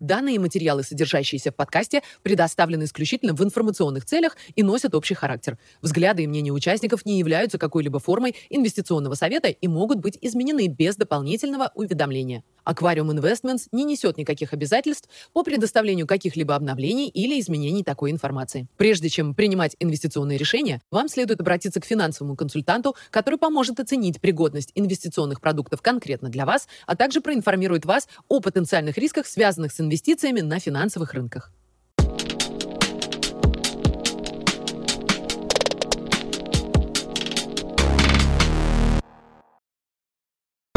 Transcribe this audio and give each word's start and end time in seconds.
Данные 0.00 0.38
материалы, 0.38 0.82
содержащиеся 0.82 1.52
в 1.52 1.54
подкасте, 1.54 2.02
предоставлены 2.22 2.84
исключительно 2.84 3.32
в 3.32 3.42
информационных 3.42 4.04
целях 4.04 4.36
и 4.54 4.62
носят 4.62 4.94
общий 4.94 5.14
характер. 5.14 5.56
Взгляды 5.80 6.24
и 6.24 6.26
мнения 6.26 6.52
участников 6.52 7.06
не 7.06 7.18
являются 7.18 7.56
какой-либо 7.56 7.98
формой 7.98 8.36
инвестиционного 8.50 9.14
совета 9.14 9.48
и 9.48 9.68
могут 9.68 10.00
быть 10.00 10.18
изменены 10.20 10.68
без 10.68 10.96
дополнительного 10.96 11.72
уведомления. 11.74 12.44
Aquarium 12.66 13.10
Investments 13.14 13.68
не 13.72 13.84
несет 13.84 14.18
никаких 14.18 14.52
обязательств 14.52 15.08
по 15.32 15.42
предоставлению 15.42 16.06
каких-либо 16.06 16.54
обновлений 16.54 17.08
или 17.08 17.40
изменений 17.40 17.84
такой 17.84 18.10
информации. 18.10 18.66
Прежде 18.76 19.08
чем 19.08 19.34
принимать 19.34 19.76
инвестиционные 19.78 20.36
решения, 20.36 20.82
вам 20.90 21.08
следует 21.08 21.40
обратиться 21.40 21.80
к 21.80 21.84
финансовому 21.86 22.36
консультанту, 22.36 22.96
который 23.10 23.38
поможет 23.38 23.80
оценить 23.80 24.20
пригодность 24.20 24.72
инвестиционных 24.74 25.40
продуктов 25.40 25.80
конкретно 25.80 26.28
для 26.28 26.44
вас, 26.44 26.66
а 26.86 26.96
также 26.96 27.20
проинформирует 27.20 27.84
вас 27.84 28.08
о 28.28 28.40
потенциальных 28.40 28.98
рисках, 28.98 29.26
связанных 29.26 29.72
с 29.72 29.80
инвестициями 29.86 30.40
на 30.40 30.58
финансовых 30.58 31.14
рынках. 31.14 31.52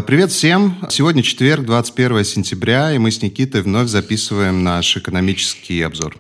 Привет 0.06 0.32
всем! 0.32 0.88
Сегодня 0.90 1.22
четверг, 1.22 1.66
21 1.66 2.24
сентября, 2.24 2.94
и 2.94 2.98
мы 2.98 3.12
с 3.12 3.22
Никитой 3.22 3.62
вновь 3.62 3.90
записываем 3.90 4.64
наш 4.64 4.98
экономический 4.98 5.84
обзор. 5.84 6.18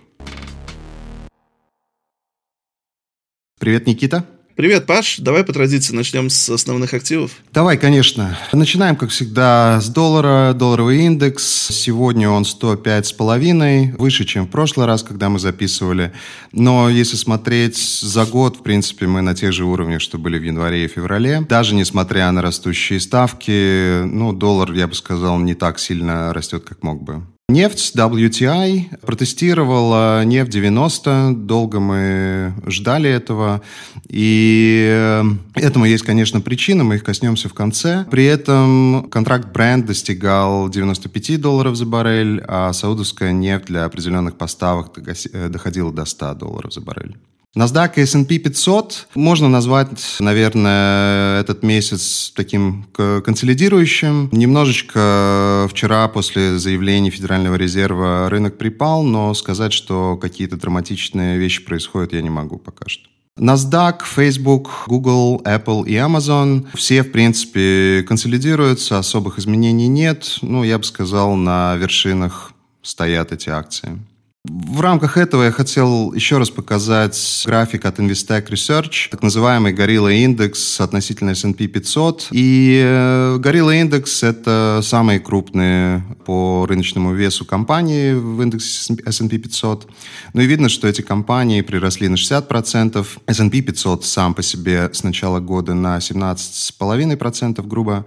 Привет, 3.60 3.88
Никита! 3.88 4.26
Привет, 4.60 4.88
Паш. 4.88 5.20
Давай 5.20 5.46
по 5.46 5.54
традиции 5.54 5.96
начнем 5.96 6.30
с 6.30 6.50
основных 6.50 6.94
активов. 6.94 7.32
Давай, 7.54 7.78
конечно. 7.78 8.38
Начинаем, 8.52 8.98
как 8.98 9.10
всегда, 9.10 9.80
с 9.80 9.88
доллара. 9.88 10.54
Долларовый 10.54 11.06
индекс. 11.06 11.70
Сегодня 11.70 12.30
он 12.30 12.44
105,5, 12.44 13.96
выше, 13.96 14.26
чем 14.26 14.48
в 14.48 14.50
прошлый 14.50 14.86
раз, 14.86 15.02
когда 15.02 15.30
мы 15.30 15.40
записывали. 15.40 16.12
Но 16.52 16.90
если 16.90 17.16
смотреть 17.16 17.78
за 17.78 18.26
год, 18.26 18.58
в 18.58 18.64
принципе, 18.64 19.08
мы 19.08 19.22
на 19.22 19.34
тех 19.34 19.54
же 19.54 19.64
уровнях, 19.64 20.02
что 20.02 20.18
были 20.18 20.38
в 20.38 20.44
январе 20.44 20.84
и 20.84 20.88
феврале. 20.90 21.46
Даже 21.48 21.74
несмотря 21.74 22.30
на 22.34 22.42
растущие 22.42 23.00
ставки, 23.00 24.04
ну, 24.04 24.34
доллар, 24.34 24.74
я 24.74 24.88
бы 24.88 24.94
сказал, 24.94 25.40
не 25.40 25.54
так 25.54 25.80
сильно 25.80 26.34
растет, 26.34 26.66
как 26.68 26.84
мог 26.84 27.02
бы. 27.02 27.24
Нефть 27.50 27.96
WTI 27.96 29.00
протестировала 29.04 30.24
нефть 30.24 30.52
90, 30.52 31.32
долго 31.36 31.80
мы 31.80 32.54
ждали 32.68 33.10
этого, 33.10 33.64
и 34.08 34.88
э, 34.88 35.24
этому 35.56 35.86
есть, 35.86 36.04
конечно, 36.04 36.42
причины, 36.42 36.84
мы 36.84 36.96
их 36.96 37.04
коснемся 37.04 37.50
в 37.50 37.56
конце. 37.56 38.06
При 38.12 38.26
этом 38.26 39.08
контракт 39.10 39.52
бренд 39.52 39.88
достигал 39.88 40.70
95 40.70 41.42
долларов 41.42 41.76
за 41.76 41.88
баррель, 41.88 42.44
а 42.48 42.72
саудовская 42.72 43.32
нефть 43.32 43.66
для 43.66 43.86
определенных 43.86 44.36
поставок 44.36 45.00
э, 45.00 45.50
доходила 45.50 45.92
до 45.92 46.06
100 46.06 46.36
долларов 46.36 46.72
за 46.72 46.82
баррель. 46.82 47.18
NASDAQ 47.58 47.94
и 47.96 48.02
S&P 48.02 48.38
500 48.38 49.08
можно 49.16 49.50
назвать, 49.50 50.18
наверное, 50.20 51.42
этот 51.42 51.64
месяц 51.64 52.32
таким 52.36 52.86
консолидирующим. 52.94 54.30
Немножечко 54.32 55.68
вчера 55.70 56.08
после 56.10 56.60
заявлений 56.60 57.10
Федерального 57.10 57.56
резерва 57.56 58.30
рынок 58.30 58.60
припал, 58.60 59.04
но 59.04 59.34
сказать, 59.34 59.74
что 59.74 60.16
какие-то 60.18 60.58
драматичные 60.58 61.40
вещи 61.40 61.66
происходят, 61.66 62.14
я 62.14 62.22
не 62.22 62.30
могу 62.30 62.60
пока 62.60 62.88
что. 62.88 63.10
NASDAQ, 63.40 64.02
Facebook, 64.06 64.84
Google, 64.86 65.42
Apple 65.44 65.88
и 65.88 65.94
Amazon 65.94 66.68
все, 66.76 67.04
в 67.04 67.12
принципе, 67.12 68.04
консолидируются, 68.08 69.00
особых 69.00 69.40
изменений 69.40 69.88
нет. 69.88 70.38
Ну, 70.42 70.64
я 70.64 70.78
бы 70.78 70.84
сказал, 70.84 71.36
на 71.36 71.76
вершинах 71.78 72.52
стоят 72.84 73.32
эти 73.32 73.50
акции. 73.50 73.98
В 74.46 74.80
рамках 74.80 75.18
этого 75.18 75.44
я 75.44 75.52
хотел 75.52 76.14
еще 76.14 76.38
раз 76.38 76.50
показать 76.50 77.44
график 77.46 77.84
от 77.84 78.00
Investec 78.00 78.48
Research, 78.48 79.10
так 79.12 79.22
называемый 79.22 79.74
Gorilla 79.74 80.14
Index 80.14 80.82
относительно 80.82 81.32
S&P 81.32 81.68
500. 81.68 82.30
И 82.32 82.82
э, 82.82 83.38
Gorilla 83.38 83.84
Index— 83.84 84.06
это 84.26 84.80
самые 84.82 85.20
крупные 85.20 86.06
по 86.26 86.66
рыночному 86.70 87.14
весу 87.14 87.44
компании 87.44 88.14
в 88.14 88.42
индексе 88.42 88.96
S&P 89.06 89.40
500. 89.40 89.90
Ну 90.32 90.42
и 90.42 90.46
видно, 90.46 90.70
что 90.70 90.88
эти 90.88 91.02
компании 91.02 91.60
приросли 91.60 92.08
на 92.08 92.16
60%. 92.16 93.06
S&P 93.28 93.62
500 93.62 94.06
сам 94.06 94.34
по 94.34 94.42
себе 94.42 94.90
с 94.94 95.04
начала 95.04 95.42
года 95.42 95.74
на 95.74 95.98
17,5% 95.98 97.62
грубо. 97.68 98.06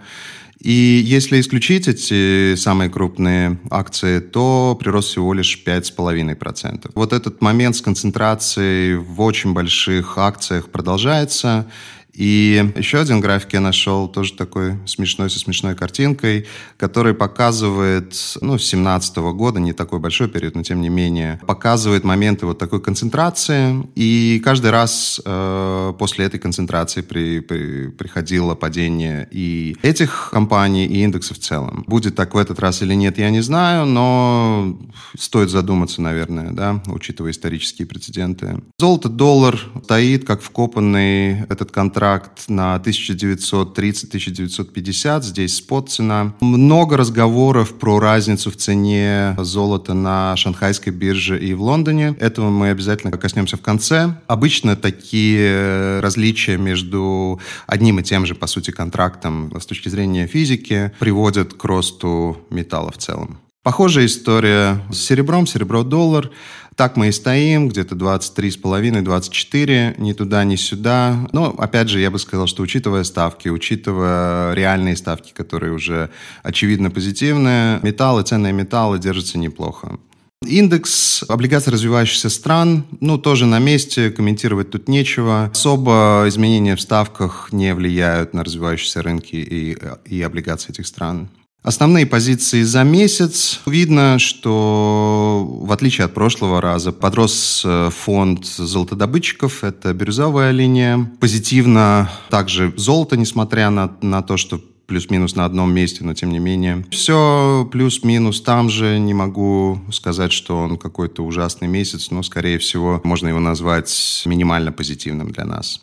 И 0.62 1.02
если 1.04 1.40
исключить 1.40 1.88
эти 1.88 2.54
самые 2.54 2.88
крупные 2.88 3.58
акции, 3.68 4.20
то 4.20 4.76
прирост 4.78 5.08
всего 5.08 5.34
лишь 5.34 5.60
5,5%. 5.66 6.90
Вот 6.94 7.12
этот 7.12 7.40
момент 7.40 7.74
с 7.74 7.80
концентрацией 7.80 8.94
в 8.94 9.20
очень 9.20 9.54
больших 9.54 10.18
акциях 10.18 10.68
продолжается. 10.70 11.66
И 12.14 12.72
еще 12.76 12.98
один 13.00 13.20
график 13.20 13.54
я 13.54 13.60
нашел, 13.60 14.06
тоже 14.08 14.34
такой 14.34 14.76
смешной, 14.86 15.30
со 15.30 15.38
смешной 15.38 15.74
картинкой, 15.74 16.46
который 16.76 17.14
показывает, 17.14 18.14
ну, 18.40 18.58
с 18.58 18.64
17 18.64 19.16
года, 19.34 19.60
не 19.60 19.72
такой 19.72 19.98
большой 19.98 20.28
период, 20.28 20.54
но 20.54 20.62
тем 20.62 20.80
не 20.80 20.90
менее, 20.90 21.40
показывает 21.46 22.04
моменты 22.04 22.46
вот 22.46 22.58
такой 22.58 22.80
концентрации. 22.80 23.88
И 23.94 24.40
каждый 24.44 24.70
раз 24.70 25.20
э, 25.24 25.92
после 25.98 26.26
этой 26.26 26.38
концентрации 26.38 27.00
при, 27.00 27.40
при, 27.40 27.88
приходило 27.88 28.54
падение 28.54 29.28
и 29.30 29.76
этих 29.82 30.30
компаний, 30.32 30.86
и 30.86 31.02
индексов 31.02 31.38
в 31.38 31.40
целом. 31.40 31.84
Будет 31.86 32.14
так 32.14 32.34
в 32.34 32.38
этот 32.38 32.58
раз 32.60 32.82
или 32.82 32.94
нет, 32.94 33.18
я 33.18 33.30
не 33.30 33.40
знаю, 33.40 33.86
но 33.86 34.78
стоит 35.16 35.50
задуматься, 35.50 36.02
наверное, 36.02 36.50
да, 36.50 36.82
учитывая 36.86 37.30
исторические 37.30 37.86
прецеденты. 37.86 38.62
Золото-доллар 38.78 39.58
стоит 39.84 40.26
как 40.26 40.42
вкопанный 40.42 41.42
этот 41.48 41.72
контракт 41.72 42.01
контракт 42.02 42.48
на 42.48 42.82
1930-1950, 42.84 45.22
здесь 45.22 45.54
спот 45.54 45.88
цена. 45.88 46.34
Много 46.40 46.96
разговоров 46.96 47.78
про 47.78 48.00
разницу 48.00 48.50
в 48.50 48.56
цене 48.56 49.36
золота 49.38 49.94
на 49.94 50.34
шанхайской 50.34 50.92
бирже 50.92 51.38
и 51.38 51.54
в 51.54 51.62
Лондоне. 51.62 52.16
Этого 52.18 52.50
мы 52.50 52.70
обязательно 52.70 53.16
коснемся 53.16 53.56
в 53.56 53.60
конце. 53.60 54.16
Обычно 54.26 54.74
такие 54.74 56.00
различия 56.00 56.56
между 56.56 57.38
одним 57.68 58.00
и 58.00 58.02
тем 58.02 58.26
же, 58.26 58.34
по 58.34 58.48
сути, 58.48 58.72
контрактом 58.72 59.52
с 59.56 59.64
точки 59.64 59.88
зрения 59.88 60.26
физики 60.26 60.90
приводят 60.98 61.54
к 61.54 61.64
росту 61.64 62.36
металла 62.50 62.90
в 62.90 62.98
целом. 62.98 63.38
Похожая 63.62 64.06
история 64.06 64.82
с 64.90 64.98
серебром, 64.98 65.46
серебро-доллар. 65.46 66.32
Так 66.76 66.96
мы 66.96 67.08
и 67.08 67.12
стоим, 67.12 67.68
где-то 67.68 67.94
23,5-24, 67.94 70.00
ни 70.00 70.12
туда, 70.12 70.44
ни 70.44 70.56
сюда. 70.56 71.28
Но, 71.32 71.54
опять 71.58 71.88
же, 71.88 72.00
я 72.00 72.10
бы 72.10 72.18
сказал, 72.18 72.46
что 72.46 72.62
учитывая 72.62 73.04
ставки, 73.04 73.48
учитывая 73.48 74.54
реальные 74.54 74.96
ставки, 74.96 75.32
которые 75.32 75.72
уже 75.72 76.10
очевидно 76.42 76.90
позитивные, 76.90 77.80
металлы, 77.82 78.22
ценные 78.22 78.52
металлы 78.52 78.98
держатся 78.98 79.38
неплохо. 79.38 79.98
Индекс 80.44 81.24
облигаций 81.28 81.72
развивающихся 81.72 82.28
стран, 82.28 82.84
ну, 83.00 83.18
тоже 83.18 83.46
на 83.46 83.58
месте, 83.58 84.10
комментировать 84.10 84.70
тут 84.70 84.88
нечего. 84.88 85.50
Особо 85.52 86.24
изменения 86.26 86.74
в 86.74 86.80
ставках 86.80 87.50
не 87.52 87.74
влияют 87.74 88.34
на 88.34 88.42
развивающиеся 88.42 89.02
рынки 89.02 89.36
и, 89.36 89.76
и 90.06 90.22
облигации 90.22 90.72
этих 90.72 90.86
стран. 90.86 91.28
Основные 91.62 92.06
позиции 92.06 92.62
за 92.62 92.82
месяц. 92.82 93.60
Видно, 93.66 94.18
что 94.18 95.46
в 95.62 95.70
отличие 95.70 96.06
от 96.06 96.14
прошлого 96.14 96.60
раза 96.60 96.90
подрос 96.90 97.62
э, 97.64 97.90
фонд 97.90 98.44
золотодобытчиков, 98.44 99.62
это 99.62 99.94
бирюзовая 99.94 100.50
линия. 100.50 101.08
Позитивно 101.20 102.10
также 102.30 102.74
золото, 102.76 103.16
несмотря 103.16 103.70
на, 103.70 103.96
на 104.02 104.22
то, 104.22 104.36
что 104.36 104.60
плюс-минус 104.86 105.36
на 105.36 105.44
одном 105.44 105.72
месте, 105.72 106.02
но 106.02 106.14
тем 106.14 106.32
не 106.32 106.40
менее. 106.40 106.84
Все 106.90 107.68
плюс-минус 107.70 108.40
там 108.42 108.68
же. 108.68 108.98
Не 108.98 109.14
могу 109.14 109.80
сказать, 109.92 110.32
что 110.32 110.58
он 110.58 110.76
какой-то 110.76 111.24
ужасный 111.24 111.68
месяц, 111.68 112.10
но, 112.10 112.24
скорее 112.24 112.58
всего, 112.58 113.00
можно 113.04 113.28
его 113.28 113.38
назвать 113.38 114.22
минимально 114.26 114.72
позитивным 114.72 115.30
для 115.30 115.44
нас. 115.44 115.80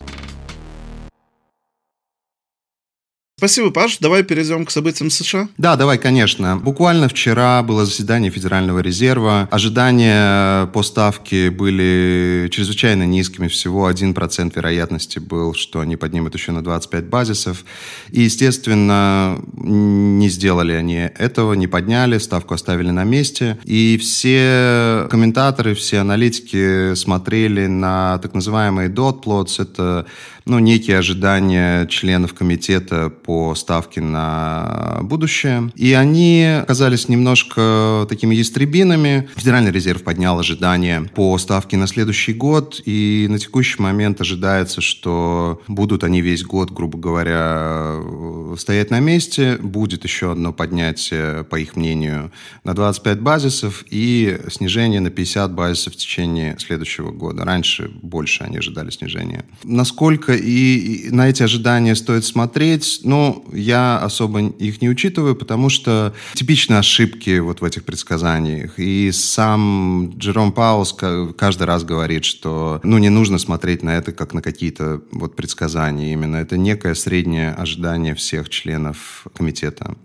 Спасибо, 3.39 3.71
Паш. 3.71 3.99
Давай 3.99 4.23
перейдем 4.23 4.65
к 4.65 4.69
событиям 4.69 5.09
США. 5.09 5.47
Да, 5.57 5.77
давай, 5.77 5.97
конечно. 5.97 6.57
Буквально 6.57 7.07
вчера 7.07 7.63
было 7.63 7.85
заседание 7.85 8.29
Федерального 8.29 8.79
резерва. 8.79 9.47
Ожидания 9.49 10.65
по 10.73 10.83
ставке 10.83 11.49
были 11.49 12.49
чрезвычайно 12.51 13.03
низкими. 13.03 13.47
Всего 13.47 13.89
1% 13.89 14.51
вероятности 14.53 15.19
был, 15.19 15.53
что 15.53 15.79
они 15.79 15.95
поднимут 15.95 16.33
еще 16.33 16.51
на 16.51 16.61
25 16.61 17.05
базисов. 17.05 17.63
И, 18.11 18.23
естественно, 18.23 19.39
не 19.53 20.27
сделали 20.27 20.73
они 20.73 21.09
этого, 21.17 21.53
не 21.53 21.67
подняли, 21.67 22.17
ставку 22.17 22.55
оставили 22.55 22.89
на 22.89 23.05
месте. 23.05 23.57
И 23.63 23.97
все 24.01 25.07
комментаторы, 25.09 25.75
все 25.75 25.99
аналитики 25.99 26.93
смотрели 26.93 27.67
на 27.67 28.17
так 28.17 28.33
называемые 28.33 28.89
dot 28.89 29.23
plots. 29.23 29.61
Это 29.61 30.07
ну, 30.49 30.57
некие 30.57 30.97
ожидания 30.97 31.85
членов 31.85 32.33
комитета 32.33 33.09
по 33.09 33.53
ставке 33.53 34.01
на 34.01 34.97
будущее. 35.03 35.71
И 35.75 35.93
они 35.93 36.43
оказались 36.43 37.07
немножко 37.07 38.07
такими 38.09 38.33
ястребинами. 38.33 39.29
Федеральный 39.35 39.71
резерв 39.71 40.03
поднял 40.03 40.39
ожидания 40.39 41.03
по 41.13 41.37
ставке 41.37 41.77
на 41.77 41.85
следующий 41.85 42.33
год, 42.33 42.81
и 42.83 43.27
на 43.29 43.37
текущий 43.37 43.79
момент 43.79 44.21
ожидается, 44.21 44.81
что 44.81 45.61
будут 45.67 46.03
они 46.03 46.21
весь 46.21 46.43
год, 46.43 46.71
грубо 46.71 46.97
говоря, 46.97 47.97
стоять 48.57 48.89
на 48.89 48.99
месте. 48.99 49.57
Будет 49.61 50.03
еще 50.03 50.31
одно 50.31 50.51
поднятие, 50.51 51.43
по 51.43 51.57
их 51.59 51.75
мнению, 51.75 52.31
на 52.63 52.73
25 52.73 53.21
базисов 53.21 53.85
и 53.91 54.39
снижение 54.49 54.99
на 54.99 55.11
50 55.11 55.53
базисов 55.53 55.93
в 55.93 55.97
течение 55.97 56.57
следующего 56.57 57.11
года. 57.11 57.45
Раньше 57.45 57.91
больше 58.01 58.43
они 58.43 58.57
ожидали 58.57 58.89
снижения. 58.89 59.45
Насколько 59.63 60.38
и, 60.39 61.07
и 61.07 61.11
на 61.11 61.29
эти 61.29 61.43
ожидания 61.43 61.95
стоит 61.95 62.25
смотреть, 62.25 63.01
ну, 63.03 63.45
я 63.53 63.99
особо 63.99 64.41
их 64.41 64.81
не 64.81 64.89
учитываю, 64.89 65.35
потому 65.35 65.69
что 65.69 66.13
типичные 66.33 66.79
ошибки 66.79 67.39
вот 67.39 67.61
в 67.61 67.63
этих 67.63 67.83
предсказаниях. 67.83 68.79
И 68.79 69.11
сам 69.11 70.13
Джером 70.17 70.51
Паус 70.51 70.93
каждый 71.37 71.63
раз 71.63 71.83
говорит, 71.83 72.25
что 72.25 72.79
ну, 72.83 72.97
не 72.97 73.09
нужно 73.09 73.37
смотреть 73.37 73.83
на 73.83 73.97
это 73.97 74.11
как 74.11 74.33
на 74.33 74.41
какие-то 74.41 75.01
вот 75.11 75.35
предсказания 75.35 76.13
именно. 76.13 76.37
Это 76.37 76.57
некое 76.57 76.95
среднее 76.95 77.51
ожидание 77.51 78.15
всех 78.15 78.49
членов 78.49 79.25
комитета. 79.35 79.95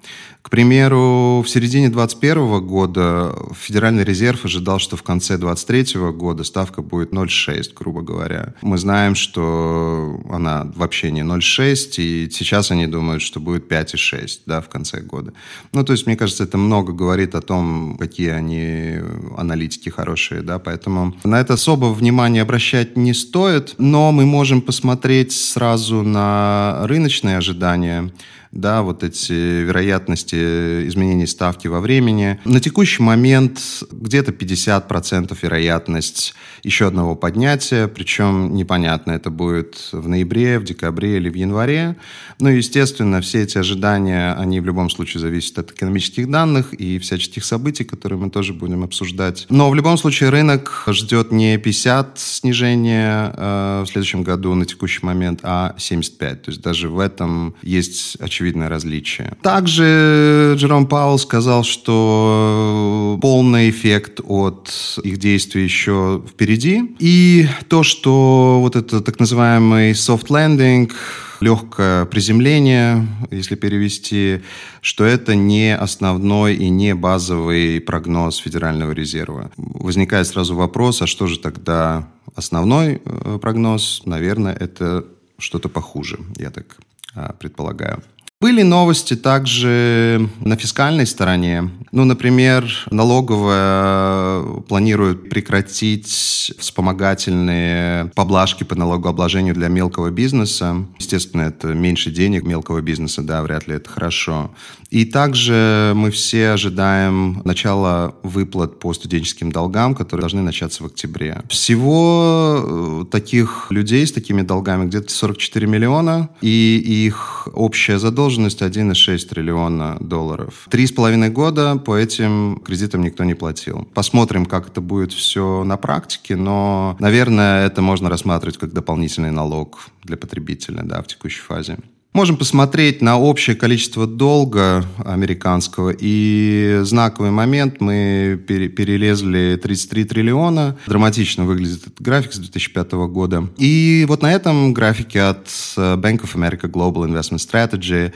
К 0.44 0.50
примеру, 0.50 1.42
в 1.42 1.48
середине 1.48 1.88
2021 1.88 2.66
года 2.66 3.34
Федеральный 3.58 4.04
резерв 4.04 4.44
ожидал, 4.44 4.78
что 4.78 4.94
в 4.94 5.02
конце 5.02 5.38
2023 5.38 6.00
года 6.12 6.44
ставка 6.44 6.82
будет 6.82 7.12
0,6, 7.12 7.72
грубо 7.74 8.02
говоря. 8.02 8.52
Мы 8.60 8.76
знаем, 8.76 9.14
что 9.14 10.13
она 10.30 10.70
вообще 10.74 11.10
не 11.10 11.22
0,6, 11.22 11.94
и 11.98 12.30
сейчас 12.30 12.70
они 12.70 12.86
думают, 12.86 13.22
что 13.22 13.40
будет 13.40 13.70
5,6 13.70 14.40
да, 14.46 14.60
в 14.60 14.68
конце 14.68 15.00
года. 15.00 15.32
Ну, 15.72 15.84
то 15.84 15.92
есть, 15.92 16.06
мне 16.06 16.16
кажется, 16.16 16.44
это 16.44 16.58
много 16.58 16.92
говорит 16.92 17.34
о 17.34 17.40
том, 17.40 17.96
какие 17.98 18.30
они 18.30 18.98
аналитики 19.36 19.88
хорошие, 19.88 20.42
да, 20.42 20.58
поэтому 20.58 21.14
на 21.24 21.40
это 21.40 21.54
особо 21.54 21.86
внимание 21.86 22.42
обращать 22.42 22.96
не 22.96 23.14
стоит, 23.14 23.74
но 23.78 24.12
мы 24.12 24.26
можем 24.26 24.60
посмотреть 24.60 25.32
сразу 25.32 26.02
на 26.02 26.80
рыночные 26.86 27.36
ожидания 27.36 28.12
да, 28.54 28.82
вот 28.82 29.02
эти 29.02 29.32
вероятности 29.32 30.86
изменений 30.88 31.26
ставки 31.26 31.68
во 31.68 31.80
времени. 31.80 32.38
На 32.44 32.60
текущий 32.60 33.02
момент 33.02 33.60
где-то 33.90 34.32
50% 34.32 35.36
вероятность 35.42 36.34
еще 36.62 36.86
одного 36.86 37.14
поднятия, 37.14 37.88
причем 37.88 38.54
непонятно, 38.54 39.12
это 39.12 39.30
будет 39.30 39.88
в 39.92 40.08
ноябре, 40.08 40.58
в 40.58 40.64
декабре 40.64 41.16
или 41.16 41.28
в 41.28 41.34
январе. 41.34 41.96
Ну, 42.38 42.48
естественно, 42.48 43.20
все 43.20 43.42
эти 43.42 43.58
ожидания, 43.58 44.34
они 44.34 44.60
в 44.60 44.64
любом 44.64 44.88
случае 44.88 45.20
зависят 45.20 45.58
от 45.58 45.72
экономических 45.72 46.30
данных 46.30 46.72
и 46.72 46.98
всяческих 46.98 47.44
событий, 47.44 47.84
которые 47.84 48.18
мы 48.18 48.30
тоже 48.30 48.54
будем 48.54 48.84
обсуждать. 48.84 49.46
Но 49.50 49.68
в 49.68 49.74
любом 49.74 49.98
случае 49.98 50.30
рынок 50.30 50.84
ждет 50.86 51.32
не 51.32 51.58
50 51.58 52.18
снижения 52.18 53.34
э, 53.36 53.82
в 53.82 53.90
следующем 53.90 54.22
году 54.22 54.54
на 54.54 54.64
текущий 54.64 55.04
момент, 55.04 55.40
а 55.42 55.74
75. 55.76 56.42
То 56.42 56.50
есть 56.50 56.62
даже 56.62 56.88
в 56.88 56.98
этом 56.98 57.54
есть 57.62 58.16
очевидно 58.20 58.43
очевидное 58.44 58.68
различие. 58.68 59.32
Также 59.42 60.54
Джером 60.56 60.86
Паул 60.86 61.18
сказал, 61.18 61.64
что 61.64 63.18
полный 63.22 63.70
эффект 63.70 64.20
от 64.22 64.70
их 65.02 65.18
действий 65.18 65.64
еще 65.64 66.22
впереди. 66.28 66.94
И 66.98 67.48
то, 67.68 67.82
что 67.82 68.58
вот 68.60 68.76
это 68.76 69.00
так 69.00 69.18
называемый 69.18 69.92
soft 69.92 70.28
landing, 70.28 70.92
легкое 71.40 72.04
приземление, 72.04 73.06
если 73.30 73.54
перевести, 73.54 74.40
что 74.82 75.04
это 75.04 75.34
не 75.34 75.74
основной 75.74 76.54
и 76.54 76.68
не 76.68 76.94
базовый 76.94 77.80
прогноз 77.80 78.36
Федерального 78.36 78.92
резерва. 78.92 79.50
Возникает 79.56 80.26
сразу 80.26 80.54
вопрос, 80.54 81.02
а 81.02 81.06
что 81.06 81.26
же 81.26 81.38
тогда 81.38 82.06
основной 82.34 83.00
э, 83.04 83.38
прогноз? 83.40 84.02
Наверное, 84.04 84.54
это 84.54 85.04
что-то 85.38 85.68
похуже, 85.68 86.18
я 86.38 86.50
так 86.50 86.66
а, 87.14 87.32
предполагаю. 87.32 88.02
Были 88.40 88.62
новости 88.62 89.16
также 89.16 90.28
на 90.40 90.56
фискальной 90.56 91.06
стороне. 91.06 91.70
Ну, 91.92 92.04
например, 92.04 92.70
налоговая 92.90 94.42
планирует 94.62 95.30
прекратить 95.30 96.52
вспомогательные 96.58 98.10
поблажки 98.14 98.64
по 98.64 98.74
налогообложению 98.74 99.54
для 99.54 99.68
мелкого 99.68 100.10
бизнеса. 100.10 100.84
Естественно, 100.98 101.42
это 101.42 101.68
меньше 101.68 102.10
денег 102.10 102.44
мелкого 102.44 102.82
бизнеса, 102.82 103.22
да, 103.22 103.42
вряд 103.42 103.66
ли 103.66 103.76
это 103.76 103.88
хорошо. 103.88 104.50
И 104.90 105.04
также 105.04 105.92
мы 105.96 106.10
все 106.10 106.50
ожидаем 106.50 107.40
начала 107.44 108.14
выплат 108.22 108.78
по 108.78 108.92
студенческим 108.92 109.50
долгам, 109.50 109.94
которые 109.94 110.22
должны 110.22 110.42
начаться 110.42 110.82
в 110.82 110.86
октябре. 110.86 111.42
Всего 111.48 113.02
э, 113.02 113.04
таких 113.10 113.68
людей 113.70 114.06
с 114.06 114.12
такими 114.12 114.42
долгами 114.42 114.86
где-то 114.86 115.10
44 115.10 115.66
миллиона, 115.66 116.28
и 116.42 116.76
их 117.06 117.48
общая 117.54 117.98
задолженность 117.98 118.23
задолженность 118.24 118.62
1,6 118.62 119.28
триллиона 119.28 119.98
долларов. 120.00 120.66
Три 120.70 120.86
с 120.86 120.92
половиной 120.92 121.28
года 121.28 121.76
по 121.76 121.94
этим 121.94 122.60
кредитам 122.64 123.02
никто 123.02 123.22
не 123.24 123.34
платил. 123.34 123.86
Посмотрим, 123.92 124.46
как 124.46 124.68
это 124.68 124.80
будет 124.80 125.12
все 125.12 125.62
на 125.64 125.76
практике, 125.76 126.34
но, 126.36 126.96
наверное, 127.00 127.66
это 127.66 127.82
можно 127.82 128.08
рассматривать 128.08 128.56
как 128.56 128.72
дополнительный 128.72 129.30
налог 129.30 129.88
для 130.02 130.16
потребителя 130.16 130.82
да, 130.84 131.02
в 131.02 131.06
текущей 131.06 131.42
фазе. 131.42 131.76
Можем 132.14 132.36
посмотреть 132.36 133.02
на 133.02 133.18
общее 133.18 133.56
количество 133.56 134.06
долга 134.06 134.84
американского. 135.04 135.92
И 135.98 136.78
знаковый 136.84 137.32
момент, 137.32 137.80
мы 137.80 138.40
перелезли 138.46 139.58
33 139.60 140.04
триллиона. 140.04 140.78
Драматично 140.86 141.44
выглядит 141.44 141.88
этот 141.88 142.00
график 142.00 142.32
с 142.32 142.38
2005 142.38 142.92
года. 143.08 143.48
И 143.58 144.04
вот 144.06 144.22
на 144.22 144.32
этом 144.32 144.72
графике 144.72 145.22
от 145.22 145.48
э, 145.76 145.96
Bank 145.96 146.20
of 146.22 146.36
America 146.36 146.70
Global 146.70 147.08
Investment 147.08 147.38
Strategy 147.38 148.12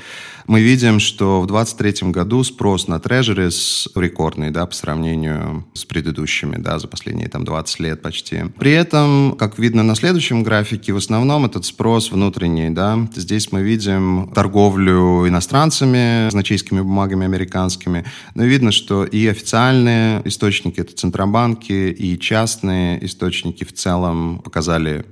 мы 0.46 0.62
видим, 0.62 0.98
что 1.00 1.42
в 1.42 1.46
2023 1.46 2.10
году 2.10 2.42
спрос 2.42 2.88
на 2.88 2.94
treasuries 2.94 3.90
рекордный, 3.94 4.50
да, 4.50 4.64
по 4.64 4.74
сравнению 4.74 5.66
с 5.74 5.84
предыдущими, 5.84 6.56
да, 6.56 6.78
за 6.78 6.86
последние 6.86 7.28
там 7.28 7.44
20 7.44 7.80
лет 7.80 8.00
почти. 8.00 8.44
При 8.58 8.72
этом, 8.72 9.36
как 9.38 9.58
видно 9.58 9.82
на 9.82 9.94
следующем 9.94 10.44
графике, 10.44 10.92
в 10.92 10.96
основном 10.96 11.44
этот 11.44 11.66
спрос 11.66 12.10
внутренний, 12.12 12.70
да. 12.70 13.08
Здесь 13.14 13.52
мы 13.52 13.62
видим 13.62 13.87
торговлю 14.34 15.28
иностранцами, 15.28 16.30
значейскими 16.30 16.80
бумагами 16.80 17.24
американскими, 17.24 18.04
но 18.34 18.44
видно, 18.44 18.72
что 18.72 19.04
и 19.04 19.26
официальные 19.26 20.22
источники, 20.26 20.80
это 20.80 20.94
центробанки, 20.94 21.72
и 21.72 22.18
частные 22.18 23.04
источники 23.04 23.64
в 23.64 23.72
целом 23.72 24.40
показали 24.44 25.04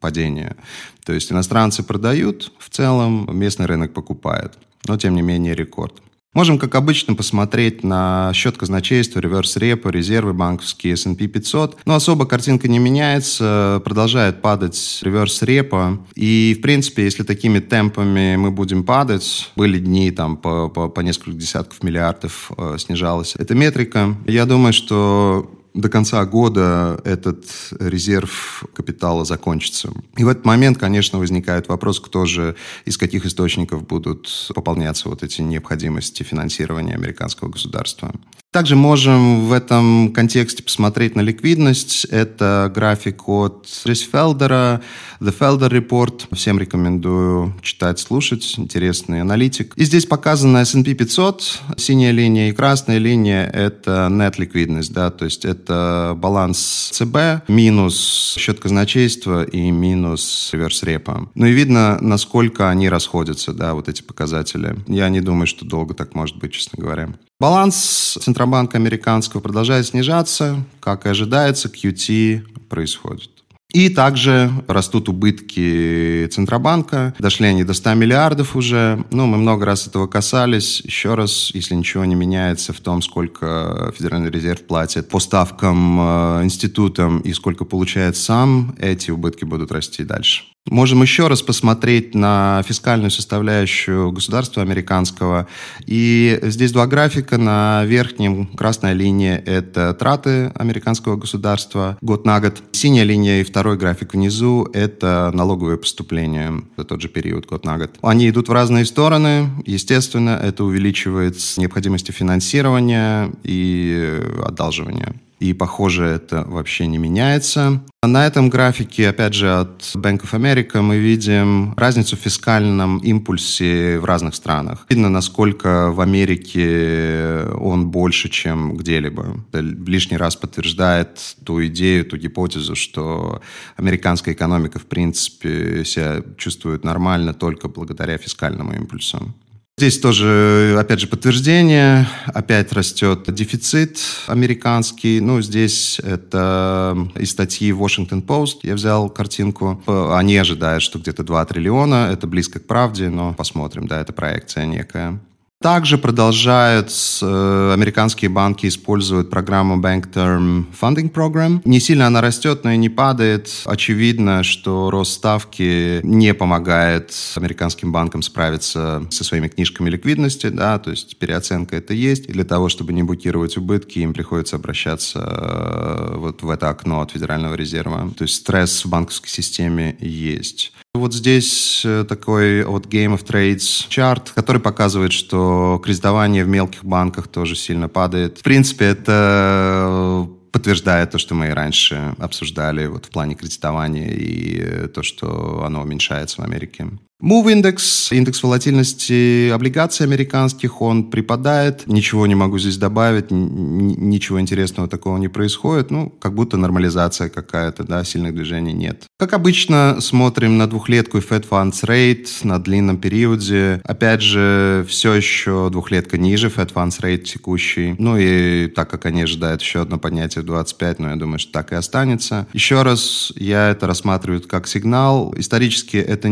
падение. 0.00 0.56
То 1.04 1.12
есть 1.12 1.32
иностранцы 1.32 1.82
продают, 1.82 2.52
в 2.58 2.70
целом 2.70 3.28
местный 3.32 3.66
рынок 3.66 3.92
покупает 3.92 4.58
но 4.88 4.96
тем 4.96 5.14
не 5.14 5.22
менее 5.22 5.54
рекорд. 5.54 5.94
Можем, 6.38 6.60
как 6.60 6.76
обычно, 6.76 7.16
посмотреть 7.16 7.82
на 7.82 8.30
счет 8.32 8.56
казначейства, 8.56 9.18
реверс-репо, 9.18 9.88
резервы 9.88 10.34
банковские, 10.34 10.92
S&P 10.92 11.26
500. 11.26 11.78
Но 11.84 11.96
особо 11.96 12.26
картинка 12.26 12.68
не 12.68 12.78
меняется, 12.78 13.82
продолжает 13.84 14.40
падать 14.40 15.00
реверс-репо. 15.02 15.98
И, 16.14 16.54
в 16.56 16.62
принципе, 16.62 17.02
если 17.02 17.24
такими 17.24 17.58
темпами 17.58 18.36
мы 18.36 18.52
будем 18.52 18.84
падать, 18.84 19.50
были 19.56 19.80
дни 19.80 20.12
там 20.12 20.36
по, 20.36 20.68
по, 20.68 20.88
по 20.88 21.00
несколько 21.00 21.32
десятков 21.32 21.82
миллиардов 21.82 22.52
э, 22.56 22.76
снижалась 22.78 23.34
эта 23.36 23.56
метрика, 23.56 24.14
я 24.28 24.46
думаю, 24.46 24.72
что 24.72 25.57
до 25.74 25.88
конца 25.88 26.24
года 26.24 27.00
этот 27.04 27.44
резерв 27.78 28.64
капитала 28.74 29.24
закончится. 29.24 29.92
И 30.16 30.24
в 30.24 30.28
этот 30.28 30.44
момент, 30.44 30.78
конечно, 30.78 31.18
возникает 31.18 31.68
вопрос, 31.68 32.00
кто 32.00 32.26
же, 32.26 32.56
из 32.84 32.96
каких 32.96 33.26
источников 33.26 33.86
будут 33.86 34.50
пополняться 34.54 35.08
вот 35.08 35.22
эти 35.22 35.42
необходимости 35.42 36.22
финансирования 36.22 36.94
американского 36.94 37.48
государства. 37.48 38.12
Также 38.50 38.76
можем 38.76 39.46
в 39.46 39.52
этом 39.52 40.10
контексте 40.14 40.62
посмотреть 40.62 41.14
на 41.14 41.20
ликвидность. 41.20 42.06
Это 42.06 42.72
график 42.74 43.28
от 43.28 43.66
Фелдера, 43.68 44.80
The 45.20 45.38
Felder 45.38 45.70
Report. 45.70 46.34
Всем 46.34 46.58
рекомендую 46.58 47.54
читать, 47.60 47.98
слушать. 47.98 48.54
Интересный 48.56 49.20
аналитик. 49.20 49.74
И 49.76 49.84
здесь 49.84 50.06
показана 50.06 50.58
S&P 50.58 50.94
500, 50.94 51.60
синяя 51.76 52.10
линия, 52.10 52.48
и 52.48 52.52
красная 52.52 52.96
линия— 52.96 53.44
это 53.52 54.08
net 54.10 54.36
ликвидность, 54.38 54.94
да, 54.94 55.10
то 55.10 55.26
есть 55.26 55.44
это 55.44 56.14
баланс 56.16 56.90
ЦБ 56.92 57.48
минус 57.48 58.34
счет 58.38 58.60
казначейства 58.60 59.44
и 59.44 59.70
минус 59.70 60.50
реверс 60.52 60.82
репа. 60.84 61.28
Ну 61.34 61.44
и 61.44 61.52
видно, 61.52 61.98
насколько 62.00 62.70
они 62.70 62.88
расходятся, 62.88 63.52
да, 63.52 63.74
вот 63.74 63.90
эти 63.90 64.00
показатели. 64.00 64.76
Я 64.86 65.10
не 65.10 65.20
думаю, 65.20 65.46
что 65.46 65.66
долго 65.66 65.92
так 65.92 66.14
может 66.14 66.38
быть, 66.38 66.52
честно 66.52 66.82
говоря. 66.82 67.10
Баланс 67.40 68.18
Центробанка 68.20 68.78
американского 68.78 69.40
продолжает 69.40 69.86
снижаться. 69.86 70.64
Как 70.80 71.06
и 71.06 71.10
ожидается, 71.10 71.68
QT 71.68 72.66
происходит. 72.68 73.30
И 73.72 73.90
также 73.90 74.50
растут 74.66 75.10
убытки 75.10 76.26
Центробанка. 76.32 77.14
Дошли 77.18 77.48
они 77.48 77.64
до 77.64 77.74
100 77.74 77.94
миллиардов 77.94 78.56
уже. 78.56 79.04
Ну, 79.10 79.26
мы 79.26 79.36
много 79.36 79.66
раз 79.66 79.86
этого 79.86 80.06
касались. 80.06 80.80
Еще 80.80 81.14
раз, 81.14 81.50
если 81.52 81.74
ничего 81.74 82.06
не 82.06 82.14
меняется 82.14 82.72
в 82.72 82.80
том, 82.80 83.02
сколько 83.02 83.92
Федеральный 83.94 84.30
резерв 84.30 84.62
платит 84.62 85.10
по 85.10 85.20
ставкам 85.20 86.00
э, 86.00 86.44
институтам 86.44 87.20
и 87.20 87.34
сколько 87.34 87.66
получает 87.66 88.16
сам, 88.16 88.74
эти 88.78 89.10
убытки 89.10 89.44
будут 89.44 89.70
расти 89.70 90.02
дальше. 90.02 90.44
Можем 90.70 91.00
еще 91.00 91.28
раз 91.28 91.40
посмотреть 91.40 92.14
на 92.14 92.62
фискальную 92.66 93.10
составляющую 93.10 94.12
государства 94.12 94.62
американского. 94.62 95.46
И 95.86 96.38
здесь 96.42 96.72
два 96.72 96.86
графика. 96.86 97.38
На 97.38 97.84
верхнем 97.84 98.46
красная 98.46 98.92
линия– 98.92 99.42
это 99.46 99.94
траты 99.94 100.52
американского 100.54 101.16
государства 101.16 101.96
год 102.02 102.26
на 102.26 102.40
год. 102.40 102.62
Синяя 102.72 103.04
линия 103.04 103.40
и 103.40 103.44
второй 103.58 103.76
график 103.76 104.14
внизу– 104.14 104.68
это 104.72 105.32
налоговые 105.34 105.78
поступления 105.78 106.62
за 106.76 106.84
тот 106.84 107.00
же 107.00 107.08
период 107.08 107.46
год 107.46 107.64
на 107.64 107.76
год. 107.76 107.90
Они 108.02 108.28
идут 108.30 108.48
в 108.48 108.52
разные 108.52 108.84
стороны. 108.84 109.48
Естественно, 109.66 110.40
это 110.40 110.62
увеличивает 110.62 111.36
необходимости 111.56 112.12
финансирования 112.12 113.32
и 113.42 114.22
одалживания 114.46 115.16
и, 115.40 115.52
похоже, 115.52 116.04
это 116.04 116.44
вообще 116.46 116.86
не 116.86 116.98
меняется. 116.98 117.82
На 118.02 118.26
этом 118.26 118.48
графике, 118.48 119.08
опять 119.08 119.34
же, 119.34 119.52
от 119.52 119.82
Bank 119.94 120.22
of 120.22 120.32
America 120.32 120.80
мы 120.80 120.98
видим 120.98 121.74
разницу 121.76 122.16
в 122.16 122.20
фискальном 122.20 122.98
импульсе 122.98 123.98
в 123.98 124.04
разных 124.04 124.34
странах. 124.34 124.86
Видно, 124.88 125.08
насколько 125.08 125.90
в 125.90 126.00
Америке 126.00 127.44
он 127.58 127.88
больше, 127.88 128.28
чем 128.28 128.76
где-либо. 128.76 129.44
Это 129.52 129.60
лишний 129.60 130.16
раз 130.16 130.36
подтверждает 130.36 131.18
ту 131.44 131.64
идею, 131.66 132.04
ту 132.04 132.16
гипотезу, 132.16 132.74
что 132.74 133.40
американская 133.76 134.34
экономика, 134.34 134.78
в 134.78 134.86
принципе, 134.86 135.84
себя 135.84 136.22
чувствует 136.36 136.84
нормально 136.84 137.34
только 137.34 137.68
благодаря 137.68 138.18
фискальному 138.18 138.72
импульсу. 138.74 139.34
Здесь 139.78 140.00
тоже, 140.00 140.76
опять 140.76 140.98
же, 140.98 141.06
подтверждение. 141.06 142.08
Опять 142.26 142.72
растет 142.72 143.32
дефицит 143.32 144.00
американский. 144.26 145.20
Ну, 145.20 145.40
здесь 145.40 146.00
это 146.00 147.08
из 147.14 147.30
статьи 147.30 147.70
Washington 147.70 148.26
Post. 148.26 148.56
Я 148.64 148.74
взял 148.74 149.08
картинку. 149.08 149.80
Они 149.86 150.36
ожидают, 150.36 150.82
что 150.82 150.98
где-то 150.98 151.22
2 151.22 151.44
триллиона. 151.44 152.10
Это 152.12 152.26
близко 152.26 152.58
к 152.58 152.66
правде, 152.66 153.08
но 153.08 153.34
посмотрим. 153.34 153.86
Да, 153.86 154.00
это 154.00 154.12
проекция 154.12 154.66
некая. 154.66 155.20
Также 155.60 155.98
продолжают 155.98 156.92
э, 157.20 157.72
американские 157.74 158.28
банки 158.28 158.68
использовать 158.68 159.28
программу 159.28 159.74
Bank 159.74 160.12
Term 160.12 160.66
Funding 160.80 161.12
Program. 161.12 161.60
Не 161.64 161.80
сильно 161.80 162.06
она 162.06 162.20
растет, 162.20 162.62
но 162.62 162.70
и 162.70 162.76
не 162.76 162.88
падает. 162.88 163.50
Очевидно, 163.64 164.44
что 164.44 164.88
рост 164.88 165.14
ставки 165.14 166.00
не 166.04 166.32
помогает 166.32 167.12
американским 167.34 167.90
банкам 167.90 168.22
справиться 168.22 169.04
со 169.10 169.24
своими 169.24 169.48
книжками 169.48 169.90
ликвидности, 169.90 170.48
да, 170.48 170.78
то 170.78 170.90
есть 170.92 171.18
переоценка 171.18 171.74
это 171.74 171.92
есть. 171.92 172.26
И 172.26 172.32
для 172.32 172.44
того, 172.44 172.68
чтобы 172.68 172.92
не 172.92 173.02
блокировать 173.02 173.56
убытки, 173.56 173.98
им 173.98 174.14
приходится 174.14 174.54
обращаться 174.54 175.18
э, 175.18 176.16
вот 176.18 176.40
в 176.42 176.50
это 176.50 176.68
окно 176.68 177.00
от 177.00 177.10
Федерального 177.10 177.54
резерва. 177.54 178.08
То 178.16 178.22
есть 178.22 178.36
стресс 178.36 178.84
в 178.84 178.88
банковской 178.88 179.28
системе 179.28 179.96
есть. 179.98 180.72
Вот 180.94 181.14
здесь 181.14 181.82
э, 181.84 182.04
такой 182.08 182.64
вот 182.64 182.86
Game 182.86 183.16
of 183.16 183.24
Trades 183.24 183.86
чарт, 183.88 184.30
который 184.30 184.60
показывает, 184.60 185.12
что 185.12 185.80
кредитование 185.84 186.44
в 186.44 186.48
мелких 186.48 186.84
банках 186.84 187.28
тоже 187.28 187.56
сильно 187.56 187.88
падает. 187.88 188.38
В 188.38 188.42
принципе, 188.42 188.86
это 188.86 190.28
подтверждает 190.50 191.10
то, 191.10 191.18
что 191.18 191.34
мы 191.34 191.48
и 191.48 191.52
раньше 191.52 192.14
обсуждали 192.18 192.86
вот 192.86 193.06
в 193.06 193.10
плане 193.10 193.34
кредитования 193.34 194.10
и 194.10 194.88
то, 194.88 195.02
что 195.02 195.62
оно 195.64 195.82
уменьшается 195.82 196.40
в 196.40 196.44
Америке. 196.44 196.88
Move 197.20 197.50
индекс, 197.50 198.12
индекс 198.12 198.44
волатильности 198.44 199.50
облигаций 199.50 200.06
американских, 200.06 200.80
он 200.80 201.10
припадает. 201.10 201.82
Ничего 201.88 202.28
не 202.28 202.36
могу 202.36 202.60
здесь 202.60 202.76
добавить, 202.76 203.32
ничего 203.32 204.40
интересного 204.40 204.88
такого 204.88 205.18
не 205.18 205.26
происходит. 205.26 205.90
Ну, 205.90 206.10
как 206.10 206.34
будто 206.34 206.56
нормализация 206.56 207.28
какая-то, 207.28 207.82
да, 207.82 208.04
сильных 208.04 208.36
движений 208.36 208.72
нет. 208.72 209.06
Как 209.18 209.32
обычно, 209.32 209.96
смотрим 210.00 210.58
на 210.58 210.68
двухлетку 210.68 211.18
Fed 211.18 211.44
Funds 211.48 211.84
Rate 211.84 212.28
на 212.44 212.60
длинном 212.60 212.98
периоде. 212.98 213.80
Опять 213.82 214.22
же, 214.22 214.86
все 214.88 215.14
еще 215.14 215.70
двухлетка 215.70 216.18
ниже 216.18 216.46
Fed 216.46 216.72
Funds 216.72 217.00
Rate 217.00 217.24
текущий. 217.24 217.96
Ну 217.98 218.16
и 218.16 218.68
так 218.68 218.88
как 218.88 219.06
они 219.06 219.22
ожидают 219.22 219.60
еще 219.60 219.82
одно 219.82 219.98
поднятие 219.98 220.44
в 220.44 220.46
25, 220.46 221.00
но 221.00 221.10
я 221.10 221.16
думаю, 221.16 221.40
что 221.40 221.50
так 221.50 221.72
и 221.72 221.74
останется. 221.74 222.46
Еще 222.52 222.82
раз, 222.82 223.32
я 223.34 223.70
это 223.70 223.88
рассматриваю 223.88 224.40
как 224.42 224.68
сигнал. 224.68 225.34
Исторически 225.36 225.96
это 225.96 226.28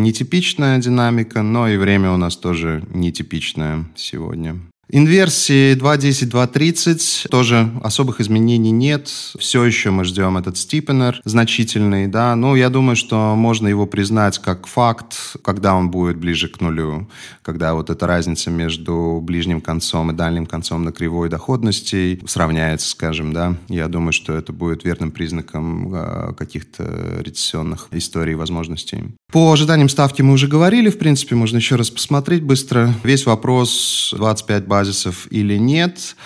нетипичное 0.77 0.81
динамика, 0.81 1.43
но 1.43 1.69
и 1.69 1.77
время 1.77 2.13
у 2.13 2.17
нас 2.17 2.37
тоже 2.37 2.83
нетипичное 2.93 3.85
сегодня. 3.97 4.61
Инверсии 4.89 5.75
2.10, 5.75 6.31
2.30, 6.31 7.29
тоже 7.29 7.69
особых 7.83 8.21
изменений 8.21 8.71
нет. 8.71 9.09
Все 9.37 9.65
еще 9.65 9.91
мы 9.91 10.05
ждем 10.05 10.37
этот 10.37 10.57
стипенер 10.57 11.21
значительный, 11.25 12.07
да. 12.07 12.37
Но 12.37 12.55
я 12.55 12.71
думаю, 12.71 12.95
что 12.95 13.35
можно 13.35 13.67
его 13.67 13.87
признать 13.87 14.39
как 14.39 14.69
факт, 14.69 15.37
когда 15.43 15.75
он 15.75 15.91
будет 15.91 16.19
ближе 16.19 16.49
к 16.49 16.61
нулю, 16.61 17.11
когда 17.43 17.75
вот 17.75 17.91
эта 17.91 18.07
разница 18.07 18.51
между 18.51 19.21
ближним 19.21 19.61
концом 19.61 20.13
и 20.13 20.15
дальним 20.15 20.47
концом 20.47 20.85
на 20.85 20.93
кривой 20.93 21.29
доходности 21.29 22.21
сравняется, 22.25 22.89
скажем, 22.89 23.33
да. 23.33 23.57
Я 23.69 23.89
думаю, 23.89 24.13
что 24.13 24.35
это 24.35 24.53
будет 24.53 24.85
верным 24.85 25.11
признаком 25.11 25.93
э, 25.93 26.33
каких-то 26.35 27.23
рецессионных 27.25 27.89
историй 27.91 28.35
и 28.35 28.37
возможностей. 28.37 29.03
По 29.33 29.53
ожиданиям 29.53 29.89
ставки 29.89 30.23
мы 30.23 30.35
уже 30.35 30.47
говорили, 30.47 30.89
в 30.89 30.99
принципе, 30.99 31.35
можно 31.35 31.57
еще 31.57 31.75
раз 31.75 31.91
посмотреть 31.91 32.43
быстро. 32.43 32.95
Весь 33.03 33.27
вопрос 33.27 34.15
25 34.17 34.67
базисов 34.67 35.27
или 35.31 35.57
нет. 35.57 36.17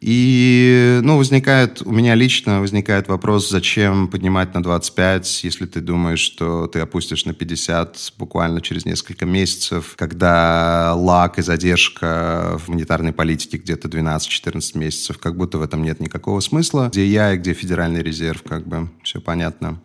И, 0.00 1.00
ну, 1.02 1.16
возникает, 1.16 1.80
у 1.82 1.90
меня 1.90 2.14
лично 2.14 2.60
возникает 2.60 3.08
вопрос, 3.08 3.48
зачем 3.48 4.08
поднимать 4.08 4.52
на 4.54 4.62
25, 4.62 5.44
если 5.44 5.64
ты 5.66 5.80
думаешь, 5.80 6.20
что 6.20 6.66
ты 6.66 6.80
опустишь 6.80 7.24
на 7.24 7.32
50 7.32 8.12
буквально 8.18 8.60
через 8.60 8.84
несколько 8.84 9.24
месяцев, 9.24 9.94
когда 9.96 10.92
лак 10.94 11.38
и 11.38 11.42
задержка 11.42 12.58
в 12.58 12.68
монетарной 12.68 13.12
политике 13.12 13.56
где-то 13.56 13.88
12-14 13.88 14.78
месяцев, 14.78 15.18
как 15.18 15.36
будто 15.36 15.58
в 15.58 15.62
этом 15.62 15.82
нет 15.82 16.00
никакого 16.00 16.40
смысла. 16.40 16.88
Где 16.88 17.06
я 17.06 17.32
и 17.32 17.38
где 17.38 17.54
Федеральный 17.54 18.02
резерв, 18.02 18.42
как 18.42 18.66
бы, 18.66 18.90
все 19.02 19.20
понятно. 19.20 19.80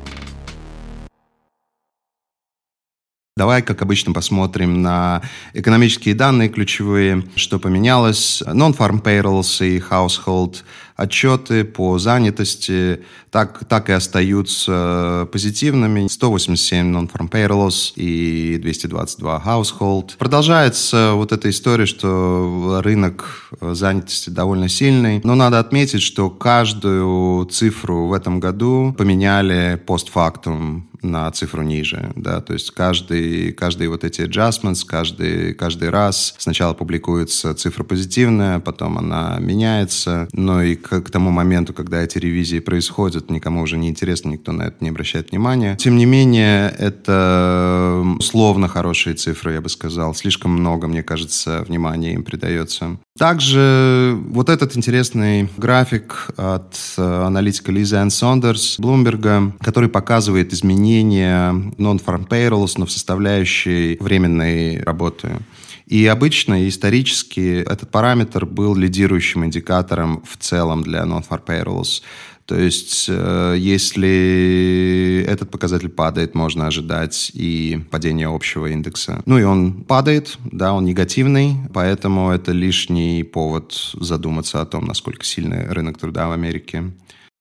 Давай, 3.42 3.64
как 3.64 3.82
обычно, 3.82 4.14
посмотрим 4.14 4.84
на 4.84 5.24
экономические 5.56 6.14
данные 6.14 6.48
ключевые, 6.48 7.24
что 7.36 7.58
поменялось. 7.58 8.44
Non-farm 8.46 9.02
payrolls 9.02 9.68
и 9.68 9.80
household 9.80 10.58
отчеты 10.96 11.64
по 11.64 11.98
занятости 11.98 13.02
так, 13.32 13.66
так 13.68 13.90
и 13.90 13.94
остаются 13.94 15.28
позитивными. 15.32 16.08
187 16.08 16.96
non-farm 16.96 17.32
payrolls 17.32 17.94
и 17.96 18.60
222 18.62 19.44
household. 19.44 20.18
Продолжается 20.20 21.14
вот 21.16 21.32
эта 21.32 21.50
история, 21.50 21.88
что 21.88 22.82
рынок 22.84 23.50
занятости 23.60 24.30
довольно 24.30 24.70
сильный. 24.70 25.22
Но 25.24 25.34
надо 25.34 25.58
отметить, 25.58 26.04
что 26.04 26.30
каждую 26.30 27.46
цифру 27.46 28.06
в 28.06 28.14
этом 28.14 28.40
году 28.40 28.94
поменяли 28.96 29.82
постфактум 29.88 30.91
на 31.02 31.32
цифру 31.32 31.64
ниже, 31.64 32.12
да, 32.16 32.42
то 32.42 32.54
есть 32.54 32.72
каждый, 32.72 33.52
каждый 33.54 33.88
вот 33.88 34.04
эти 34.04 34.22
adjustments, 34.22 34.86
каждый, 34.86 35.54
каждый 35.54 35.90
раз 35.90 36.36
сначала 36.38 36.74
публикуется 36.74 37.54
цифра 37.54 37.84
позитивная, 37.84 38.60
потом 38.60 38.98
она 38.98 39.38
меняется, 39.40 40.28
но 40.34 40.62
и 40.62 40.76
к, 40.76 41.02
к 41.02 41.10
тому 41.10 41.32
моменту, 41.32 41.74
когда 41.74 42.02
эти 42.02 42.18
ревизии 42.18 42.60
происходят, 42.60 43.30
никому 43.30 43.62
уже 43.62 43.78
не 43.78 43.90
интересно, 43.90 44.30
никто 44.30 44.52
на 44.52 44.64
это 44.64 44.78
не 44.80 44.90
обращает 44.90 45.32
внимания. 45.32 45.76
Тем 45.78 45.98
не 45.98 46.06
менее, 46.06 46.74
это 46.78 48.04
условно 48.20 48.68
хорошие 48.68 49.16
цифры, 49.16 49.54
я 49.54 49.62
бы 49.62 49.70
сказал. 49.70 50.14
Слишком 50.14 50.52
много, 50.52 50.88
мне 50.88 51.04
кажется, 51.04 51.64
внимания 51.68 52.14
им 52.14 52.24
придается. 52.24 52.98
Также 53.18 54.18
вот 54.30 54.50
этот 54.50 54.78
интересный 54.78 55.50
график 55.58 56.30
от 56.38 56.78
э, 56.98 57.24
аналитика 57.26 57.72
Лизы 57.72 57.98
Энн 57.98 58.10
Сондерс 58.10 58.80
Блумберга, 58.80 59.52
который 59.60 59.90
показывает 59.90 60.54
изменения 60.54 61.52
non-farm 61.78 62.28
payrolls, 62.28 62.76
но 62.78 62.86
в 62.86 62.92
составляющей 62.92 63.98
временной 64.00 64.82
работы. 64.82 65.40
И 65.88 66.08
обычно, 66.08 66.70
исторически, 66.70 67.62
этот 67.70 67.92
параметр 67.92 68.46
был 68.46 68.76
лидирующим 68.76 69.44
индикатором 69.44 70.24
в 70.26 70.38
целом 70.38 70.82
для 70.82 71.02
non-farm 71.02 71.44
payrolls. 71.46 72.02
То 72.46 72.60
есть, 72.60 73.06
э, 73.08 73.56
если 73.58 75.26
этот 75.28 75.50
показатель 75.50 75.90
падает, 75.90 76.36
можно 76.36 76.68
ожидать 76.68 77.32
и 77.34 77.80
падение 77.92 78.28
общего 78.28 78.68
индекса. 78.68 79.22
Ну 79.26 79.38
и 79.38 79.44
он 79.44 79.84
падает, 79.84 80.38
да, 80.52 80.74
он 80.74 80.86
негативный, 80.86 81.56
поэтому 81.74 82.32
это 82.32 82.52
лишний 82.52 83.24
повод 83.24 83.74
задуматься 83.94 84.62
о 84.62 84.66
том, 84.66 84.86
насколько 84.86 85.26
сильный 85.26 85.68
рынок 85.68 85.98
труда 85.98 86.28
в 86.28 86.32
Америке. 86.32 86.92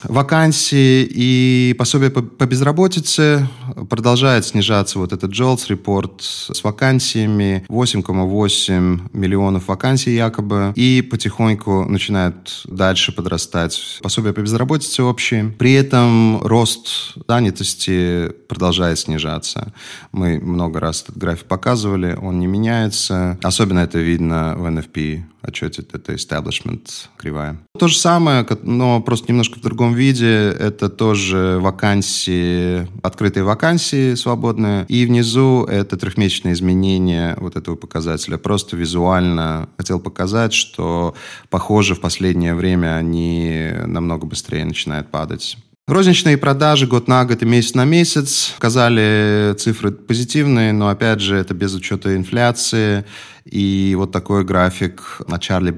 Вакансии 0.05 1.07
и 1.11 1.75
пособия 1.79 2.11
по, 2.11 2.23
по 2.23 2.47
безработице. 2.47 3.49
Продолжает 3.89 4.47
снижаться 4.47 4.99
вот 4.99 5.13
этот 5.13 5.33
JOLTS 5.33 5.67
репорт 5.69 6.23
с 6.23 6.63
вакансиями. 6.65 7.65
8,8 7.69 9.11
миллионов 9.13 9.69
вакансий 9.69 10.15
якобы. 10.15 10.73
И 10.77 11.03
потихоньку 11.03 11.85
начинает 11.85 12.63
дальше 12.65 13.13
подрастать 13.13 14.01
пособия 14.03 14.33
по 14.33 14.41
безработице 14.41 15.03
общие. 15.03 15.55
При 15.59 15.75
этом 15.75 16.43
рост 16.43 17.15
занятости 17.29 18.31
продолжает 18.49 18.99
снижаться. 18.99 19.73
Мы 20.13 20.39
много 20.39 20.81
раз 20.81 21.03
этот 21.03 21.19
график 21.19 21.47
показывали, 21.47 22.19
он 22.21 22.39
не 22.39 22.47
меняется. 22.47 23.39
Особенно 23.43 23.81
это 23.81 23.99
видно 23.99 24.55
в 24.57 24.67
NFP 24.67 25.23
отчете, 25.43 25.85
это 25.93 26.13
establishment 26.13 26.89
кривая. 27.17 27.59
То 27.79 27.89
же 27.89 27.97
самое, 27.97 28.47
но 28.63 29.01
просто 29.01 29.29
немножко 29.29 29.59
в 29.59 29.63
другом 29.63 29.95
виде. 29.95 30.27
Это 30.27 30.89
тоже 30.89 31.59
вакансии, 31.61 32.87
открытые 33.03 33.45
вакансии 33.45 34.15
свободные. 34.15 34.85
И 34.89 35.07
внизу 35.07 35.65
это 35.65 35.97
трехмесячное 35.97 36.53
изменение 36.53 37.37
вот 37.39 37.57
этого 37.57 37.77
показателя. 37.77 38.39
Просто 38.39 38.77
визуально 38.77 39.69
хотел 39.77 40.01
показать, 40.01 40.53
что, 40.53 41.15
похоже, 41.49 41.95
в 41.95 42.01
последнее 42.01 42.55
время 42.55 42.97
они 42.97 43.71
намного 43.87 44.27
быстрее 44.27 44.65
начинают 44.65 45.11
падать. 45.11 45.57
Розничные 45.91 46.39
продажи 46.39 46.87
год 46.87 47.09
на 47.09 47.25
год 47.25 47.43
и 47.43 47.45
месяц 47.45 47.75
на 47.75 47.85
месяц 47.85 48.53
показали 48.55 49.57
цифры 49.59 49.91
позитивные, 49.91 50.73
но 50.73 50.89
опять 50.89 51.19
же 51.19 51.35
это 51.35 51.53
без 51.53 51.75
учета 51.75 52.15
инфляции. 52.15 53.05
И 53.45 53.97
вот 53.99 54.13
такой 54.13 54.45
график 54.45 55.21
на 55.27 55.41
Чарли 55.41 55.73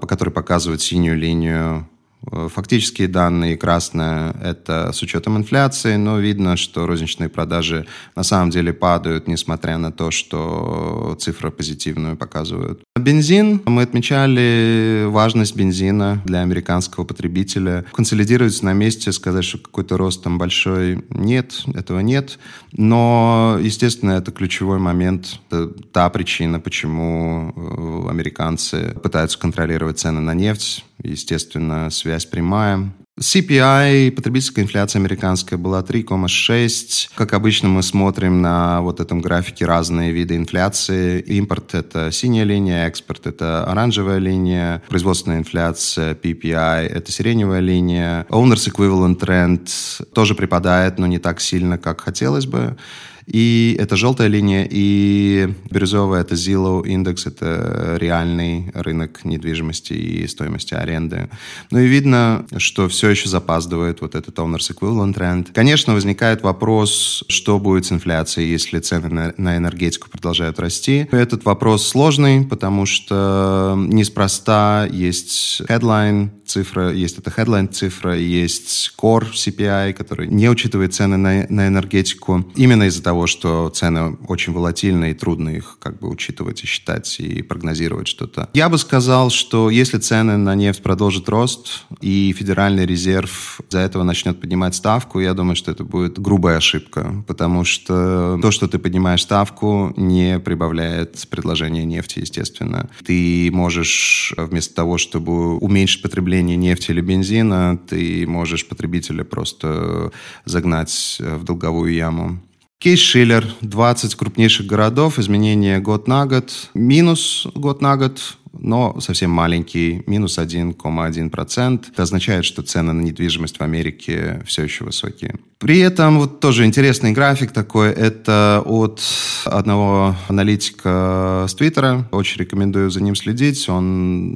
по 0.00 0.08
который 0.08 0.30
показывает 0.30 0.82
синюю 0.82 1.16
линию 1.16 1.88
фактические 2.30 3.08
данные 3.08 3.56
красное– 3.56 4.34
это 4.42 4.92
с 4.92 5.02
учетом 5.02 5.36
инфляции, 5.36 5.96
но 5.96 6.18
видно, 6.18 6.56
что 6.56 6.86
розничные 6.86 7.28
продажи 7.28 7.86
на 8.16 8.22
самом 8.22 8.50
деле 8.50 8.72
падают, 8.72 9.28
несмотря 9.28 9.78
на 9.78 9.92
то, 9.92 10.10
что 10.10 11.16
цифры 11.18 11.50
позитивную 11.50 12.16
показывают. 12.16 12.82
Бензин. 12.96 13.62
Мы 13.66 13.82
отмечали 13.82 15.04
важность 15.08 15.56
бензина 15.56 16.22
для 16.24 16.40
американского 16.40 17.04
потребителя. 17.04 17.84
Консолидироваться 17.92 18.64
на 18.64 18.72
месте, 18.72 19.12
сказать, 19.12 19.44
что 19.44 19.58
какой-то 19.58 19.96
рост 19.96 20.22
там 20.22 20.38
большой– 20.38 21.04
нет, 21.10 21.64
этого 21.74 22.00
нет. 22.00 22.38
Но, 22.72 23.58
естественно, 23.60 24.12
это 24.12 24.32
ключевой 24.32 24.78
момент, 24.78 25.40
это 25.50 25.68
та 25.68 26.08
причина, 26.10 26.60
почему 26.60 27.52
э, 27.54 28.10
американцы 28.10 28.94
пытаются 29.02 29.38
контролировать 29.38 29.98
цены 29.98 30.20
на 30.20 30.34
нефть 30.34 30.84
естественно, 31.02 31.90
связь 31.90 32.26
прямая. 32.26 32.92
CPI, 33.20 34.10
потребительская 34.12 34.64
инфляция 34.64 34.98
американская, 35.00 35.58
была 35.58 35.82
3,6. 35.82 37.10
Как 37.14 37.34
обычно, 37.34 37.68
мы 37.68 37.82
смотрим 37.82 38.40
на 38.40 38.80
вот 38.80 39.00
этом 39.00 39.20
графике 39.20 39.66
разные 39.66 40.12
виды 40.12 40.34
инфляции. 40.36 41.20
Импорт– 41.20 41.74
это 41.76 42.10
синяя 42.10 42.44
линия, 42.44 42.86
экспорт– 42.86 43.26
это 43.28 43.64
оранжевая 43.64 44.18
линия, 44.18 44.82
производственная 44.88 45.38
инфляция, 45.38 46.14
PPI– 46.14 46.86
это 46.88 47.12
сиреневая 47.12 47.60
линия. 47.60 48.26
Owners 48.30 48.72
Equivalent 48.72 49.18
Trend 49.20 49.68
тоже 50.14 50.34
припадает, 50.34 50.98
но 50.98 51.06
не 51.06 51.18
так 51.18 51.42
сильно, 51.42 51.76
как 51.76 52.00
хотелось 52.00 52.46
бы. 52.46 52.78
И 53.26 53.76
это 53.78 53.96
желтая 53.96 54.28
линия, 54.28 54.66
и 54.70 55.48
бирюзовая 55.70 56.22
это 56.22 56.34
Zillow 56.34 56.86
индекс, 56.86 57.26
это 57.26 57.96
реальный 58.00 58.70
рынок 58.74 59.24
недвижимости 59.24 59.92
и 59.92 60.26
стоимости 60.26 60.74
аренды. 60.74 61.28
Ну 61.70 61.78
и 61.78 61.86
видно, 61.86 62.46
что 62.56 62.88
все 62.88 63.10
еще 63.10 63.28
запаздывает 63.28 64.00
вот 64.00 64.14
этот 64.14 64.38
Owners 64.38 64.72
Equivalent 64.74 65.14
Trend. 65.14 65.48
Конечно, 65.54 65.94
возникает 65.94 66.42
вопрос, 66.42 67.24
что 67.28 67.58
будет 67.58 67.86
с 67.86 67.92
инфляцией, 67.92 68.50
если 68.50 68.78
цены 68.80 69.08
на, 69.08 69.34
на 69.36 69.56
энергетику 69.56 70.08
продолжают 70.10 70.58
расти. 70.58 71.08
Этот 71.10 71.44
вопрос 71.44 71.86
сложный, 71.86 72.44
потому 72.44 72.86
что 72.86 73.74
неспроста 73.76 74.88
есть 74.90 75.62
headline 75.68 76.30
цифра, 76.52 76.92
есть 76.92 77.18
эта 77.18 77.30
headline 77.30 77.68
цифра, 77.68 78.16
есть 78.16 78.94
core 78.98 79.32
CPI, 79.32 79.94
который 79.94 80.28
не 80.28 80.48
учитывает 80.50 80.94
цены 80.94 81.16
на, 81.16 81.46
на 81.48 81.68
энергетику. 81.68 82.44
Именно 82.54 82.84
из-за 82.84 83.02
того, 83.02 83.26
что 83.26 83.70
цены 83.70 84.16
очень 84.28 84.52
волатильны 84.52 85.10
и 85.10 85.14
трудно 85.14 85.48
их 85.48 85.78
как 85.80 85.98
бы 85.98 86.08
учитывать 86.10 86.62
и 86.62 86.66
считать 86.66 87.20
и 87.20 87.42
прогнозировать 87.42 88.08
что-то. 88.08 88.50
Я 88.52 88.68
бы 88.68 88.78
сказал, 88.78 89.30
что 89.30 89.70
если 89.70 89.98
цены 89.98 90.36
на 90.36 90.54
нефть 90.54 90.82
продолжат 90.82 91.28
рост 91.28 91.84
и 92.00 92.34
Федеральный 92.38 92.84
резерв 92.84 93.60
за 93.70 93.78
этого 93.78 94.02
начнет 94.02 94.40
поднимать 94.40 94.74
ставку, 94.74 95.20
я 95.20 95.32
думаю, 95.34 95.56
что 95.56 95.70
это 95.70 95.84
будет 95.84 96.18
грубая 96.18 96.58
ошибка, 96.58 97.24
потому 97.26 97.64
что 97.64 98.38
то, 98.42 98.50
что 98.50 98.68
ты 98.68 98.78
поднимаешь 98.78 99.22
ставку, 99.22 99.94
не 99.96 100.38
прибавляет 100.38 101.26
предложение 101.30 101.84
нефти, 101.84 102.18
естественно. 102.18 102.90
Ты 103.04 103.50
можешь 103.52 104.34
вместо 104.36 104.74
того, 104.74 104.98
чтобы 104.98 105.56
уменьшить 105.56 106.02
потребление 106.02 106.41
нефти 106.42 106.90
или 106.90 107.00
бензина, 107.00 107.78
ты 107.88 108.26
можешь 108.26 108.68
потребителя 108.68 109.24
просто 109.24 110.10
загнать 110.44 111.18
в 111.20 111.44
долговую 111.44 111.92
яму. 111.92 112.40
Кейс 112.78 112.98
Шиллер, 112.98 113.46
20 113.60 114.16
крупнейших 114.16 114.66
городов, 114.66 115.20
изменения 115.20 115.78
год 115.78 116.08
на 116.08 116.26
год, 116.26 116.70
минус 116.74 117.46
год 117.54 117.80
на 117.80 117.96
год, 117.96 118.36
но 118.52 118.98
совсем 119.00 119.30
маленький, 119.30 120.02
минус 120.06 120.38
1,1%. 120.38 121.84
Это 121.92 122.02
означает, 122.02 122.44
что 122.44 122.62
цены 122.62 122.92
на 122.92 123.00
недвижимость 123.00 123.58
в 123.58 123.62
Америке 123.62 124.42
все 124.46 124.64
еще 124.64 124.84
высокие. 124.84 125.36
При 125.62 125.78
этом 125.78 126.18
вот 126.18 126.40
тоже 126.40 126.64
интересный 126.64 127.12
график 127.12 127.52
такой. 127.52 127.90
Это 127.90 128.64
от 128.66 129.00
одного 129.44 130.16
аналитика 130.26 131.46
с 131.48 131.54
Твиттера. 131.54 132.08
Очень 132.10 132.40
рекомендую 132.40 132.90
за 132.90 133.00
ним 133.00 133.14
следить. 133.14 133.68
Он 133.68 134.32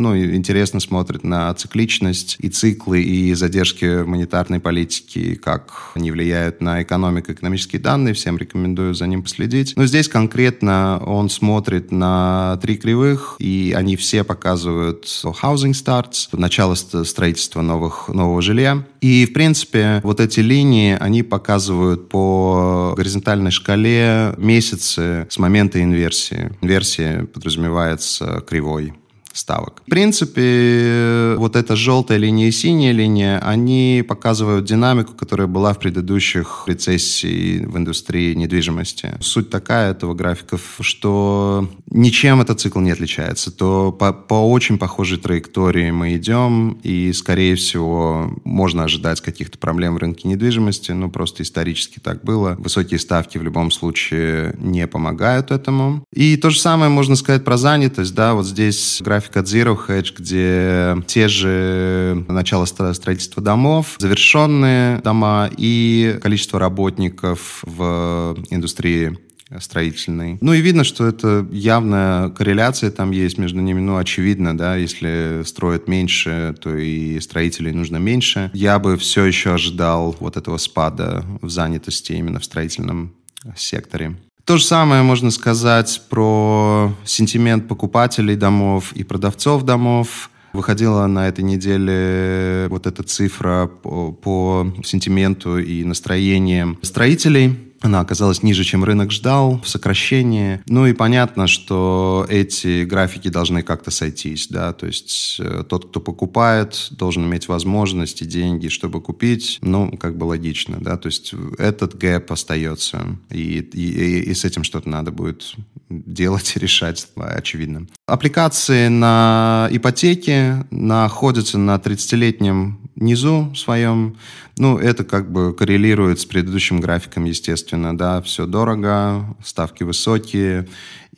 ну, 0.00 0.16
интересно 0.16 0.78
смотрит 0.78 1.24
на 1.24 1.52
цикличность 1.54 2.36
и 2.38 2.48
циклы, 2.50 3.02
и 3.02 3.34
задержки 3.34 4.04
монетарной 4.04 4.60
политики, 4.60 5.34
как 5.34 5.90
они 5.96 6.12
влияют 6.12 6.60
на 6.60 6.84
экономику, 6.84 7.32
экономические 7.32 7.82
данные. 7.82 8.14
Всем 8.14 8.38
рекомендую 8.38 8.94
за 8.94 9.08
ним 9.08 9.24
последить. 9.24 9.72
Но 9.74 9.86
здесь 9.86 10.06
конкретно 10.06 11.02
он 11.04 11.30
смотрит 11.30 11.90
на 11.90 12.60
три 12.62 12.76
кривых, 12.76 13.34
и 13.40 13.74
они 13.76 13.96
все 13.96 14.22
показывают 14.22 15.04
housing 15.24 15.72
starts, 15.72 16.28
начало 16.30 16.76
строительства 16.76 17.60
новых, 17.60 18.08
нового 18.08 18.40
жилья. 18.40 18.86
И, 19.00 19.26
в 19.26 19.32
принципе, 19.32 20.00
вот 20.04 20.20
эти 20.20 20.38
линии 20.38 20.59
линии, 20.60 20.96
они 21.00 21.22
показывают 21.22 22.08
по 22.08 22.92
горизонтальной 22.96 23.50
шкале 23.50 24.34
месяцы 24.36 25.26
с 25.30 25.38
момента 25.38 25.82
инверсии. 25.82 26.52
Инверсия 26.60 27.24
подразумевается 27.24 28.44
кривой 28.46 28.92
ставок. 29.32 29.82
В 29.86 29.90
принципе, 29.90 31.34
вот 31.36 31.56
эта 31.56 31.76
желтая 31.76 32.18
линия 32.18 32.48
и 32.48 32.52
синяя 32.52 32.92
линия, 32.92 33.38
они 33.38 34.04
показывают 34.06 34.64
динамику, 34.64 35.14
которая 35.14 35.46
была 35.46 35.72
в 35.72 35.78
предыдущих 35.78 36.64
рецессий 36.66 37.64
в 37.64 37.76
индустрии 37.76 38.34
недвижимости. 38.34 39.14
Суть 39.20 39.50
такая 39.50 39.92
этого 39.92 40.14
графиков, 40.14 40.78
что 40.80 41.68
ничем 41.90 42.40
этот 42.40 42.60
цикл 42.60 42.80
не 42.80 42.90
отличается. 42.90 43.50
То 43.50 43.92
по, 43.92 44.12
по 44.12 44.34
очень 44.50 44.78
похожей 44.78 45.18
траектории 45.18 45.90
мы 45.90 46.16
идем, 46.16 46.78
и, 46.82 47.12
скорее 47.12 47.54
всего, 47.54 48.32
можно 48.44 48.84
ожидать 48.84 49.20
каких-то 49.20 49.58
проблем 49.58 49.94
в 49.94 49.98
рынке 49.98 50.28
недвижимости, 50.28 50.92
ну, 50.92 51.10
просто 51.10 51.42
исторически 51.42 51.98
так 51.98 52.24
было. 52.24 52.56
Высокие 52.58 52.98
ставки 52.98 53.38
в 53.38 53.42
любом 53.42 53.70
случае 53.70 54.54
не 54.58 54.86
помогают 54.86 55.50
этому. 55.50 56.04
И 56.12 56.36
то 56.36 56.50
же 56.50 56.58
самое 56.58 56.90
можно 56.90 57.16
сказать 57.16 57.44
про 57.44 57.56
занятость, 57.56 58.14
да, 58.14 58.34
вот 58.34 58.46
здесь 58.46 59.00
график 59.00 59.19
график 59.20 59.36
от 59.36 59.46
Zero 59.46 59.78
Hedge, 59.86 60.14
где 60.16 61.02
те 61.06 61.28
же 61.28 62.24
начало 62.28 62.64
строительства 62.64 63.42
домов, 63.42 63.96
завершенные 63.98 64.98
дома 64.98 65.50
и 65.56 66.18
количество 66.22 66.58
работников 66.58 67.62
в 67.62 68.36
индустрии 68.48 69.18
строительной. 69.58 70.38
Ну 70.40 70.52
и 70.54 70.60
видно, 70.60 70.84
что 70.84 71.06
это 71.06 71.46
явная 71.50 72.30
корреляция 72.30 72.90
там 72.90 73.10
есть 73.10 73.36
между 73.36 73.60
ними. 73.60 73.80
Ну, 73.80 73.96
очевидно, 73.96 74.56
да, 74.56 74.76
если 74.76 75.42
строят 75.44 75.88
меньше, 75.88 76.54
то 76.60 76.74
и 76.76 77.18
строителей 77.20 77.72
нужно 77.72 77.96
меньше. 77.96 78.50
Я 78.54 78.78
бы 78.78 78.96
все 78.96 79.24
еще 79.24 79.52
ожидал 79.54 80.16
вот 80.20 80.36
этого 80.36 80.56
спада 80.56 81.24
в 81.42 81.50
занятости 81.50 82.12
именно 82.12 82.38
в 82.38 82.44
строительном 82.44 83.12
секторе. 83.56 84.16
То 84.50 84.56
же 84.56 84.64
самое 84.64 85.04
можно 85.04 85.30
сказать 85.30 86.02
про 86.10 86.92
сентимент 87.04 87.68
покупателей 87.68 88.34
домов 88.34 88.92
и 88.94 89.04
продавцов 89.04 89.62
домов. 89.62 90.28
Выходила 90.52 91.06
на 91.06 91.28
этой 91.28 91.44
неделе 91.44 92.66
вот 92.68 92.88
эта 92.88 93.04
цифра 93.04 93.68
по, 93.68 94.10
по 94.10 94.66
сентименту 94.82 95.58
и 95.58 95.84
настроениям 95.84 96.80
строителей. 96.82 97.69
Она 97.80 98.00
оказалась 98.00 98.42
ниже, 98.42 98.64
чем 98.64 98.84
рынок 98.84 99.10
ждал, 99.10 99.60
в 99.62 99.68
сокращении. 99.68 100.60
Ну 100.66 100.86
и 100.86 100.92
понятно, 100.92 101.46
что 101.46 102.26
эти 102.28 102.84
графики 102.84 103.28
должны 103.28 103.62
как-то 103.62 103.90
сойтись, 103.90 104.48
да, 104.48 104.72
то 104.72 104.86
есть 104.86 105.36
э, 105.40 105.64
тот, 105.68 105.88
кто 105.88 106.00
покупает, 106.00 106.88
должен 106.90 107.24
иметь 107.24 107.48
возможность 107.48 108.22
и 108.22 108.26
деньги, 108.26 108.68
чтобы 108.68 109.00
купить, 109.00 109.58
ну, 109.62 109.96
как 109.96 110.16
бы 110.16 110.24
логично, 110.24 110.76
да, 110.80 110.96
то 110.96 111.06
есть 111.06 111.34
этот 111.58 111.96
гэп 111.96 112.30
остается, 112.32 113.18
и, 113.30 113.60
и, 113.60 114.20
и 114.30 114.34
с 114.34 114.44
этим 114.44 114.62
что-то 114.62 114.88
надо 114.88 115.10
будет 115.10 115.54
делать 115.88 116.56
решать, 116.56 117.08
очевидно. 117.16 117.86
Аппликации 118.06 118.88
на 118.88 119.68
ипотеки 119.70 120.64
находятся 120.70 121.58
на 121.58 121.76
30-летнем 121.76 122.89
низу 123.00 123.52
своем. 123.56 124.16
Ну, 124.56 124.78
это 124.78 125.04
как 125.04 125.32
бы 125.32 125.52
коррелирует 125.54 126.20
с 126.20 126.26
предыдущим 126.26 126.80
графиком, 126.80 127.24
естественно, 127.24 127.96
да, 127.96 128.22
все 128.22 128.46
дорого, 128.46 129.36
ставки 129.42 129.82
высокие, 129.82 130.68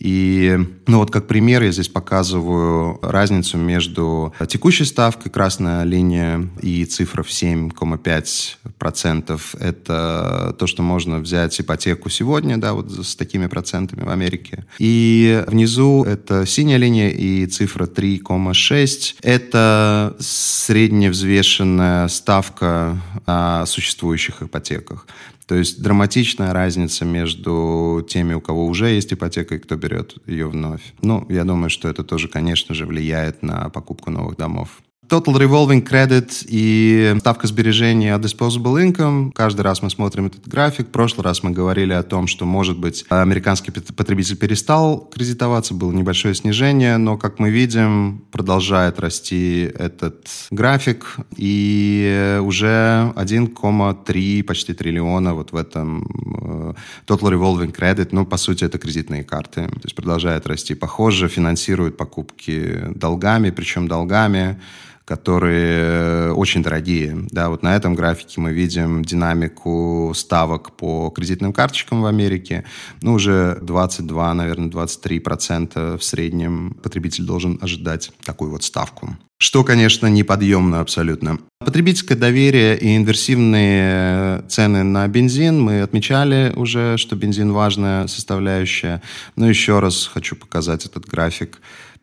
и, 0.02 0.58
ну 0.88 0.98
вот 0.98 1.12
как 1.12 1.28
пример, 1.28 1.62
я 1.62 1.70
здесь 1.70 1.88
показываю 1.88 2.98
разницу 3.02 3.56
между 3.56 4.34
текущей 4.48 4.84
ставкой, 4.84 5.30
красная 5.30 5.84
линия, 5.84 6.50
и 6.60 6.84
цифра 6.86 7.22
в 7.22 7.28
7,5%. 7.28 9.40
Это 9.60 10.56
то, 10.58 10.66
что 10.66 10.82
можно 10.82 11.18
взять 11.18 11.60
ипотеку 11.60 12.10
сегодня, 12.10 12.58
да, 12.58 12.72
вот 12.72 12.90
с 12.90 13.14
такими 13.14 13.46
процентами 13.46 14.02
в 14.02 14.08
Америке. 14.08 14.64
И 14.80 15.44
внизу 15.46 16.02
это 16.02 16.46
синяя 16.46 16.78
линия 16.78 17.10
и 17.10 17.46
цифра 17.46 17.86
3,6. 17.86 19.18
Это 19.22 20.16
средневзвешенная 20.18 22.08
ставка 22.08 23.00
на 23.24 23.66
существующих 23.66 24.42
ипотеках. 24.42 25.06
То 25.52 25.58
есть 25.58 25.82
драматичная 25.82 26.54
разница 26.54 27.04
между 27.04 28.02
теми, 28.08 28.32
у 28.32 28.40
кого 28.40 28.64
уже 28.64 28.88
есть 28.88 29.12
ипотека, 29.12 29.56
и 29.56 29.58
кто 29.58 29.76
берет 29.76 30.14
ее 30.26 30.48
вновь. 30.48 30.94
Ну, 31.02 31.26
я 31.28 31.44
думаю, 31.44 31.68
что 31.68 31.90
это 31.90 32.04
тоже, 32.04 32.28
конечно 32.28 32.74
же, 32.74 32.86
влияет 32.86 33.42
на 33.42 33.68
покупку 33.68 34.10
новых 34.10 34.38
домов. 34.38 34.80
Total 35.12 35.34
Revolving 35.34 35.86
Credit 35.86 36.46
и 36.48 37.14
ставка 37.20 37.46
сбережения 37.46 38.16
Disposable 38.16 38.82
Income. 38.82 39.32
Каждый 39.34 39.60
раз 39.60 39.82
мы 39.82 39.90
смотрим 39.90 40.28
этот 40.28 40.48
график. 40.48 40.88
В 40.88 40.90
прошлый 40.90 41.22
раз 41.22 41.42
мы 41.42 41.50
говорили 41.50 41.92
о 41.92 42.02
том, 42.02 42.26
что, 42.26 42.46
может 42.46 42.78
быть, 42.78 43.04
американский 43.10 43.72
потребитель 43.72 44.38
перестал 44.38 45.00
кредитоваться, 45.14 45.74
было 45.74 45.92
небольшое 45.92 46.34
снижение, 46.34 46.96
но, 46.96 47.18
как 47.18 47.38
мы 47.38 47.50
видим, 47.50 48.24
продолжает 48.32 48.98
расти 49.00 49.70
этот 49.78 50.26
график. 50.50 51.16
И 51.36 52.38
уже 52.40 53.12
1,3 53.14 54.42
почти 54.44 54.72
триллиона 54.72 55.34
вот 55.34 55.52
в 55.52 55.56
этом 55.56 56.06
э, 56.06 56.72
Total 57.06 57.32
Revolving 57.32 57.76
Credit. 57.76 58.08
Ну, 58.12 58.24
по 58.24 58.38
сути, 58.38 58.64
это 58.64 58.78
кредитные 58.78 59.24
карты. 59.24 59.66
То 59.66 59.80
есть 59.82 59.94
продолжает 59.94 60.46
расти. 60.46 60.74
Похоже, 60.74 61.28
финансирует 61.28 61.98
покупки 61.98 62.86
долгами, 62.94 63.50
причем 63.50 63.88
долгами 63.88 64.56
которые 65.04 66.32
очень 66.32 66.62
дорогие. 66.62 67.26
Да, 67.30 67.48
вот 67.48 67.62
на 67.62 67.76
этом 67.76 67.94
графике 67.94 68.40
мы 68.40 68.52
видим 68.52 69.04
динамику 69.04 70.12
ставок 70.14 70.76
по 70.76 71.10
кредитным 71.10 71.52
карточкам 71.52 72.02
в 72.02 72.06
Америке. 72.06 72.64
Ну, 73.00 73.14
уже 73.14 73.58
22, 73.62 74.34
наверное, 74.34 74.70
23 74.70 75.20
процента 75.20 75.98
в 75.98 76.04
среднем 76.04 76.76
потребитель 76.82 77.24
должен 77.24 77.58
ожидать 77.60 78.10
такую 78.24 78.50
вот 78.50 78.62
ставку. 78.62 79.16
Что, 79.38 79.64
конечно, 79.64 80.06
неподъемно 80.06 80.78
абсолютно. 80.78 81.38
Потребительское 81.58 82.16
доверие 82.16 82.78
и 82.78 82.96
инверсивные 82.96 84.42
цены 84.48 84.84
на 84.84 85.08
бензин. 85.08 85.60
Мы 85.60 85.80
отмечали 85.80 86.52
уже, 86.54 86.96
что 86.96 87.16
бензин 87.16 87.52
важная 87.52 88.06
составляющая. 88.06 89.02
Но 89.34 89.48
еще 89.48 89.80
раз 89.80 90.06
хочу 90.06 90.36
показать 90.36 90.86
этот 90.86 91.06
график. 91.06 91.60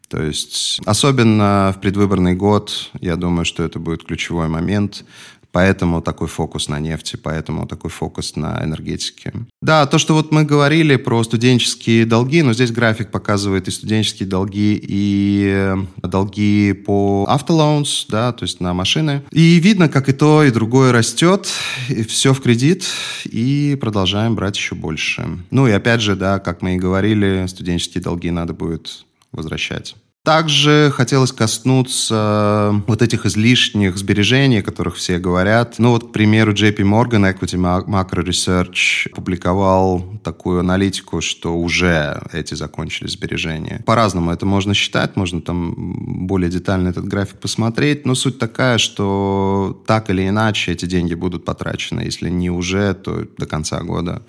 То 0.10 0.22
есть, 0.24 0.82
особенно 0.86 1.74
в 1.76 1.82
предвыборный 1.82 2.36
год, 2.36 2.90
я 3.00 3.16
думаю, 3.16 3.46
что 3.46 3.64
это 3.64 3.80
будет 3.80 4.04
ключевой 4.04 4.48
момент. 4.48 5.06
Поэтому 5.52 6.02
такой 6.02 6.28
фокус 6.28 6.70
на 6.70 6.80
нефти, 6.80 7.16
поэтому 7.16 7.66
такой 7.66 7.90
фокус 7.90 8.36
на 8.36 8.64
энергетике. 8.64 9.34
Да, 9.62 9.88
то, 9.88 9.98
что 9.98 10.14
вот 10.14 10.32
мы 10.32 10.44
говорили 10.44 10.96
про 10.96 11.24
студенческие 11.24 12.06
долги, 12.06 12.44
но 12.44 12.54
здесь 12.54 12.72
график 12.72 13.10
показывает 13.10 13.68
и 13.68 13.72
студенческие 13.72 14.30
долги, 14.30 14.80
и 14.82 15.74
долги 16.04 16.74
по 16.74 17.26
автолоунс, 17.28 18.06
да, 18.10 18.32
то 18.32 18.44
есть 18.44 18.60
на 18.60 18.76
машины. 18.76 19.24
И 19.32 19.60
видно, 19.60 19.90
как 19.90 20.08
и 20.08 20.14
то, 20.14 20.44
и 20.44 20.52
другое 20.52 20.92
растет, 20.92 21.48
и 21.90 22.04
все 22.04 22.36
в 22.36 22.42
кредит, 22.42 22.86
и 23.26 23.76
продолжаем 23.82 24.36
брать 24.36 24.56
еще 24.56 24.76
больше. 24.76 25.40
Ну 25.50 25.68
и 25.68 25.72
опять 25.72 26.02
же, 26.02 26.16
да, 26.16 26.38
как 26.38 26.62
мы 26.62 26.76
и 26.76 26.80
говорили, 26.80 27.46
студенческие 27.48 28.04
долги 28.04 28.30
надо 28.30 28.54
будет 28.54 29.06
возвращать. 29.32 29.96
Также 30.24 30.92
хотелось 30.94 31.32
коснуться 31.32 32.84
вот 32.88 33.02
этих 33.02 33.26
излишних 33.26 33.98
сбережений, 33.98 34.60
о 34.60 34.64
которых 34.64 34.98
все 34.98 35.18
говорят. 35.18 35.76
Ну 35.80 35.92
вот, 35.92 36.10
к 36.10 36.12
примеру, 36.12 36.52
JP 36.54 36.76
Morgan 36.80 37.34
Equity 37.34 37.58
Macro 37.88 38.24
Research 38.24 39.10
публиковал 39.16 40.20
такую 40.24 40.60
аналитику, 40.60 41.22
что 41.22 41.56
уже 41.58 42.22
эти 42.34 42.54
закончились 42.54 43.14
сбережения. 43.14 43.82
По-разному 43.86 44.32
это 44.32 44.46
можно 44.46 44.74
считать, 44.74 45.16
можно 45.16 45.42
там 45.42 46.28
более 46.28 46.52
детально 46.52 46.90
этот 46.90 47.06
график 47.06 47.40
посмотреть, 47.40 48.06
но 48.06 48.14
суть 48.14 48.38
такая, 48.38 48.78
что 48.78 49.82
так 49.88 50.10
или 50.10 50.28
иначе 50.28 50.74
эти 50.74 50.86
деньги 50.86 51.14
будут 51.14 51.46
потрачены. 51.46 52.02
Если 52.02 52.30
не 52.30 52.50
уже, 52.50 52.94
то 52.94 53.26
до 53.38 53.46
конца 53.46 53.82
года. 53.82 54.22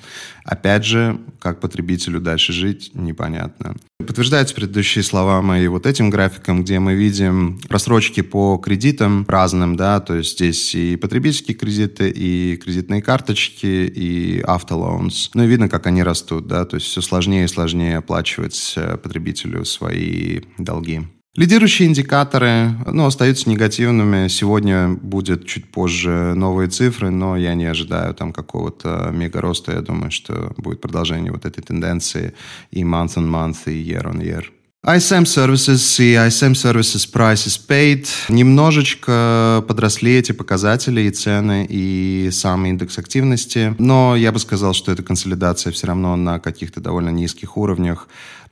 Опять 0.44 0.84
же, 0.84 1.20
как 1.40 1.60
потребителю 1.60 2.20
дальше 2.20 2.52
жить, 2.52 2.92
непонятно. 2.94 3.74
Подтверждаются 4.06 4.54
предыдущие 4.54 5.04
слова 5.04 5.42
мои 5.42 5.68
вот 5.68 5.86
этим 5.86 6.10
графиком, 6.10 6.62
где 6.62 6.78
мы 6.78 6.94
видим 6.94 7.60
просрочки 7.68 8.22
по 8.22 8.56
кредитам 8.58 9.24
разным, 9.28 9.76
да, 9.76 10.00
то 10.00 10.16
есть 10.16 10.32
здесь 10.32 10.74
и 10.74 10.96
потребительские 10.96 11.56
кредиты, 11.56 12.10
и 12.10 12.56
кредитные 12.56 13.02
карточки, 13.02 13.66
и 13.66 14.40
автолоунс. 14.40 15.30
Ну 15.34 15.44
и 15.44 15.46
видно, 15.46 15.68
как 15.68 15.86
они 15.86 16.02
растут, 16.02 16.46
да, 16.46 16.64
то 16.64 16.76
есть 16.76 16.86
все 16.86 17.00
сложнее 17.00 17.44
и 17.44 17.48
сложнее 17.48 17.98
оплачивать 17.98 18.74
э, 18.76 18.96
потребителю 18.96 19.64
свои 19.64 20.40
долги. 20.58 21.02
Лидирующие 21.36 21.86
индикаторы 21.86 22.74
ну, 22.86 23.06
остаются 23.06 23.48
негативными. 23.48 24.26
Сегодня 24.26 24.88
будет 24.88 25.46
чуть 25.46 25.70
позже 25.70 26.34
новые 26.34 26.68
цифры, 26.68 27.10
но 27.10 27.36
я 27.36 27.54
не 27.54 27.66
ожидаю 27.66 28.14
там 28.14 28.32
какого-то 28.32 29.10
мега 29.12 29.40
роста. 29.40 29.72
Я 29.72 29.80
думаю, 29.80 30.10
что 30.10 30.52
будет 30.56 30.80
продолжение 30.80 31.30
вот 31.30 31.44
этой 31.44 31.62
тенденции 31.62 32.34
и 32.72 32.82
month 32.82 33.14
on 33.14 33.30
month, 33.30 33.72
и 33.72 33.80
year 33.80 34.10
on 34.12 34.20
year. 34.20 34.44
ISM 34.82 35.24
Services 35.24 36.02
и 36.02 36.14
ISM 36.14 36.52
Services 36.52 37.06
Prices 37.12 37.60
Paid 37.68 38.08
немножечко 38.30 39.62
подросли 39.68 40.14
эти 40.14 40.32
показатели 40.32 41.02
и 41.02 41.10
цены, 41.10 41.66
и 41.68 42.30
сам 42.32 42.64
индекс 42.64 42.96
активности, 42.96 43.74
но 43.78 44.16
я 44.16 44.32
бы 44.32 44.38
сказал, 44.38 44.72
что 44.72 44.90
эта 44.90 45.02
консолидация 45.02 45.70
все 45.70 45.86
равно 45.86 46.16
на 46.16 46.38
каких-то 46.38 46.80
довольно 46.80 47.10
низких 47.10 47.58
уровнях. 47.58 48.08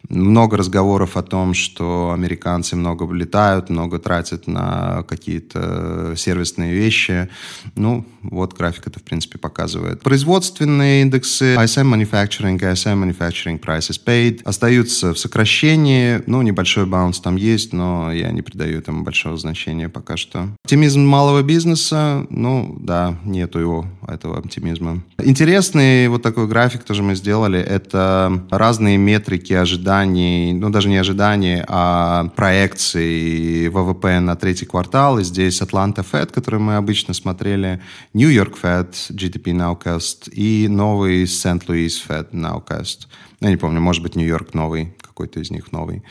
Много 0.08 0.56
разговоров 0.56 1.16
о 1.16 1.22
том, 1.22 1.52
что 1.52 2.12
американцы 2.14 2.76
много 2.76 3.12
летают, 3.12 3.68
много 3.68 3.98
тратят 3.98 4.46
на 4.46 5.02
какие-то 5.06 6.14
сервисные 6.16 6.72
вещи. 6.72 7.28
Ну, 7.74 8.06
вот 8.22 8.56
график 8.56 8.86
это, 8.86 9.00
в 9.00 9.02
принципе, 9.02 9.38
показывает. 9.38 10.00
Производственные 10.00 11.02
индексы 11.02 11.56
ISM 11.56 11.92
Manufacturing 11.94 12.58
ISM 12.58 13.04
Manufacturing 13.04 13.60
Prices 13.60 14.00
Paid 14.02 14.40
остаются 14.44 15.12
в 15.12 15.18
сокращении. 15.18 16.22
Ну, 16.26 16.40
небольшой 16.40 16.86
баунс 16.86 17.20
там 17.20 17.36
есть, 17.36 17.74
но 17.74 18.10
я 18.10 18.30
не 18.30 18.40
придаю 18.40 18.78
этому 18.78 19.02
большого 19.02 19.36
значения 19.36 19.90
пока 19.90 20.16
что. 20.16 20.48
Оптимизм 20.64 21.04
малого 21.04 21.42
бизнеса, 21.42 22.26
ну, 22.30 22.76
да, 22.80 23.18
нету 23.24 23.58
его, 23.58 23.86
этого 24.06 24.38
оптимизма. 24.38 25.02
Интересный 25.22 26.08
вот 26.08 26.22
такой 26.22 26.46
график 26.46 26.84
тоже 26.84 27.02
мы 27.02 27.14
сделали. 27.14 27.58
Это 27.60 28.42
разные 28.50 28.96
метрики 28.96 29.52
ожидания 29.52 29.87
ожиданий, 29.88 30.52
ну 30.52 30.68
даже 30.70 30.88
не 30.88 30.98
ожиданий, 30.98 31.62
а 31.66 32.28
проекций 32.36 33.68
ВВП 33.68 34.20
на 34.20 34.36
третий 34.36 34.66
квартал. 34.66 35.18
И 35.18 35.24
здесь 35.24 35.62
Атланта 35.62 36.02
Фед, 36.02 36.30
который 36.30 36.60
мы 36.60 36.76
обычно 36.76 37.14
смотрели, 37.14 37.80
Нью-Йорк 38.12 38.58
Фед, 38.58 38.94
GDP 39.10 39.54
Nowcast 39.54 40.30
и 40.30 40.68
новый 40.68 41.26
Сент-Луис 41.26 41.96
Фед 42.06 42.34
Nowcast. 42.34 43.06
Я 43.40 43.48
не 43.48 43.56
помню, 43.56 43.80
может 43.80 44.02
быть, 44.02 44.14
Нью-Йорк 44.14 44.52
новый 44.52 44.94
какой-то 45.18 45.40
из 45.40 45.50
них 45.50 45.72
новый. 45.72 46.04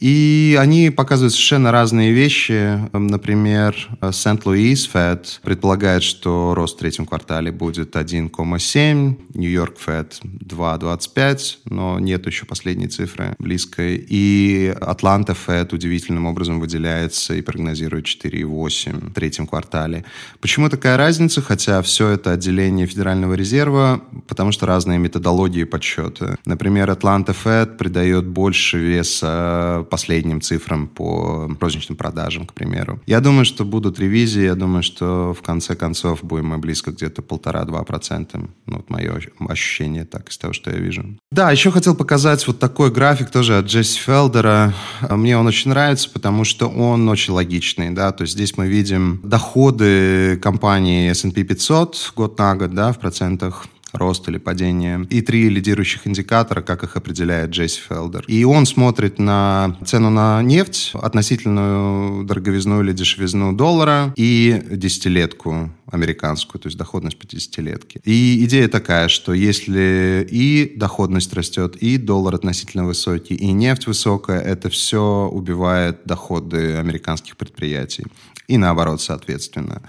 И 0.00 0.58
они 0.60 0.90
показывают 0.90 1.32
совершенно 1.32 1.72
разные 1.72 2.12
вещи. 2.12 2.78
Например, 2.92 3.74
Сент-Луис 4.12 4.90
Fed 4.92 5.40
предполагает, 5.42 6.02
что 6.02 6.52
рост 6.54 6.76
в 6.76 6.78
третьем 6.78 7.06
квартале 7.06 7.52
будет 7.52 7.96
1,7, 7.96 9.16
Нью-Йорк 9.32 9.76
Fed 9.86 10.12
2,25, 10.22 11.58
но 11.64 11.98
нет 11.98 12.26
еще 12.26 12.44
последней 12.44 12.88
цифры 12.88 13.34
близкой. 13.38 14.04
И 14.06 14.74
Атланта 14.78 15.32
Fed 15.32 15.74
удивительным 15.74 16.26
образом 16.26 16.60
выделяется 16.60 17.34
и 17.34 17.40
прогнозирует 17.40 18.04
4,8 18.04 19.10
в 19.10 19.14
третьем 19.14 19.46
квартале. 19.46 20.04
Почему 20.40 20.68
такая 20.68 20.98
разница? 20.98 21.40
Хотя 21.40 21.80
все 21.80 22.08
это 22.08 22.32
отделение 22.32 22.86
Федерального 22.86 23.32
резерва, 23.32 24.02
потому 24.28 24.52
что 24.52 24.66
разные 24.66 24.98
методологии 24.98 25.64
подсчета. 25.64 26.36
Например, 26.44 26.90
Атланта 26.90 27.32
Fed 27.32 27.78
придает 27.78 28.26
больше 28.26 28.49
веса 28.78 29.86
последним 29.90 30.40
цифрам 30.40 30.86
по 30.86 31.50
розничным 31.60 31.96
продажам, 31.96 32.46
к 32.46 32.54
примеру. 32.54 33.00
Я 33.06 33.20
думаю, 33.20 33.44
что 33.44 33.64
будут 33.64 33.98
ревизии, 33.98 34.42
я 34.42 34.54
думаю, 34.54 34.82
что 34.82 35.34
в 35.34 35.42
конце 35.42 35.74
концов 35.74 36.22
будем 36.22 36.46
мы 36.46 36.58
близко 36.58 36.90
где-то 36.90 37.22
полтора-два 37.22 37.82
процента. 37.84 38.40
Ну, 38.66 38.76
вот 38.76 38.90
мое 38.90 39.20
ощущение 39.48 40.04
так 40.04 40.28
из 40.28 40.38
того, 40.38 40.52
что 40.52 40.70
я 40.70 40.78
вижу. 40.78 41.04
Да, 41.30 41.50
еще 41.50 41.70
хотел 41.70 41.94
показать 41.94 42.46
вот 42.46 42.58
такой 42.58 42.90
график 42.90 43.30
тоже 43.30 43.58
от 43.58 43.66
Джесси 43.66 43.98
Фелдера. 44.00 44.74
Мне 45.08 45.36
он 45.38 45.46
очень 45.46 45.70
нравится, 45.70 46.08
потому 46.10 46.44
что 46.44 46.68
он 46.68 47.08
очень 47.08 47.32
логичный, 47.32 47.90
да, 47.90 48.12
то 48.12 48.22
есть 48.22 48.34
здесь 48.34 48.56
мы 48.56 48.68
видим 48.68 49.20
доходы 49.22 50.38
компании 50.42 51.10
S&P 51.10 51.44
500 51.44 52.12
год 52.16 52.38
на 52.38 52.56
год, 52.56 52.74
да, 52.74 52.92
в 52.92 52.98
процентах 52.98 53.66
рост 53.92 54.28
или 54.28 54.38
падение, 54.38 55.06
и 55.10 55.20
три 55.22 55.48
лидирующих 55.48 56.06
индикатора, 56.06 56.62
как 56.62 56.82
их 56.82 56.96
определяет 56.96 57.50
Джесси 57.50 57.80
Фелдер. 57.88 58.24
И 58.28 58.44
он 58.44 58.66
смотрит 58.66 59.18
на 59.18 59.76
цену 59.84 60.10
на 60.10 60.42
нефть, 60.42 60.92
относительную 60.94 62.24
дороговизну 62.24 62.82
или 62.82 62.92
дешевизну 62.92 63.52
доллара 63.52 64.12
и 64.16 64.62
десятилетку 64.70 65.70
американскую, 65.90 66.60
то 66.60 66.68
есть 66.68 66.78
доходность 66.78 67.18
50-летки. 67.18 68.00
И 68.04 68.44
идея 68.44 68.68
такая, 68.68 69.08
что 69.08 69.32
если 69.32 70.26
и 70.30 70.72
доходность 70.76 71.32
растет, 71.34 71.76
и 71.76 71.96
доллар 71.96 72.36
относительно 72.36 72.84
высокий, 72.84 73.34
и 73.34 73.50
нефть 73.52 73.86
высокая, 73.86 74.40
это 74.40 74.70
все 74.70 75.28
убивает 75.32 76.02
доходы 76.04 76.76
американских 76.76 77.36
предприятий. 77.36 78.04
И 78.50 78.58
наоборот, 78.58 79.00
соответственно. 79.00 79.80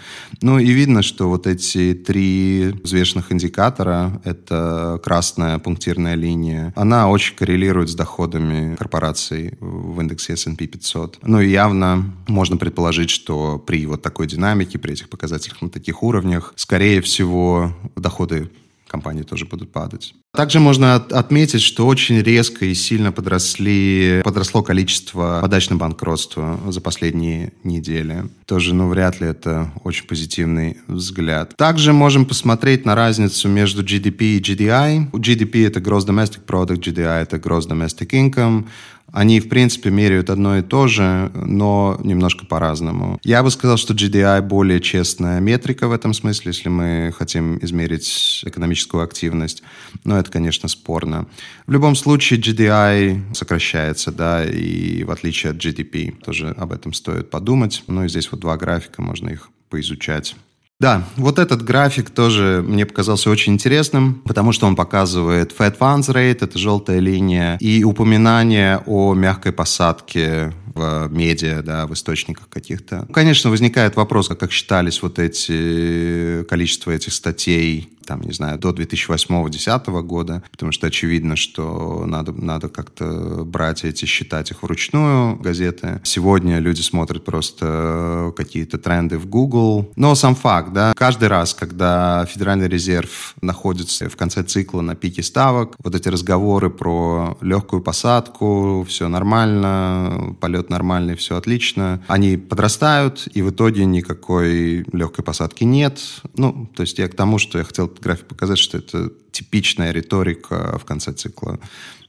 Ну 0.43 0.60
и 0.60 0.69
видно, 0.69 1.02
что 1.02 1.28
вот 1.28 1.47
эти 1.47 1.95
три 1.95 2.76
взвешенных 2.84 3.32
индикатора, 3.32 4.21
это 4.24 5.00
красная 5.04 5.58
пунктирная 5.58 6.13
линия, 6.13 6.71
она 6.76 7.10
очень 7.10 7.36
коррелирует 7.36 7.89
с 7.89 7.95
доходами 7.95 8.76
корпораций 8.76 9.58
в 9.60 10.00
индексе 10.00 10.34
S&P 10.34 10.67
500. 10.67 11.17
Ну 11.24 11.41
и 11.41 11.50
явно 11.50 12.13
можно 12.28 12.56
предположить, 12.56 13.10
что 13.10 13.58
при 13.58 13.88
вот 13.88 14.04
такой 14.04 14.28
динамике, 14.28 14.78
при 14.78 14.93
этих 14.93 15.10
показателях 15.10 15.60
на 15.63 15.69
таких 15.71 16.04
уровнях, 16.04 16.54
скорее 16.56 17.02
всего, 17.02 17.76
доходы 17.95 18.52
компании 18.91 19.23
тоже 19.23 19.45
будут 19.45 19.71
падать. 19.71 20.13
Также 20.36 20.60
можно 20.60 20.95
от, 20.95 21.13
отметить, 21.13 21.62
что 21.62 21.88
очень 21.88 22.21
резко 22.21 22.65
и 22.65 22.73
сильно 22.73 23.12
подросли, 23.12 24.21
подросло 24.23 24.62
количество 24.62 25.39
подач 25.41 25.69
на 25.69 25.77
банкротство 25.77 26.60
за 26.67 26.82
последние 26.82 27.54
недели. 27.63 28.25
Тоже, 28.45 28.73
ну, 28.73 28.89
вряд 28.89 29.21
ли 29.21 29.27
это 29.27 29.71
очень 29.84 30.06
позитивный 30.06 30.77
взгляд. 30.88 31.56
Также 31.58 31.93
можем 31.93 32.25
посмотреть 32.25 32.86
на 32.86 32.95
разницу 32.95 33.47
между 33.47 33.84
GDP 33.84 34.38
и 34.38 34.41
GDI. 34.41 35.12
GDP 35.12 35.67
это 35.67 35.80
Gross 35.80 36.06
Domestic 36.06 36.45
Product, 36.45 36.80
GDI 36.80 37.21
это 37.21 37.38
Gross 37.38 37.67
Domestic 37.67 38.10
Income. 38.10 38.65
Они, 39.12 39.39
в 39.39 39.50
принципе, 39.50 39.89
меряют 39.89 40.30
одно 40.30 40.58
и 40.58 40.62
то 40.62 40.88
же, 40.88 41.32
но 41.34 42.00
немножко 42.04 42.45
по-разному. 42.45 43.19
Я 43.24 43.43
бы 43.43 43.52
сказал, 43.52 43.78
что 43.78 43.93
GDI 43.93 44.41
более 44.41 44.80
честная 44.80 45.39
метрика 45.39 45.88
в 45.88 45.91
этом 45.91 46.13
смысле, 46.13 46.52
если 46.52 46.69
мы 46.69 47.13
хотим 47.17 47.58
измерить 47.62 48.43
экономическую 48.45 49.04
активность. 49.04 49.63
Но 50.06 50.17
это, 50.17 50.32
конечно, 50.32 50.69
спорно. 50.69 51.28
В 51.67 51.71
любом 51.71 51.95
случае, 51.95 52.39
GDI 52.39 53.36
сокращается, 53.36 54.12
да, 54.12 54.45
и 54.45 55.04
в 55.04 55.12
отличие 55.12 55.52
от 55.52 55.58
GDP, 55.58 56.13
тоже 56.24 56.56
об 56.58 56.71
этом 56.71 56.93
стоит 56.93 57.30
подумать. 57.30 57.84
Ну 57.88 58.06
и 58.06 58.10
здесь 58.10 58.32
вот 58.32 58.39
два 58.39 58.56
графика, 58.56 59.02
можно 59.02 59.30
их 59.30 59.50
поизучать. 59.69 60.36
Да, 60.82 61.08
вот 61.15 61.38
этот 61.38 61.62
график 61.62 62.10
тоже 62.10 62.65
мне 62.67 62.88
показался 62.88 63.30
очень 63.30 63.54
интересным, 63.54 64.15
потому 64.26 64.52
что 64.52 64.65
он 64.65 64.76
показывает 64.76 65.54
Fed 65.56 65.78
Funds 65.78 66.12
Rate, 66.12 66.39
это 66.41 66.58
желтая 66.58 66.98
линия, 66.98 67.58
и 67.60 67.84
упоминание 67.84 68.82
о 68.88 69.13
мягкой 69.13 69.52
посадке 69.52 70.56
в 70.74 71.08
медиа, 71.12 71.62
да, 71.62 71.86
в 71.86 71.94
источниках 71.94 72.50
каких-то. 72.50 73.06
Конечно, 73.13 73.52
возникает 73.52 73.96
вопрос, 73.96 74.30
как 74.30 74.52
считались 74.52 75.04
вот 75.04 75.20
эти 75.20 76.44
количество 76.46 76.89
этих 76.89 77.13
статей 77.13 77.89
там, 78.12 78.21
не 78.24 78.34
знаю, 78.34 78.60
до 78.60 78.71
2008-2010 78.71 80.02
года, 80.02 80.43
потому 80.52 80.74
что 80.74 80.88
очевидно, 80.88 81.38
что 81.38 82.04
надо, 82.06 82.34
надо 82.34 82.67
как-то 82.67 83.45
брать 83.45 83.86
эти, 83.86 84.04
считать 84.04 84.52
их 84.52 84.63
вручную, 84.63 85.38
газеты. 85.38 86.02
Сегодня 86.04 86.60
люди 86.60 86.82
смотрят 86.82 87.24
просто 87.24 88.34
какие-то 88.36 88.78
тренды 88.78 89.17
в 89.17 89.28
Google. 89.28 89.93
Но 89.95 90.13
сам 90.15 90.36
факт, 90.36 90.74
да, 90.74 90.93
каждый 90.93 91.30
раз, 91.30 91.54
когда 91.54 92.26
Федеральный 92.26 92.67
резерв 92.67 93.34
находится 93.41 94.10
в 94.10 94.17
конце 94.17 94.43
цикла 94.43 94.82
на 94.82 94.95
пике 94.95 95.24
ставок, 95.24 95.78
вот 95.82 95.95
эти 95.95 96.10
разговоры 96.10 96.69
про 96.69 97.38
легкую 97.39 97.82
посадку, 97.82 98.86
все 98.89 99.08
нормально, 99.08 100.36
полет 100.41 100.69
нормальный, 100.69 101.15
все 101.15 101.38
отлично, 101.38 102.04
они 102.08 102.36
подрастают, 102.36 103.30
и 103.34 103.41
в 103.41 103.52
итоге 103.52 103.86
никакой 103.86 104.86
легкой 104.91 105.24
посадки 105.24 105.63
нет. 105.63 106.02
Ну, 106.36 106.69
то 106.76 106.82
есть 106.82 107.00
я 107.00 107.08
к 107.08 107.15
тому, 107.15 107.38
что 107.38 107.58
я 107.58 107.63
хотел 107.63 107.88
график 108.02 108.28
показать, 108.28 108.60
что 108.60 108.78
это 108.78 109.12
типичная 109.32 109.92
риторика 109.92 110.78
в 110.78 110.86
конце 110.86 111.14
цикла. 111.14 111.60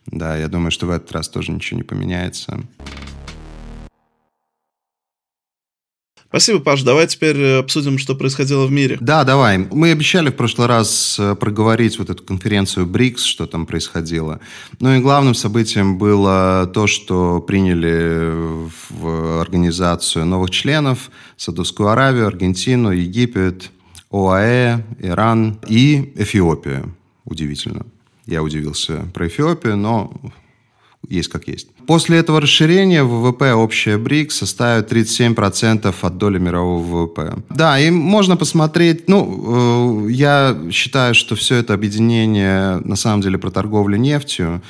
Да, 0.07 0.37
я 0.37 0.49
думаю, 0.49 0.71
что 0.71 0.87
в 0.87 0.91
этот 0.91 1.13
раз 1.13 1.29
тоже 1.29 1.53
ничего 1.53 1.79
не 1.79 1.85
поменяется. 1.85 2.61
Спасибо, 6.33 6.61
Паш. 6.61 6.83
Давай 6.83 7.07
теперь 7.07 7.37
э, 7.37 7.59
обсудим, 7.59 7.99
что 7.99 8.15
происходило 8.15 8.65
в 8.65 8.73
мире. 8.73 8.97
Да, 9.03 9.23
давай. 9.23 9.59
Мы 9.59 9.91
обещали 9.91 10.31
в 10.31 10.35
прошлый 10.35 10.67
раз 10.67 11.19
э, 11.19 11.35
проговорить 11.35 11.99
вот 11.99 12.09
эту 12.09 12.25
конференцию 12.25 12.87
БРИКС, 12.87 13.23
что 13.23 13.47
там 13.47 13.67
происходило. 13.67 14.41
Ну 14.81 14.95
и 14.95 15.01
главным 15.01 15.35
событием 15.35 15.99
было 15.99 16.71
то, 16.73 16.87
что 16.87 17.43
приняли 17.43 18.31
в 18.89 19.43
организацию 19.43 20.25
новых 20.25 20.51
членов 20.51 21.11
Саудовскую 21.37 21.91
Аравию, 21.91 22.29
Аргентину, 22.29 22.93
Египет, 22.93 23.71
ОАЭ, 24.12 24.83
Иран 25.01 25.59
и 25.66 26.12
Эфиопия. 26.16 26.85
Удивительно. 27.25 27.87
Я 28.27 28.42
удивился 28.42 29.07
про 29.14 29.27
Эфиопию, 29.27 29.77
но 29.77 30.12
есть 31.09 31.29
как 31.29 31.48
есть. 31.48 31.68
После 31.87 32.18
этого 32.18 32.40
расширения 32.40 33.03
ВВП 33.03 33.55
общая 33.55 33.98
БРИК 33.98 34.31
составит 34.31 34.92
37% 34.92 35.94
от 36.01 36.18
доли 36.18 36.38
мирового 36.38 36.83
ВВП. 36.83 37.35
Да, 37.51 37.79
и 37.79 37.90
можно 37.90 38.37
посмотреть, 38.37 39.09
ну, 39.09 40.07
э, 40.07 40.12
я 40.12 40.57
считаю, 40.70 41.14
что 41.14 41.35
все 41.35 41.57
это 41.57 41.75
объединение 41.75 42.77
на 42.85 42.96
самом 42.96 43.20
деле 43.20 43.37
про 43.38 43.51
торговлю 43.51 43.96
нефтью, 43.96 44.62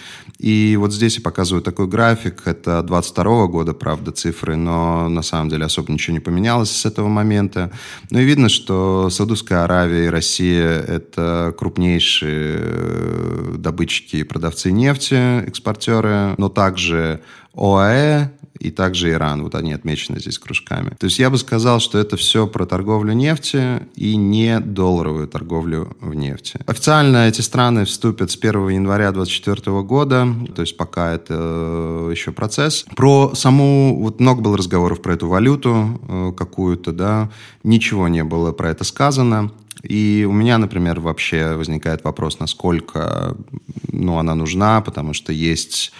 и 0.42 0.76
вот 0.76 0.92
здесь 0.92 1.18
я 1.18 1.22
показываю 1.22 1.62
такой 1.62 1.86
график, 1.86 2.42
это 2.46 2.82
22 2.82 3.46
года, 3.46 3.74
правда, 3.74 4.10
цифры, 4.10 4.56
но 4.56 5.08
на 5.08 5.22
самом 5.22 5.48
деле 5.48 5.66
особо 5.66 5.92
ничего 5.92 6.14
не 6.14 6.20
поменялось 6.20 6.70
с 6.72 6.84
этого 6.84 7.06
момента. 7.06 7.70
Ну 8.10 8.18
и 8.18 8.24
видно, 8.24 8.48
что 8.48 9.08
Саудовская 9.08 9.62
Аравия 9.62 10.06
и 10.06 10.08
Россия– 10.08 10.80
это 10.88 11.54
крупнейшие 11.56 12.56
э, 12.58 13.54
добытчики 13.56 14.16
и 14.16 14.24
продавцы 14.24 14.72
нефти, 14.72 15.46
экспортеры, 15.46 16.34
но 16.38 16.48
также 16.48 17.20
ОАЭ, 17.54 18.30
и 18.62 18.70
также 18.70 19.10
Иран. 19.10 19.42
Вот 19.42 19.54
они 19.54 19.72
отмечены 19.72 20.20
здесь 20.20 20.38
кружками. 20.38 20.90
То 20.98 21.06
есть 21.06 21.18
я 21.18 21.30
бы 21.30 21.38
сказал, 21.38 21.80
что 21.80 21.98
это 21.98 22.16
все 22.16 22.46
про 22.46 22.64
торговлю 22.64 23.12
нефти 23.12 23.80
и 23.96 24.14
не 24.14 24.60
долларовую 24.60 25.26
торговлю 25.26 25.96
в 26.00 26.14
нефти. 26.14 26.60
Официально 26.66 27.28
эти 27.28 27.40
страны 27.40 27.84
вступят 27.84 28.30
с 28.30 28.36
1 28.36 28.68
января 28.68 29.10
2024 29.10 29.82
года, 29.82 30.28
то 30.54 30.62
есть 30.62 30.76
пока 30.76 31.12
это 31.12 31.34
э, 31.36 32.08
еще 32.12 32.30
процесс. 32.30 32.84
Про 32.94 33.34
саму, 33.34 34.00
вот 34.00 34.20
много 34.20 34.40
было 34.40 34.56
разговоров 34.56 35.02
про 35.02 35.14
эту 35.14 35.28
валюту 35.28 36.00
э, 36.08 36.32
какую-то, 36.36 36.92
да, 36.92 37.30
ничего 37.64 38.06
не 38.06 38.22
было 38.22 38.52
про 38.52 38.70
это 38.70 38.84
сказано. 38.84 39.50
И 39.82 40.24
у 40.28 40.32
меня, 40.32 40.58
например, 40.58 41.00
вообще 41.00 41.56
возникает 41.56 42.04
вопрос, 42.04 42.38
насколько 42.38 43.36
ну, 43.90 44.18
она 44.18 44.36
нужна, 44.36 44.80
потому 44.80 45.12
что 45.12 45.32
есть 45.32 45.92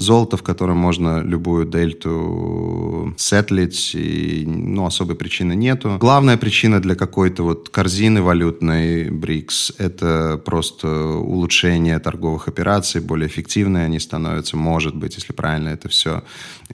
золото, 0.00 0.36
в 0.36 0.42
котором 0.42 0.76
можно 0.78 1.22
любую 1.22 1.66
дельту 1.66 3.14
сетлить, 3.16 3.92
и 3.94 4.44
ну, 4.46 4.86
особой 4.86 5.16
причины 5.16 5.54
нету. 5.54 5.96
Главная 6.00 6.36
причина 6.36 6.80
для 6.80 6.94
какой-то 6.94 7.42
вот 7.42 7.68
корзины 7.68 8.22
валютной 8.22 9.10
БРИКС– 9.10 9.74
это 9.78 10.40
просто 10.44 10.88
улучшение 10.88 11.98
торговых 11.98 12.48
операций, 12.48 13.00
более 13.00 13.28
эффективные 13.28 13.84
они 13.84 14.00
становятся, 14.00 14.56
может 14.56 14.96
быть, 14.96 15.16
если 15.16 15.32
правильно 15.32 15.68
это 15.68 15.88
все 15.88 16.22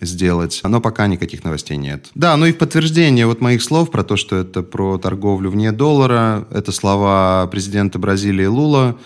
сделать. 0.00 0.60
Но 0.62 0.80
пока 0.80 1.06
никаких 1.06 1.44
новостей 1.44 1.76
нет. 1.76 2.06
Да, 2.14 2.36
ну 2.36 2.46
и 2.46 2.52
в 2.52 2.58
подтверждение 2.58 3.26
вот 3.26 3.40
моих 3.40 3.62
слов 3.62 3.90
про 3.90 4.04
то, 4.04 4.16
что 4.16 4.36
это 4.36 4.62
про 4.62 4.98
торговлю 4.98 5.50
вне 5.50 5.72
доллара, 5.72 6.46
это 6.50 6.72
слова 6.72 7.46
президента 7.50 7.98
Бразилии 7.98 8.46
Лула, 8.46 8.96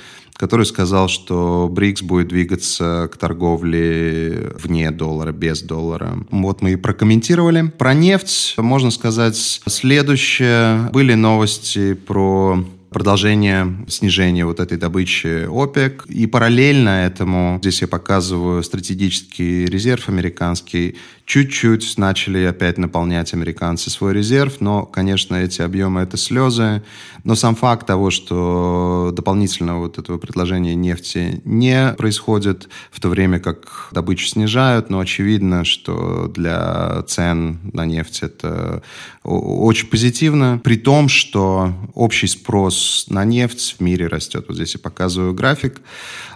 который 0.41 0.65
сказал, 0.65 1.09
что 1.09 1.69
БРИКС 1.71 2.03
будет 2.03 2.29
двигаться 2.29 3.11
к 3.13 3.19
торговле 3.19 4.55
вне 4.59 4.91
доллара, 4.91 5.33
без 5.33 5.61
доллара. 5.61 6.25
Вот 6.31 6.63
мы 6.63 6.73
и 6.73 6.77
прокомментировали. 6.77 7.71
Про 7.77 7.93
нефть 7.93 8.55
можно 8.57 8.91
сказать 8.91 9.37
следующее. 9.37 10.89
Были 10.95 11.13
новости 11.13 11.93
про 11.93 12.65
продолжение 12.89 13.85
снижения 13.89 14.47
вот 14.47 14.61
этой 14.61 14.79
добычи 14.79 15.47
ОПЕК. 15.47 16.07
И 16.09 16.27
параллельно 16.27 17.05
этому, 17.05 17.59
здесь 17.61 17.83
я 17.83 17.89
показываю 17.89 18.63
стратегический 18.63 19.67
резерв 19.67 20.09
американский, 20.09 20.97
чуть-чуть 21.31 21.97
начали 21.97 22.43
опять 22.43 22.77
наполнять 22.77 23.35
американцы 23.35 23.89
свой 23.89 24.13
резерв, 24.13 24.61
но, 24.61 24.85
конечно, 24.85 25.37
эти 25.37 25.63
объемы— 25.63 26.01
это 26.03 26.17
слезы. 26.17 26.83
Но 27.23 27.37
сам 27.37 27.55
факт 27.55 27.87
того, 27.87 28.11
что 28.11 29.13
дополнительно 29.15 29.79
вот 29.79 29.99
этого 29.99 30.19
предложения 30.19 30.75
нефти 30.75 31.41
не 31.45 31.95
происходит, 31.97 32.69
в 32.91 32.99
то 32.99 33.09
время 33.09 33.39
как 33.39 33.91
добычу 33.93 34.27
снижают, 34.27 34.91
но 34.91 34.99
очевидно, 34.99 35.65
что 35.65 36.27
для 36.35 37.05
цен 37.07 37.61
на 37.73 37.87
нефть 37.87 38.23
это 38.23 38.83
очень 39.23 39.87
позитивно, 39.87 40.61
при 40.65 40.77
том, 40.77 41.09
что 41.09 41.73
общий 41.95 42.27
спрос 42.27 43.07
на 43.09 43.25
нефть 43.25 43.77
в 43.79 43.81
мире 43.81 44.09
растет. 44.09 44.47
Вот 44.49 44.57
здесь 44.57 44.75
я 44.75 44.81
показываю 44.81 45.33
график 45.33 45.81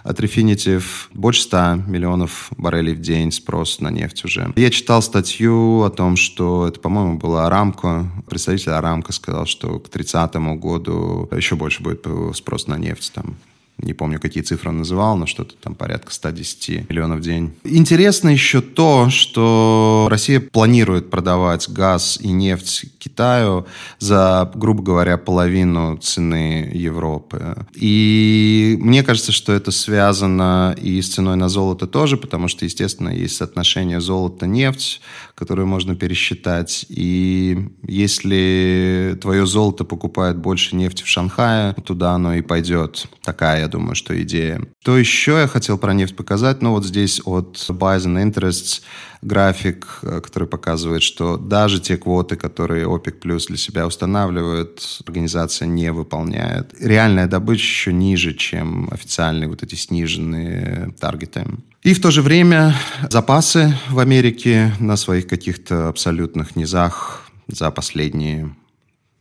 от 0.03 0.19
Refinitiv. 0.19 0.83
Больше 1.13 1.41
100 1.41 1.83
миллионов 1.87 2.51
баррелей 2.57 2.93
в 2.93 3.01
день 3.01 3.31
спрос 3.31 3.79
на 3.79 3.89
нефть 3.89 4.23
уже. 4.23 4.53
Я 4.55 4.69
читал 4.85 5.01
статью 5.01 5.81
о 5.81 5.89
том, 5.89 6.15
что 6.15 6.67
это, 6.67 6.79
по-моему, 6.79 7.17
была 7.17 7.47
Арамко. 7.47 8.05
Представитель 8.29 8.73
Арамко 8.73 9.13
сказал, 9.13 9.47
что 9.47 9.79
к 9.79 9.89
30 9.89 10.35
году 10.59 11.27
еще 11.35 11.55
больше 11.55 11.81
будет 11.81 12.05
спрос 12.35 12.67
на 12.67 12.77
нефть. 12.77 13.11
Там 13.15 13.35
не 13.77 13.93
помню, 13.93 14.19
какие 14.19 14.41
цифры 14.43 14.69
он 14.69 14.79
называл, 14.79 15.17
но 15.17 15.25
что-то 15.25 15.55
там 15.55 15.75
порядка 15.75 16.13
110 16.13 16.89
миллионов 16.89 17.19
в 17.19 17.21
день. 17.21 17.53
Интересно 17.63 18.29
еще 18.29 18.61
то, 18.61 19.09
что 19.09 20.07
Россия 20.09 20.39
планирует 20.39 21.09
продавать 21.09 21.67
газ 21.69 22.17
и 22.21 22.29
нефть 22.29 22.85
Китаю 22.99 23.65
за, 23.99 24.49
грубо 24.55 24.81
говоря, 24.81 25.17
половину 25.17 25.97
цены 25.97 26.71
Европы. 26.73 27.65
И 27.73 28.77
мне 28.79 29.03
кажется, 29.03 29.31
что 29.31 29.51
это 29.51 29.71
связано 29.71 30.75
и 30.81 31.01
с 31.01 31.09
ценой 31.09 31.35
на 31.35 31.49
золото 31.49 31.85
тоже, 31.85 32.15
потому 32.17 32.47
что, 32.47 32.65
естественно, 32.65 33.09
есть 33.09 33.35
соотношение 33.35 33.99
золото-нефть, 33.99 35.01
которое 35.35 35.65
можно 35.65 35.95
пересчитать. 35.95 36.85
И 36.89 37.69
если 37.83 39.17
твое 39.21 39.45
золото 39.45 39.83
покупает 39.83 40.37
больше 40.37 40.75
нефти 40.75 41.03
в 41.03 41.07
Шанхае, 41.07 41.73
туда 41.85 42.13
оно 42.13 42.35
и 42.35 42.41
пойдет. 42.41 43.07
Такая 43.21 43.61
я 43.61 43.67
думаю, 43.67 43.95
что 43.95 44.19
идея. 44.21 44.61
Что 44.81 44.97
еще 44.97 45.33
я 45.33 45.47
хотел 45.47 45.77
про 45.77 45.93
нефть 45.93 46.15
показать? 46.15 46.61
Ну, 46.61 46.71
вот 46.71 46.85
здесь 46.85 47.21
от 47.25 47.57
and 47.69 48.23
Interests 48.23 48.81
график, 49.21 49.99
э, 50.01 50.21
который 50.21 50.47
показывает, 50.47 51.03
что 51.03 51.37
даже 51.37 51.79
те 51.79 51.97
квоты, 51.97 52.35
которые 52.35 52.87
ОПЕК 52.87 53.19
плюс 53.19 53.47
для 53.47 53.57
себя 53.57 53.87
устанавливает, 53.87 54.81
организация 55.05 55.67
не 55.67 55.91
выполняет. 55.91 56.73
Реальная 56.79 57.27
добыча 57.27 57.63
еще 57.63 57.93
ниже, 57.93 58.33
чем 58.33 58.89
официальные 58.91 59.49
вот 59.49 59.63
эти 59.63 59.75
сниженные 59.75 60.93
таргеты. 60.99 61.45
И 61.83 61.93
в 61.93 62.01
то 62.01 62.11
же 62.11 62.21
время 62.21 62.75
запасы 63.09 63.77
в 63.89 63.99
Америке 63.99 64.71
на 64.79 64.95
своих 64.97 65.27
каких-то 65.27 65.89
абсолютных 65.89 66.55
низах 66.55 67.29
за 67.47 67.69
последние 67.71 68.55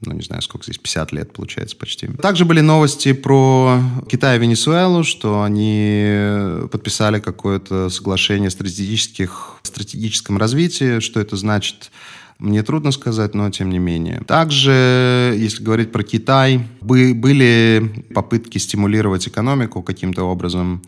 ну, 0.00 0.12
не 0.12 0.22
знаю, 0.22 0.42
сколько 0.42 0.64
здесь, 0.64 0.78
50 0.78 1.12
лет, 1.12 1.32
получается, 1.32 1.76
почти. 1.76 2.08
Также 2.08 2.44
были 2.44 2.60
новости 2.60 3.12
про 3.12 3.80
Китай 4.08 4.36
и 4.36 4.40
Венесуэлу, 4.40 5.02
что 5.04 5.42
они 5.42 6.66
подписали 6.70 7.20
какое-то 7.20 7.88
соглашение 7.88 8.48
о 8.48 8.50
стратегическом 8.50 10.36
развитии. 10.38 11.00
Что 11.00 11.20
это 11.20 11.36
значит? 11.36 11.90
Мне 12.38 12.62
трудно 12.62 12.90
сказать, 12.90 13.34
но 13.34 13.48
тем 13.50 13.70
не 13.70 13.78
менее. 13.78 14.20
Также, 14.26 15.34
если 15.38 15.62
говорить 15.62 15.92
про 15.92 16.02
Китай, 16.02 16.60
были 16.80 18.04
попытки 18.12 18.58
стимулировать 18.58 19.28
экономику 19.28 19.82
каким-то 19.82 20.24
образом. 20.24 20.82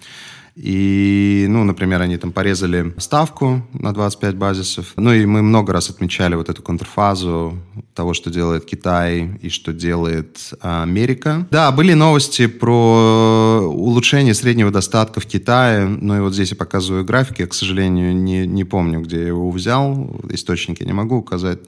И, 0.57 1.47
ну, 1.51 1.65
например, 1.65 2.01
они 2.01 2.17
там 2.17 2.33
порезали 2.33 2.95
ставку 2.97 3.63
на 3.75 3.93
25 3.93 4.37
базисов. 4.37 4.95
Ну, 4.97 5.13
и 5.13 5.27
мы 5.27 5.43
много 5.43 5.73
раз 5.73 5.91
отмечали 5.91 6.35
вот 6.35 6.49
эту 6.49 6.63
контрфазу 6.63 7.59
того, 7.95 8.15
что 8.15 8.31
делает 8.31 8.65
Китай 8.65 9.39
и 9.43 9.51
что 9.51 9.75
делает 9.75 10.55
Америка. 10.61 11.47
Да, 11.51 11.71
были 11.73 11.93
новости 11.93 12.47
про 12.47 13.61
улучшение 13.67 14.33
среднего 14.33 14.71
достатка 14.71 15.21
в 15.21 15.27
Китае. 15.27 15.87
Ну, 15.87 16.17
и 16.17 16.21
вот 16.21 16.33
здесь 16.33 16.53
я 16.53 16.57
показываю 16.57 17.05
графики. 17.05 17.43
Я, 17.43 17.49
к 17.49 17.55
сожалению, 17.55 18.17
не, 18.17 18.47
не 18.47 18.65
помню, 18.65 19.01
где 19.01 19.21
я 19.21 19.27
его 19.27 19.51
взял. 19.51 20.11
Источники 20.31 20.83
не 20.85 20.95
могу 20.95 21.17
указать. 21.17 21.59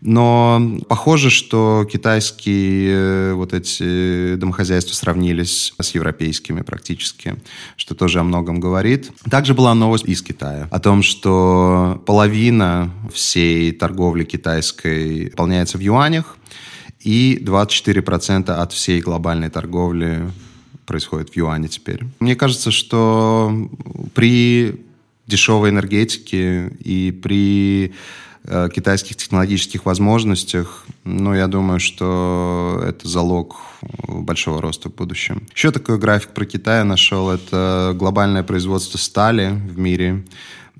Но 0.00 0.80
похоже, 0.88 1.30
что 1.30 1.86
китайские 1.90 2.90
э, 2.92 3.32
вот 3.34 3.54
эти 3.54 4.34
домохозяйства 4.34 4.94
сравнились 4.94 5.74
с 5.80 5.94
европейскими 5.94 6.62
практически, 6.62 7.36
что 7.76 7.94
тоже 7.94 8.18
многом 8.32 8.60
говорит. 8.60 9.10
Также 9.30 9.52
была 9.52 9.74
новость 9.74 10.06
из 10.06 10.22
Китая 10.22 10.66
о 10.70 10.80
том, 10.80 11.02
что 11.02 12.02
половина 12.06 12.90
всей 13.12 13.72
торговли 13.72 14.24
китайской 14.24 15.24
выполняется 15.24 15.76
в 15.76 15.82
юанях, 15.82 16.38
и 17.00 17.38
24% 17.44 18.50
от 18.50 18.72
всей 18.72 19.00
глобальной 19.02 19.50
торговли 19.50 20.30
происходит 20.86 21.30
в 21.30 21.36
юане 21.36 21.68
теперь. 21.68 22.00
Мне 22.20 22.34
кажется, 22.36 22.70
что 22.70 23.68
при 24.14 24.80
дешевой 25.26 25.70
энергетике 25.70 26.68
и 26.82 27.10
при 27.10 27.92
китайских 28.44 29.16
технологических 29.16 29.86
возможностях, 29.86 30.84
ну, 31.04 31.34
я 31.34 31.46
думаю, 31.46 31.78
что 31.80 32.82
это 32.86 33.06
залог 33.08 33.60
большого 34.08 34.60
роста 34.60 34.88
в 34.88 34.94
будущем. 34.94 35.46
Еще 35.54 35.70
такой 35.70 35.98
график 35.98 36.30
про 36.30 36.44
Китай 36.44 36.84
нашел. 36.84 37.30
Это 37.30 37.92
глобальное 37.94 38.42
производство 38.42 38.98
стали 38.98 39.48
в 39.48 39.78
мире. 39.78 40.24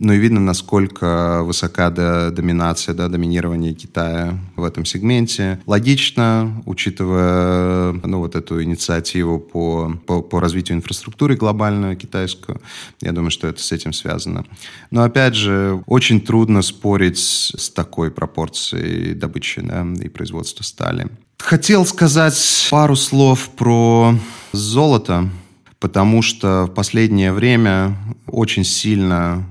Ну 0.05 0.13
и 0.13 0.19
видно, 0.19 0.41
насколько 0.41 1.43
высока 1.45 1.89
до, 1.91 2.33
доминация, 2.33 2.93
да, 2.93 3.07
доминирование 3.07 3.73
Китая 3.73 4.37
в 4.57 4.65
этом 4.65 4.85
сегменте. 4.85 5.61
Логично, 5.65 6.61
учитывая 6.67 7.93
ну, 7.93 8.19
вот 8.19 8.35
эту 8.35 8.61
инициативу 8.65 9.39
по, 9.39 9.97
по, 10.05 10.21
по 10.21 10.41
развитию 10.41 10.79
инфраструктуры 10.79 11.37
глобальную 11.37 11.97
китайскую. 11.97 12.61
Я 13.01 13.13
думаю, 13.13 13.31
что 13.31 13.47
это 13.47 13.63
с 13.63 13.71
этим 13.71 13.93
связано. 13.93 14.45
Но 14.91 15.05
опять 15.05 15.37
же, 15.37 15.81
очень 15.87 16.21
трудно 16.21 16.63
спорить 16.63 17.19
с 17.21 17.71
такой 17.71 18.11
пропорцией 18.11 19.15
добычи 19.15 19.61
да, 19.61 19.87
и 20.03 20.09
производства 20.09 20.65
стали. 20.65 21.07
Хотел 21.39 21.87
сказать 21.87 22.67
пару 22.73 22.97
слов 22.97 23.51
про 23.51 24.17
золото, 24.51 25.31
потому 25.79 26.23
что 26.23 26.67
в 26.67 26.75
последнее 26.75 27.33
время 27.33 27.97
очень 28.27 28.65
сильно 28.65 29.45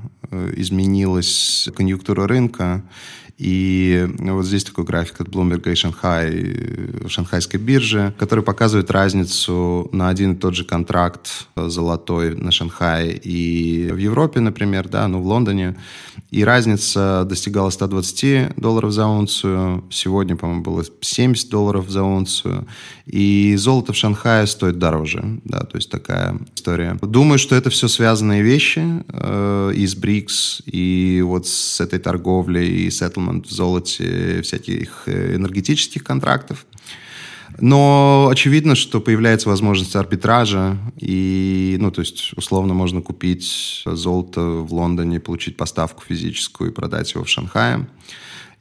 изменилась 0.55 1.69
конъюнктура 1.75 2.27
рынка, 2.27 2.83
и 3.41 4.07
вот 4.19 4.45
здесь 4.45 4.63
такой 4.63 4.83
график 4.83 5.21
от 5.21 5.29
Bloomberg 5.29 5.71
и 5.71 5.73
Шанхай, 5.73 7.07
шанхайской 7.07 7.59
биржи, 7.59 8.13
который 8.19 8.43
показывает 8.43 8.91
разницу 8.91 9.89
на 9.91 10.09
один 10.09 10.33
и 10.33 10.35
тот 10.35 10.53
же 10.53 10.63
контракт 10.63 11.47
золотой 11.55 12.35
на 12.35 12.51
Шанхае 12.51 13.17
и 13.17 13.89
в 13.91 13.97
Европе, 13.97 14.41
например, 14.41 14.87
да, 14.89 15.07
ну 15.07 15.21
в 15.21 15.25
Лондоне. 15.25 15.75
И 16.29 16.43
разница 16.43 17.25
достигала 17.27 17.71
120 17.71 18.57
долларов 18.57 18.91
за 18.91 19.07
унцию. 19.07 19.85
Сегодня, 19.89 20.35
по-моему, 20.35 20.61
было 20.61 20.83
70 21.01 21.49
долларов 21.49 21.89
за 21.89 22.03
унцию. 22.03 22.67
И 23.12 23.58
золото 23.58 23.91
в 23.91 23.97
Шанхае 23.97 24.47
стоит 24.47 24.80
дороже. 24.80 25.41
Да, 25.43 25.60
то 25.60 25.76
есть 25.76 25.91
такая 25.91 26.39
история. 26.56 26.97
Думаю, 27.02 27.39
что 27.39 27.56
это 27.56 27.69
все 27.69 27.89
связанные 27.89 28.41
вещи 28.41 29.04
э, 29.10 29.74
и 29.76 29.86
с 29.86 29.95
БРИКС, 29.95 30.62
и 30.65 31.21
вот 31.21 31.45
с 31.45 31.82
этой 31.82 32.00
торговлей, 32.00 32.69
и 32.69 32.88
settlement 32.88 33.47
в 33.47 33.52
золоте 33.52 34.41
всяких 34.43 35.04
э, 35.08 35.36
энергетических 35.36 36.06
контрактов. 36.06 36.65
Но 37.60 38.30
очевидно, 38.32 38.76
что 38.76 39.02
появляется 39.02 39.50
возможность 39.50 39.97
арбитража, 39.97 40.78
и, 40.97 41.76
ну, 41.82 41.91
то 41.91 42.00
есть, 42.00 42.32
условно, 42.38 42.74
можно 42.74 43.02
купить 43.02 43.84
золото 43.86 44.41
в 44.41 44.74
Лондоне, 44.74 45.19
получить 45.19 45.58
поставку 45.58 46.02
физическую 46.08 46.71
и 46.71 46.74
продать 46.74 47.13
его 47.13 47.26
в 47.26 47.30
Шанхае 47.30 47.88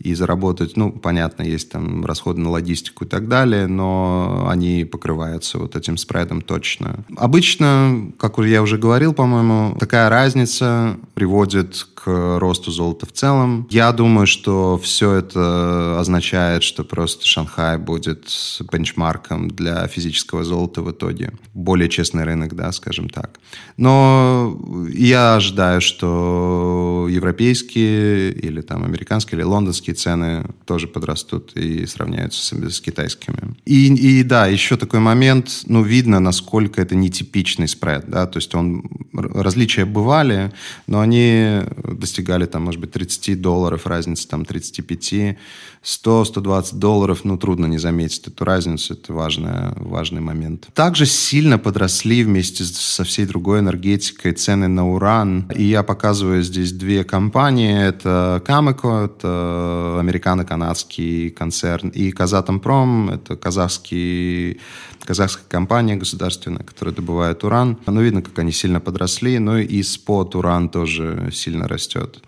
и 0.00 0.14
заработать, 0.14 0.76
ну, 0.76 0.90
понятно, 0.90 1.42
есть 1.42 1.70
там 1.70 2.04
расходы 2.06 2.40
на 2.40 2.50
логистику 2.50 3.04
и 3.04 3.08
так 3.08 3.28
далее, 3.28 3.66
но 3.66 4.46
они 4.48 4.84
покрываются 4.84 5.58
вот 5.58 5.76
этим 5.76 5.96
спредом 5.98 6.40
точно. 6.40 7.04
Обычно, 7.16 8.12
как 8.18 8.38
я 8.38 8.62
уже 8.62 8.78
говорил, 8.78 9.12
по-моему, 9.12 9.76
такая 9.78 10.08
разница 10.08 10.96
приводит 11.14 11.86
к 11.94 12.38
росту 12.38 12.70
золота 12.70 13.04
в 13.04 13.12
целом. 13.12 13.66
Я 13.70 13.92
думаю, 13.92 14.26
что 14.26 14.78
все 14.78 15.12
это 15.12 16.00
означает, 16.00 16.62
что 16.62 16.82
просто 16.82 17.26
Шанхай 17.26 17.76
будет 17.76 18.30
бенчмарком 18.72 19.48
для 19.48 19.86
физического 19.86 20.44
золота 20.44 20.80
в 20.80 20.90
итоге. 20.90 21.32
Более 21.52 21.90
честный 21.90 22.24
рынок, 22.24 22.54
да, 22.56 22.72
скажем 22.72 23.10
так. 23.10 23.38
Но 23.76 24.58
я 24.90 25.34
ожидаю, 25.34 25.82
что 25.82 27.06
европейские 27.10 28.32
или 28.32 28.62
там 28.62 28.84
американские 28.84 29.38
или 29.38 29.44
лондонские 29.44 29.89
российские 29.90 29.94
цены 29.94 30.44
тоже 30.66 30.86
подрастут 30.86 31.56
и 31.56 31.86
сравняются 31.86 32.40
с, 32.40 32.52
с 32.52 32.80
китайскими. 32.80 33.54
И, 33.66 33.86
и 33.94 34.22
да, 34.22 34.46
еще 34.46 34.76
такой 34.76 35.00
момент, 35.00 35.62
ну, 35.66 35.82
видно, 35.82 36.20
насколько 36.20 36.80
это 36.80 36.94
нетипичный 36.94 37.68
спред, 37.68 38.04
да, 38.08 38.26
то 38.26 38.38
есть 38.38 38.54
он, 38.54 38.82
различия 39.12 39.84
бывали, 39.84 40.52
но 40.86 41.00
они 41.00 41.62
достигали 41.84 42.46
там, 42.46 42.62
может 42.62 42.80
быть, 42.80 42.92
30 42.92 43.40
долларов, 43.40 43.86
разница 43.86 44.28
там 44.28 44.44
35, 44.44 45.36
100-120 45.82 46.74
долларов, 46.74 47.24
ну, 47.24 47.36
трудно 47.36 47.66
не 47.66 47.78
заметить 47.78 48.26
эту 48.28 48.44
разницу, 48.44 48.94
это 48.94 49.12
важный, 49.12 49.72
важный 49.76 50.20
момент. 50.20 50.68
Также 50.74 51.06
сильно 51.06 51.58
подросли 51.58 52.24
вместе 52.24 52.64
со 52.64 53.02
всей 53.04 53.26
другой 53.26 53.60
энергетикой 53.60 54.32
цены 54.32 54.68
на 54.68 54.84
уран, 54.86 55.46
и 55.56 55.64
я 55.64 55.82
показываю 55.82 56.42
здесь 56.42 56.72
две 56.72 57.04
компании, 57.04 57.88
это 57.88 58.42
Cameco, 58.46 59.06
это 59.06 59.79
американо-канадский 59.98 61.30
концерн, 61.30 61.88
и 61.88 62.10
Казатомпром, 62.10 63.10
это 63.10 63.36
казахский, 63.36 64.60
казахская 65.04 65.46
компания 65.48 65.96
государственная, 65.96 66.64
которая 66.64 66.94
добывает 66.94 67.44
уран. 67.44 67.78
Ну, 67.86 68.00
видно, 68.00 68.22
как 68.22 68.38
они 68.38 68.52
сильно 68.52 68.80
подросли, 68.80 69.38
но 69.38 69.58
и 69.58 69.82
спот 69.82 70.34
уран 70.34 70.68
тоже 70.68 71.30
сильно 71.32 71.68
растет. 71.68 72.22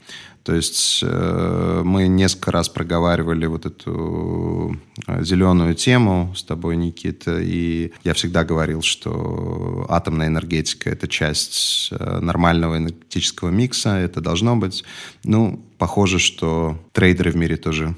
То 0.45 0.55
есть 0.55 1.01
э, 1.03 1.82
мы 1.84 2.09
несколько 2.09 2.51
раз 2.51 2.68
проговаривали 2.68 3.47
вот 3.47 3.64
эту 3.64 4.76
э, 5.07 5.22
зеленую 5.22 5.74
тему 5.74 6.34
с 6.36 6.43
тобой, 6.43 6.76
Никита, 6.76 7.40
и 7.40 7.93
я 8.03 8.12
всегда 8.12 8.45
говорил, 8.45 8.82
что 8.82 9.86
атомная 9.88 10.26
энергетика– 10.26 10.90
это 10.90 11.07
часть 11.07 11.88
э, 11.93 12.18
нормального 12.20 12.76
энергетического 12.76 13.51
микса, 13.51 13.90
это 13.97 14.20
должно 14.20 14.57
быть. 14.57 14.82
Ну, 15.22 15.64
похоже, 15.78 16.18
что 16.18 16.76
трейдеры 16.93 17.30
в 17.30 17.36
мире 17.36 17.57
тоже 17.57 17.95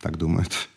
так 0.00 0.16
думают. 0.16 0.68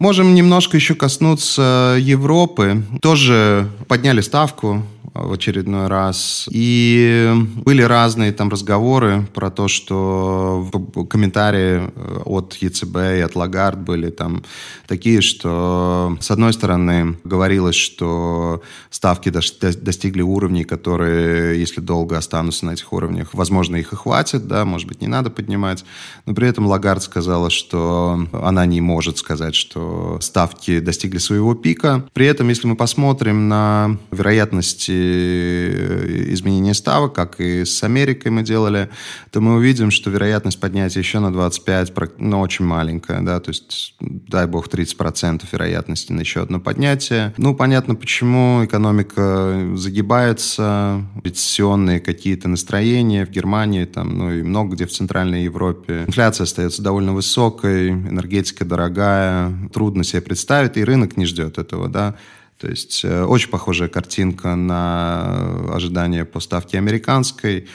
Можем 0.00 0.34
немножко 0.34 0.76
еще 0.76 0.96
коснуться 0.96 1.96
Европы. 2.00 2.82
Тоже 3.00 3.70
подняли 3.86 4.22
ставку 4.22 4.82
в 5.14 5.32
очередной 5.32 5.86
раз. 5.86 6.48
И 6.50 7.32
были 7.64 7.82
разные 7.82 8.32
там 8.32 8.48
разговоры 8.48 9.26
про 9.32 9.50
то, 9.50 9.68
что 9.68 10.68
комментарии 11.08 11.88
э, 11.94 12.22
от 12.24 12.54
ЕЦБ 12.54 12.96
и 12.96 13.20
от 13.20 13.36
Лагард 13.36 13.78
были 13.78 14.10
там 14.10 14.42
такие, 14.88 15.20
что 15.20 16.16
с 16.20 16.30
одной 16.32 16.52
стороны 16.52 17.16
говорилось, 17.22 17.76
что 17.76 18.62
ставки 18.90 19.28
достигли 19.28 20.22
уровней, 20.22 20.64
которые, 20.64 21.60
если 21.60 21.80
долго 21.80 22.18
останутся 22.18 22.66
на 22.66 22.72
этих 22.72 22.92
уровнях, 22.92 23.34
возможно, 23.34 23.76
их 23.76 23.92
и 23.92 23.96
хватит, 23.96 24.48
да, 24.48 24.64
может 24.64 24.88
быть, 24.88 25.00
не 25.00 25.06
надо 25.06 25.30
поднимать. 25.30 25.84
Но 26.26 26.34
при 26.34 26.48
этом 26.48 26.66
Лагард 26.66 27.04
сказала, 27.04 27.50
что 27.50 28.26
она 28.32 28.66
не 28.66 28.80
может 28.80 29.18
сказать, 29.18 29.54
что 29.54 29.83
ставки 30.20 30.80
достигли 30.80 31.18
своего 31.18 31.54
пика. 31.54 32.04
При 32.12 32.26
этом, 32.26 32.48
если 32.48 32.66
мы 32.66 32.76
посмотрим 32.76 33.48
на 33.48 33.98
вероятности 34.10 35.64
Э, 35.64 36.24
изменения 36.32 36.74
ставок, 36.74 37.14
как 37.14 37.40
и 37.40 37.64
с 37.64 37.82
Америкой 37.82 38.30
мы 38.30 38.42
делали, 38.42 38.88
то 39.30 39.40
мы 39.40 39.54
увидим, 39.56 39.90
что 39.90 40.10
вероятность 40.10 40.60
поднятия 40.60 41.00
еще 41.00 41.18
на 41.18 41.32
25, 41.32 41.92
ну, 42.18 42.40
очень 42.40 42.64
маленькая, 42.64 43.20
да, 43.20 43.40
то 43.40 43.50
есть, 43.50 43.94
дай 44.00 44.46
бог, 44.46 44.68
30% 44.68 45.42
вероятности 45.52 46.12
на 46.12 46.20
еще 46.20 46.42
одно 46.42 46.60
поднятие. 46.60 47.32
Ну, 47.36 47.54
понятно, 47.54 47.94
почему 47.94 48.64
экономика 48.64 49.72
загибается, 49.74 51.02
рецессионные 51.22 52.00
какие-то 52.00 52.48
настроения 52.48 53.26
в 53.26 53.30
Германии, 53.30 53.84
там, 53.84 54.16
ну, 54.16 54.32
и 54.32 54.42
много 54.42 54.74
где 54.74 54.86
в 54.86 54.92
Центральной 54.92 55.44
Европе. 55.44 56.04
Инфляция 56.06 56.44
остается 56.44 56.82
довольно 56.82 57.12
высокой, 57.12 57.90
энергетика 57.90 58.64
дорогая, 58.64 59.52
трудно 59.74 60.04
себе 60.04 60.22
представить, 60.22 60.76
и 60.76 60.84
рынок 60.84 61.16
не 61.16 61.26
ждет 61.26 61.58
этого, 61.58 61.88
да. 61.88 62.14
То 62.58 62.68
есть 62.68 63.04
э, 63.04 63.24
очень 63.24 63.50
похожая 63.50 63.88
картинка 63.88 64.54
на 64.54 65.74
ожидание 65.74 66.24
по 66.24 66.40
ставке 66.40 66.78
американской. 66.78 67.66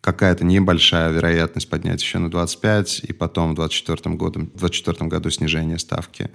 Какая-то 0.00 0.44
небольшая 0.44 1.10
вероятность 1.12 1.70
поднять 1.70 2.02
еще 2.02 2.18
на 2.18 2.30
25, 2.30 3.04
и 3.08 3.12
потом 3.14 3.52
в 3.52 3.54
2024 3.54 4.16
году, 4.16 4.40
в 4.40 4.58
2024 4.58 5.08
году 5.08 5.30
снижение 5.30 5.78
ставки. 5.78 6.30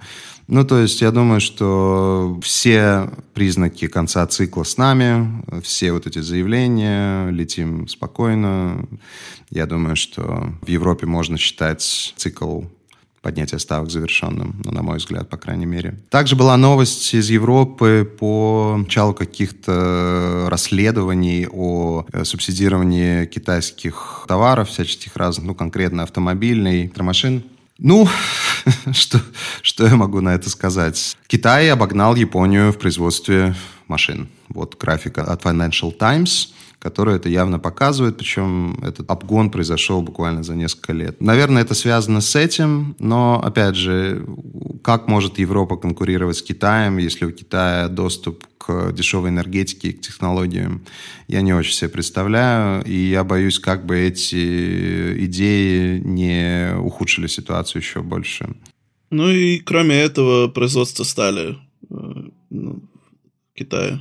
Ну, 0.48 0.64
то 0.64 0.78
есть 0.78 1.02
я 1.02 1.12
думаю, 1.12 1.40
что 1.40 2.40
все 2.42 3.10
признаки 3.32 3.86
конца 3.86 4.26
цикла 4.26 4.64
с 4.64 4.76
нами, 4.76 5.44
все 5.62 5.92
вот 5.92 6.08
эти 6.08 6.18
заявления, 6.18 7.30
летим 7.30 7.86
спокойно. 7.86 8.88
Я 9.50 9.66
думаю, 9.66 9.94
что 9.94 10.52
в 10.62 10.68
Европе 10.68 11.06
можно 11.06 11.36
считать 11.36 12.14
цикл 12.16 12.62
поднятия 13.22 13.58
ставок 13.58 13.90
завершенным, 13.90 14.60
ну, 14.64 14.72
на 14.72 14.82
мой 14.82 14.98
взгляд, 14.98 15.28
по 15.28 15.36
крайней 15.36 15.66
мере. 15.66 15.98
Также 16.08 16.36
была 16.36 16.56
новость 16.56 17.12
из 17.14 17.28
Европы 17.30 18.10
по 18.18 18.76
началу 18.78 19.14
каких-то 19.14 20.46
расследований 20.48 21.46
о 21.50 22.06
э, 22.12 22.24
субсидировании 22.24 23.26
китайских 23.26 24.24
товаров, 24.26 24.70
всяческих 24.70 25.16
разных, 25.16 25.46
ну, 25.46 25.54
конкретно 25.54 26.02
автомобильный, 26.02 26.82
электромашин. 26.82 27.44
Ну, 27.78 28.08
что, 28.92 29.20
что 29.62 29.86
я 29.86 29.96
могу 29.96 30.20
на 30.20 30.34
это 30.34 30.48
сказать? 30.50 31.16
Китай 31.26 31.70
обогнал 31.70 32.14
Японию 32.14 32.72
в 32.72 32.78
производстве 32.78 33.54
машин. 33.86 34.28
Вот 34.48 34.76
графика 34.78 35.24
от 35.24 35.42
Financial 35.42 35.92
Times– 35.92 36.54
которые 36.80 37.16
это 37.16 37.28
явно 37.28 37.58
показывают, 37.58 38.16
причем 38.16 38.78
этот 38.82 39.10
обгон 39.10 39.50
произошел 39.50 40.00
буквально 40.02 40.42
за 40.42 40.56
несколько 40.56 40.94
лет. 40.94 41.20
Наверное, 41.20 41.62
это 41.62 41.74
связано 41.74 42.22
с 42.22 42.34
этим, 42.34 42.96
но, 42.98 43.40
опять 43.44 43.76
же, 43.76 44.24
как 44.82 45.06
может 45.06 45.38
Европа 45.38 45.76
конкурировать 45.76 46.38
с 46.38 46.42
Китаем, 46.42 46.96
если 46.96 47.26
у 47.26 47.32
Китая 47.32 47.88
доступ 47.88 48.46
к 48.56 48.92
дешевой 48.92 49.28
энергетике 49.28 49.88
и 49.88 49.92
к 49.92 50.00
технологиям, 50.00 50.82
я 51.28 51.42
не 51.42 51.52
очень 51.52 51.74
себе 51.74 51.90
представляю, 51.90 52.82
и 52.84 53.10
я 53.10 53.24
боюсь, 53.24 53.58
как 53.58 53.84
бы 53.84 53.98
эти 53.98 55.24
идеи 55.26 55.98
не 55.98 56.74
ухудшили 56.78 57.26
ситуацию 57.26 57.82
еще 57.82 58.00
больше. 58.00 58.48
Ну 59.10 59.28
и 59.28 59.58
кроме 59.58 59.96
этого, 59.96 60.48
производство 60.48 61.04
стали 61.04 61.58
э, 61.90 61.94
ну, 62.48 62.82
в 63.52 63.58
Китае 63.58 64.00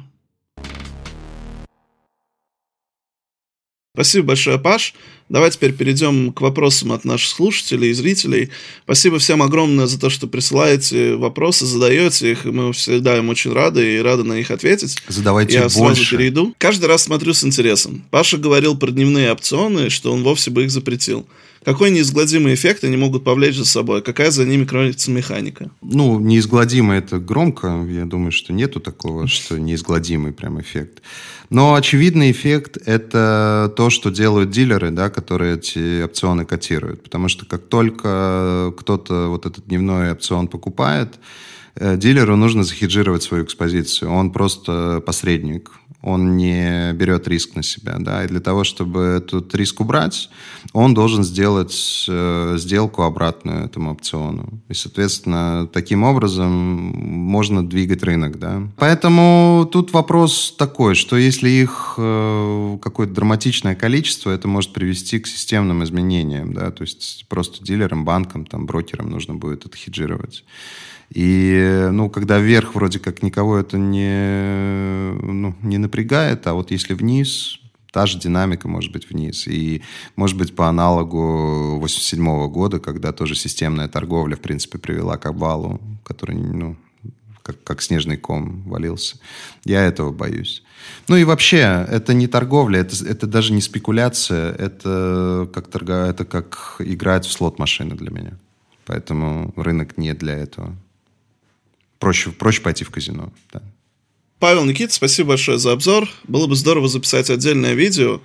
Спасибо 3.99 4.27
большое, 4.27 4.57
Паш. 4.57 4.93
Давай 5.27 5.51
теперь 5.51 5.73
перейдем 5.73 6.31
к 6.31 6.39
вопросам 6.39 6.93
от 6.93 7.03
наших 7.03 7.29
слушателей 7.31 7.89
и 7.89 7.93
зрителей. 7.93 8.49
Спасибо 8.85 9.19
всем 9.19 9.41
огромное 9.41 9.87
за 9.87 9.99
то, 9.99 10.09
что 10.09 10.25
присылаете 10.25 11.15
вопросы, 11.15 11.65
задаете 11.65 12.31
их. 12.31 12.45
Мы 12.45 12.71
всегда 12.71 13.17
им 13.17 13.27
очень 13.27 13.51
рады 13.51 13.97
и 13.97 13.99
рады 13.99 14.23
на 14.23 14.37
них 14.37 14.51
ответить. 14.51 14.95
Задавайте 15.09 15.55
Я 15.55 15.63
больше. 15.63 15.75
сразу 15.79 16.11
перейду. 16.11 16.55
Каждый 16.57 16.85
раз 16.85 17.03
смотрю 17.03 17.33
с 17.33 17.43
интересом. 17.43 18.05
Паша 18.09 18.37
говорил 18.37 18.77
про 18.77 18.89
дневные 18.89 19.33
опционы, 19.33 19.89
что 19.89 20.13
он 20.13 20.23
вовсе 20.23 20.49
бы 20.49 20.63
их 20.63 20.71
запретил. 20.71 21.27
Какой 21.63 21.91
неизгладимый 21.91 22.53
эффект 22.53 22.83
они 22.83 22.97
могут 22.97 23.23
повлечь 23.23 23.57
за 23.57 23.65
собой? 23.65 24.01
Какая 24.01 24.31
за 24.31 24.45
ними 24.45 24.65
кроется 24.65 25.11
механика? 25.11 25.69
Ну, 25.81 26.19
неизгладимый 26.19 26.99
это 26.99 27.19
громко. 27.19 27.85
Я 27.89 28.05
думаю, 28.05 28.31
что 28.31 28.53
нету 28.53 28.79
такого, 28.79 29.27
что 29.27 29.59
неизгладимый 29.59 30.31
прям 30.31 30.59
эффект. 30.61 31.01
Но 31.49 31.73
очевидный 31.73 32.31
эффект– 32.31 32.77
это 32.85 33.73
то, 33.75 33.89
что 33.89 34.09
делают 34.09 34.51
дилеры, 34.51 34.91
да, 34.91 35.09
которые 35.09 35.55
эти 35.55 36.03
опционы 36.03 36.45
котируют. 36.45 37.03
Потому 37.03 37.27
что 37.27 37.45
как 37.45 37.67
только 37.67 38.73
кто-то 38.77 39.27
вот 39.27 39.45
этот 39.45 39.67
дневной 39.67 40.11
опцион 40.11 40.47
покупает, 40.47 41.19
Э, 41.79 41.95
дилеру 41.95 42.35
нужно 42.35 42.63
захеджировать 42.63 43.23
свою 43.23 43.45
экспозицию. 43.45 44.11
Он 44.11 44.31
просто 44.31 45.01
посредник 45.05 45.71
он 46.01 46.37
не 46.37 46.93
берет 46.93 47.27
риск 47.27 47.55
на 47.55 47.63
себя, 47.63 47.97
да, 47.99 48.23
и 48.23 48.27
для 48.27 48.39
того, 48.39 48.63
чтобы 48.63 49.01
этот 49.01 49.53
риск 49.55 49.81
убрать, 49.81 50.29
он 50.71 50.93
должен 50.93 51.23
сделать 51.23 52.05
э, 52.07 52.55
сделку 52.57 53.03
обратную 53.03 53.65
этому 53.65 53.91
опциону. 53.91 54.61
И, 54.69 54.73
соответственно, 54.73 55.67
таким 55.71 56.03
образом 56.03 56.51
можно 56.51 57.67
двигать 57.67 58.03
рынок, 58.03 58.39
да. 58.39 58.63
Поэтому 58.77 59.67
тут 59.71 59.91
вопрос 59.91 60.55
такой, 60.57 60.95
что 60.95 61.17
если 61.17 61.49
их 61.49 61.95
э, 61.97 62.77
какое-то 62.81 63.13
драматичное 63.13 63.75
количество, 63.75 64.31
это 64.31 64.47
может 64.47 64.71
привести 64.71 65.19
к 65.19 65.27
системным 65.27 65.83
изменениям, 65.83 66.53
да, 66.53 66.71
то 66.71 66.83
есть 66.83 67.25
просто 67.27 67.63
дилерам, 67.63 68.05
банкам, 68.05 68.45
там, 68.45 68.65
брокерам 68.65 69.09
нужно 69.09 69.35
будет 69.35 69.65
это 69.65 69.75
хеджировать. 69.75 70.45
И, 71.09 71.89
ну, 71.91 72.09
когда 72.09 72.39
вверх 72.39 72.75
вроде 72.75 72.99
как 72.99 73.23
никого 73.23 73.57
это 73.57 73.77
не, 73.77 75.11
ну, 75.21 75.55
не 75.63 75.77
напрягает, 75.77 76.45
а 76.45 76.53
вот 76.53 76.71
если 76.71 76.93
вниз, 76.93 77.59
та 77.91 78.05
же 78.05 78.19
динамика 78.19 78.67
может 78.67 78.91
быть 78.91 79.09
вниз. 79.09 79.47
И, 79.47 79.81
может 80.15 80.37
быть, 80.37 80.55
по 80.55 80.67
аналогу 80.67 81.79
87 81.79 82.47
года, 82.49 82.79
когда 82.79 83.11
тоже 83.11 83.35
системная 83.35 83.87
торговля, 83.87 84.35
в 84.35 84.39
принципе, 84.39 84.77
привела 84.77 85.17
к 85.17 85.25
обвалу, 85.25 85.81
который, 86.03 86.35
ну, 86.35 86.75
как, 87.41 87.63
как 87.63 87.81
снежный 87.81 88.17
ком 88.17 88.61
валился. 88.63 89.17
Я 89.65 89.83
этого 89.85 90.11
боюсь. 90.11 90.63
Ну 91.07 91.15
и 91.15 91.23
вообще, 91.23 91.87
это 91.89 92.13
не 92.13 92.27
торговля, 92.27 92.81
это, 92.81 93.03
это 93.05 93.25
даже 93.25 93.53
не 93.53 93.61
спекуляция, 93.61 94.51
это 94.53 95.49
как, 95.51 95.67
торга, 95.67 96.05
это 96.05 96.25
как 96.25 96.75
играть 96.79 97.25
в 97.25 97.31
слот-машины 97.31 97.95
для 97.95 98.11
меня. 98.11 98.37
Поэтому 98.85 99.51
рынок 99.55 99.97
не 99.97 100.13
для 100.13 100.35
этого 100.35 100.75
проще, 101.99 102.31
проще 102.31 102.61
пойти 102.61 102.83
в 102.83 102.89
казино. 102.89 103.31
Да. 103.51 103.61
Павел, 104.39 104.65
Никита, 104.65 104.93
спасибо 104.93 105.29
большое 105.29 105.57
за 105.57 105.73
обзор. 105.73 106.09
Было 106.27 106.47
бы 106.47 106.55
здорово 106.55 106.87
записать 106.87 107.29
отдельное 107.29 107.73
видео 107.73 108.21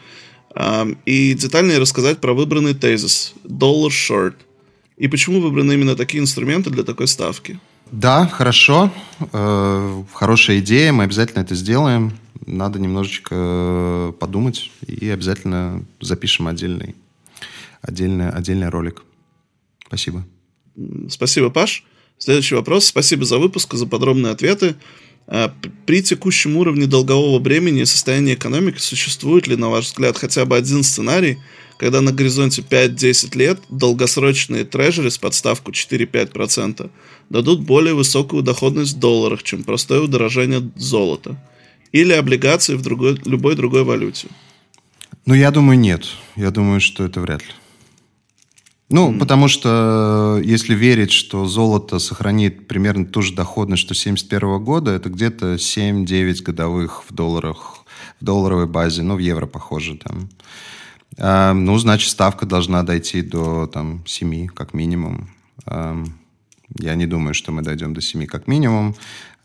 э, 0.55 0.95
и 1.05 1.35
детальнее 1.35 1.79
рассказать 1.79 2.21
про 2.21 2.33
выбранный 2.33 2.75
тезис 2.75 3.35
Dollar 3.45 3.89
Short. 3.89 4.35
И 4.97 5.09
почему 5.09 5.41
выбраны 5.41 5.73
именно 5.73 5.97
такие 5.97 6.23
инструменты 6.23 6.71
для 6.71 6.85
такой 6.85 7.09
ставки? 7.09 7.59
Да, 7.91 8.29
хорошо. 8.29 8.93
Э, 9.33 10.05
хорошая 10.13 10.61
идея, 10.61 10.93
мы 10.93 11.05
обязательно 11.05 11.43
это 11.43 11.57
сделаем. 11.57 12.17
Надо 12.47 12.79
немножечко 12.79 14.15
подумать 14.21 14.71
и 14.87 15.09
обязательно 15.09 15.85
запишем 16.01 16.47
отдельный, 16.47 16.95
отдельный, 17.83 18.31
отдельный 18.31 18.69
ролик. 18.69 19.03
Спасибо. 19.87 20.25
Спасибо, 21.09 21.51
Паш. 21.51 21.85
Следующий 22.19 22.55
вопрос. 22.55 22.87
Спасибо 22.87 23.25
за 23.25 23.39
выпуск, 23.39 23.75
за 23.75 23.87
подробные 23.87 24.33
ответы. 24.33 24.77
А, 25.27 25.53
при 25.87 26.03
текущем 26.03 26.57
уровне 26.57 26.87
долгового 26.87 27.39
бремени 27.39 27.83
и 27.83 27.87
состояния 27.87 28.35
экономики 28.35 28.79
существует 28.79 29.47
ли, 29.47 29.57
на 29.57 29.71
ваш 29.71 29.87
взгляд, 29.87 30.19
хотя 30.19 30.45
бы 30.45 30.57
один 30.57 30.83
сценарий, 30.83 31.39
когда 31.79 32.01
на 32.01 32.13
горизонте 32.13 32.63
5-10 32.63 33.37
лет 33.37 33.59
долгосрочные 33.69 34.65
трежери 34.65 35.09
с 35.09 35.19
подставку 35.19 35.71
4-5% 35.71 36.91
дадут 37.31 37.61
более 37.61 37.95
высокую 37.95 38.43
доходность 38.43 38.97
в 38.97 38.99
долларах, 38.99 39.43
чем 39.43 39.65
простое 39.65 40.01
удорожание 40.01 40.71
золота? 40.77 41.37
Или 41.93 42.13
облигации 42.13 42.75
в 42.75 42.83
другой, 42.83 43.21
любой 43.25 43.55
другой 43.55 43.85
валюте? 43.85 44.29
Ну, 45.27 45.35
я 45.35 45.51
думаю, 45.51 45.79
нет. 45.79 46.07
Я 46.37 46.51
думаю, 46.51 46.81
что 46.81 47.05
это 47.05 47.21
вряд 47.21 47.43
ли. 47.43 47.49
Ну, 48.91 49.13
mm. 49.13 49.19
потому 49.19 49.49
что 49.49 50.39
э, 50.39 50.45
если 50.45 50.75
верить, 50.75 51.11
что 51.11 51.47
золото 51.47 51.99
сохранит 51.99 52.69
примерно 52.69 53.07
ту 53.07 53.23
же 53.23 53.35
доходность, 53.35 53.83
что 53.83 53.95
71 53.95 54.63
года, 54.63 54.91
это 54.91 55.09
где-то 55.09 55.55
7-9 55.55 56.43
годовых 56.43 57.05
в 57.09 57.15
долларах, 57.15 57.85
в 58.21 58.25
долларовой 58.25 58.67
базе, 58.67 59.03
ну, 59.03 59.17
в 59.17 59.19
евро 59.19 59.47
похоже 59.47 59.97
там. 59.97 60.29
А, 61.19 61.55
ну, 61.55 61.79
значит, 61.79 62.11
ставка 62.11 62.45
должна 62.45 62.83
дойти 62.83 63.23
до 63.23 63.67
там 63.67 64.05
7, 64.07 64.49
как 64.49 64.75
минимум. 64.75 65.31
А, 65.67 66.05
я 66.79 66.95
не 66.95 67.07
думаю, 67.07 67.35
что 67.35 67.53
мы 67.53 67.63
дойдем 67.63 67.95
до 67.95 68.01
7 68.01 68.27
как 68.27 68.47
минимум. 68.47 68.95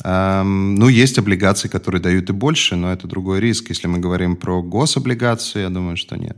Эм, 0.04 0.76
ну, 0.76 0.88
есть 0.88 1.18
облигации, 1.18 1.68
которые 1.68 2.02
дают 2.02 2.30
и 2.30 2.34
больше, 2.34 2.76
но 2.76 2.92
это 2.92 3.08
другой 3.08 3.40
риск. 3.40 3.70
Если 3.70 3.88
мы 3.88 4.00
говорим 4.00 4.36
про 4.36 4.62
гособлигации, 4.62 5.62
я 5.62 5.70
думаю, 5.70 5.98
что 5.98 6.16
нет. 6.16 6.38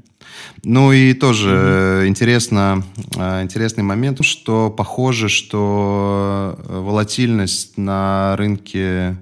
Ну 0.63 0.91
и 0.91 1.13
тоже 1.13 1.49
mm-hmm. 1.49 2.07
интересно, 2.07 2.83
э, 3.15 3.43
интересный 3.43 3.83
момент, 3.83 4.23
что 4.23 4.71
похоже, 4.71 5.29
что 5.29 6.57
волатильность 6.67 7.77
на 7.77 8.35
рынке 8.37 9.17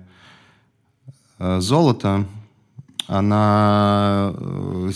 э, 1.40 1.60
золота 1.60 2.26
она 3.10 4.36
э, 4.38 4.92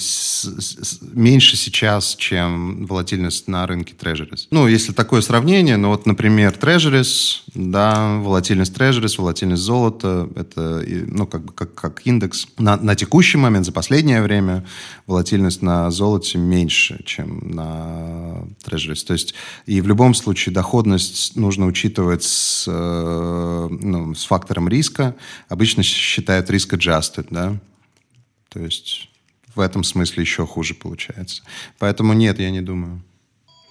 меньше 1.14 1.57
сейчас, 1.57 2.16
чем 2.16 2.86
волатильность 2.86 3.47
на 3.47 3.66
рынке 3.66 3.95
Treasuries. 3.99 4.47
Ну, 4.51 4.68
если 4.68 4.93
такое 4.93 5.22
сравнение, 5.22 5.78
ну 5.78 5.89
вот, 5.89 6.05
например, 6.05 6.55
Treasuries, 6.61 7.38
да, 7.55 8.20
волатильность 8.20 8.78
Treasuries, 8.78 9.16
волатильность 9.18 9.64
золота, 9.64 10.30
это, 10.36 10.86
ну, 11.07 11.26
как 11.26 11.43
бы 11.43 11.53
как, 11.53 11.74
как 11.74 12.05
индекс. 12.05 12.45
На, 12.59 12.78
на 12.78 12.95
текущий 12.95 13.39
момент, 13.39 13.66
за 13.66 13.72
последнее 13.72 14.22
время, 14.22 14.64
волатильность 15.07 15.64
на 15.64 15.89
золоте 15.89 16.38
меньше, 16.38 17.03
чем 17.05 17.49
на 17.49 18.43
Treasuries. 18.64 19.03
То 19.07 19.14
есть, 19.14 19.34
и 19.66 19.82
в 19.82 19.88
любом 19.88 20.14
случае 20.14 20.53
доходность 20.53 21.36
нужно 21.36 21.66
учитывать 21.66 22.24
с, 22.24 22.66
э, 22.68 23.68
ну, 23.72 24.14
с 24.14 24.26
фактором 24.26 24.70
риска. 24.70 25.16
Обычно 25.49 25.82
считают 25.82 26.51
риск 26.51 26.76
adjusted, 26.76 27.26
да, 27.32 27.57
то 28.53 28.59
есть 28.59 29.09
в 29.55 29.59
этом 29.59 29.83
смысле 29.83 30.21
еще 30.21 30.45
хуже 30.45 30.73
получается. 30.75 31.43
Поэтому 31.79 32.13
нет, 32.13 32.39
я 32.39 32.51
не 32.51 32.61
думаю. 32.61 33.03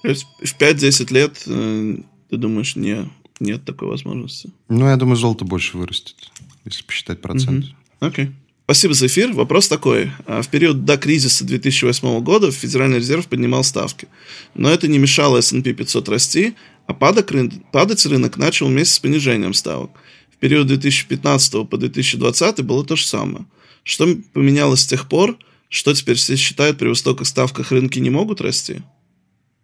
То 0.02 0.08
есть 0.08 0.26
в 0.42 0.58
5-10 0.58 1.14
лет 1.14 1.42
э, 1.46 1.96
ты 2.28 2.36
думаешь, 2.36 2.76
не, 2.76 3.08
нет 3.40 3.64
такой 3.64 3.88
возможности? 3.88 4.50
Ну, 4.68 4.88
я 4.88 4.96
думаю, 4.96 5.16
золото 5.16 5.44
больше 5.44 5.76
вырастет, 5.76 6.16
если 6.64 6.82
посчитать 6.82 7.20
процент. 7.20 7.66
Окей. 8.00 8.26
Okay. 8.26 8.32
Спасибо 8.64 8.94
за 8.94 9.06
эфир. 9.06 9.32
Вопрос 9.32 9.68
такой. 9.68 10.12
А 10.26 10.40
в 10.40 10.48
период 10.48 10.84
до 10.84 10.96
кризиса 10.96 11.44
2008 11.44 12.20
года 12.20 12.50
Федеральный 12.50 12.98
резерв 12.98 13.26
поднимал 13.26 13.64
ставки. 13.64 14.08
Но 14.54 14.70
это 14.70 14.88
не 14.88 14.98
мешало 14.98 15.38
S&P 15.38 15.74
500 15.74 16.08
расти, 16.08 16.54
а 16.86 16.94
рынок, 16.94 17.52
падать 17.70 18.06
рынок 18.06 18.36
начал 18.36 18.68
вместе 18.68 18.94
с 18.94 18.98
понижением 18.98 19.52
ставок. 19.52 19.90
В 20.30 20.36
период 20.38 20.68
2015 20.68 21.68
по 21.68 21.76
2020 21.76 22.64
было 22.64 22.84
то 22.84 22.96
же 22.96 23.06
самое. 23.06 23.44
Что 23.84 24.06
поменялось 24.32 24.80
с 24.80 24.86
тех 24.86 25.08
пор? 25.08 25.36
Что 25.68 25.94
теперь 25.94 26.16
все 26.16 26.36
считают, 26.36 26.78
при 26.78 26.88
высоких 26.88 27.26
ставках 27.26 27.72
рынки 27.72 27.98
не 27.98 28.10
могут 28.10 28.40
расти? 28.40 28.82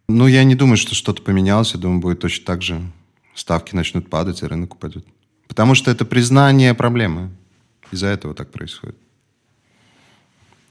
Ну, 0.08 0.26
я 0.26 0.44
не 0.44 0.54
думаю, 0.54 0.78
что 0.78 0.94
что-то 0.94 1.22
поменялось. 1.22 1.74
Я 1.74 1.80
думаю, 1.80 2.00
будет 2.00 2.20
точно 2.20 2.46
так 2.46 2.62
же. 2.62 2.80
Ставки 3.34 3.74
начнут 3.74 4.08
падать, 4.08 4.42
и 4.42 4.46
рынок 4.46 4.74
упадет. 4.74 5.06
Потому 5.46 5.74
что 5.74 5.90
это 5.90 6.04
признание 6.04 6.74
проблемы. 6.74 7.30
Из-за 7.92 8.06
этого 8.06 8.34
так 8.34 8.50
происходит. 8.50 8.96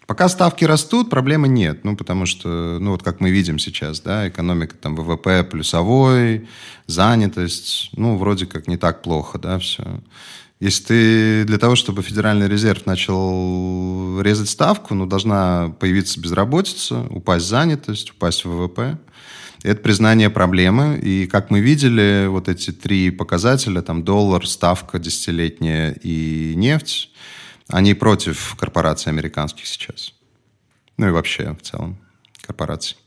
Пока 0.07 0.29
ставки 0.29 0.63
растут, 0.63 1.09
проблемы 1.09 1.49
нет. 1.49 1.83
Ну, 1.83 1.97
потому 1.97 2.25
что, 2.25 2.79
ну, 2.79 2.91
вот 2.91 3.03
как 3.03 3.19
мы 3.19 3.29
видим 3.29 3.59
сейчас, 3.59 3.99
да, 3.99 4.29
экономика, 4.29 4.75
там, 4.75 4.95
ВВП 4.95 5.43
плюсовой, 5.43 6.47
занятость, 6.87 7.89
ну, 7.91 8.17
вроде 8.17 8.45
как 8.45 8.67
не 8.67 8.77
так 8.77 9.01
плохо, 9.01 9.37
да, 9.37 9.59
все. 9.59 10.01
Если 10.59 10.83
ты 10.83 11.43
для 11.45 11.59
того, 11.59 11.75
чтобы 11.75 12.01
Федеральный 12.01 12.47
резерв 12.47 12.87
начал 12.87 14.19
резать 14.21 14.49
ставку, 14.49 14.95
ну, 14.95 15.05
должна 15.05 15.69
появиться 15.79 16.19
безработица, 16.19 17.01
упасть 17.11 17.45
занятость, 17.45 18.11
упасть 18.11 18.43
ВВП. 18.43 18.97
Это 19.61 19.81
признание 19.81 20.31
проблемы. 20.31 20.97
И, 20.97 21.27
как 21.27 21.51
мы 21.51 21.59
видели, 21.59 22.25
вот 22.27 22.49
эти 22.49 22.71
три 22.71 23.11
показателя, 23.11 23.81
там 23.81 24.03
доллар, 24.03 24.47
ставка 24.47 24.97
десятилетняя 24.97 25.91
и 25.91 26.53
нефть, 26.55 27.11
они 27.67 27.93
против 27.93 28.55
корпораций 28.57 29.11
американских 29.11 29.67
сейчас. 29.67 30.13
Ну 30.97 31.07
и 31.07 31.11
вообще 31.11 31.53
в 31.53 31.61
целом 31.61 31.97
корпораций. 32.41 32.97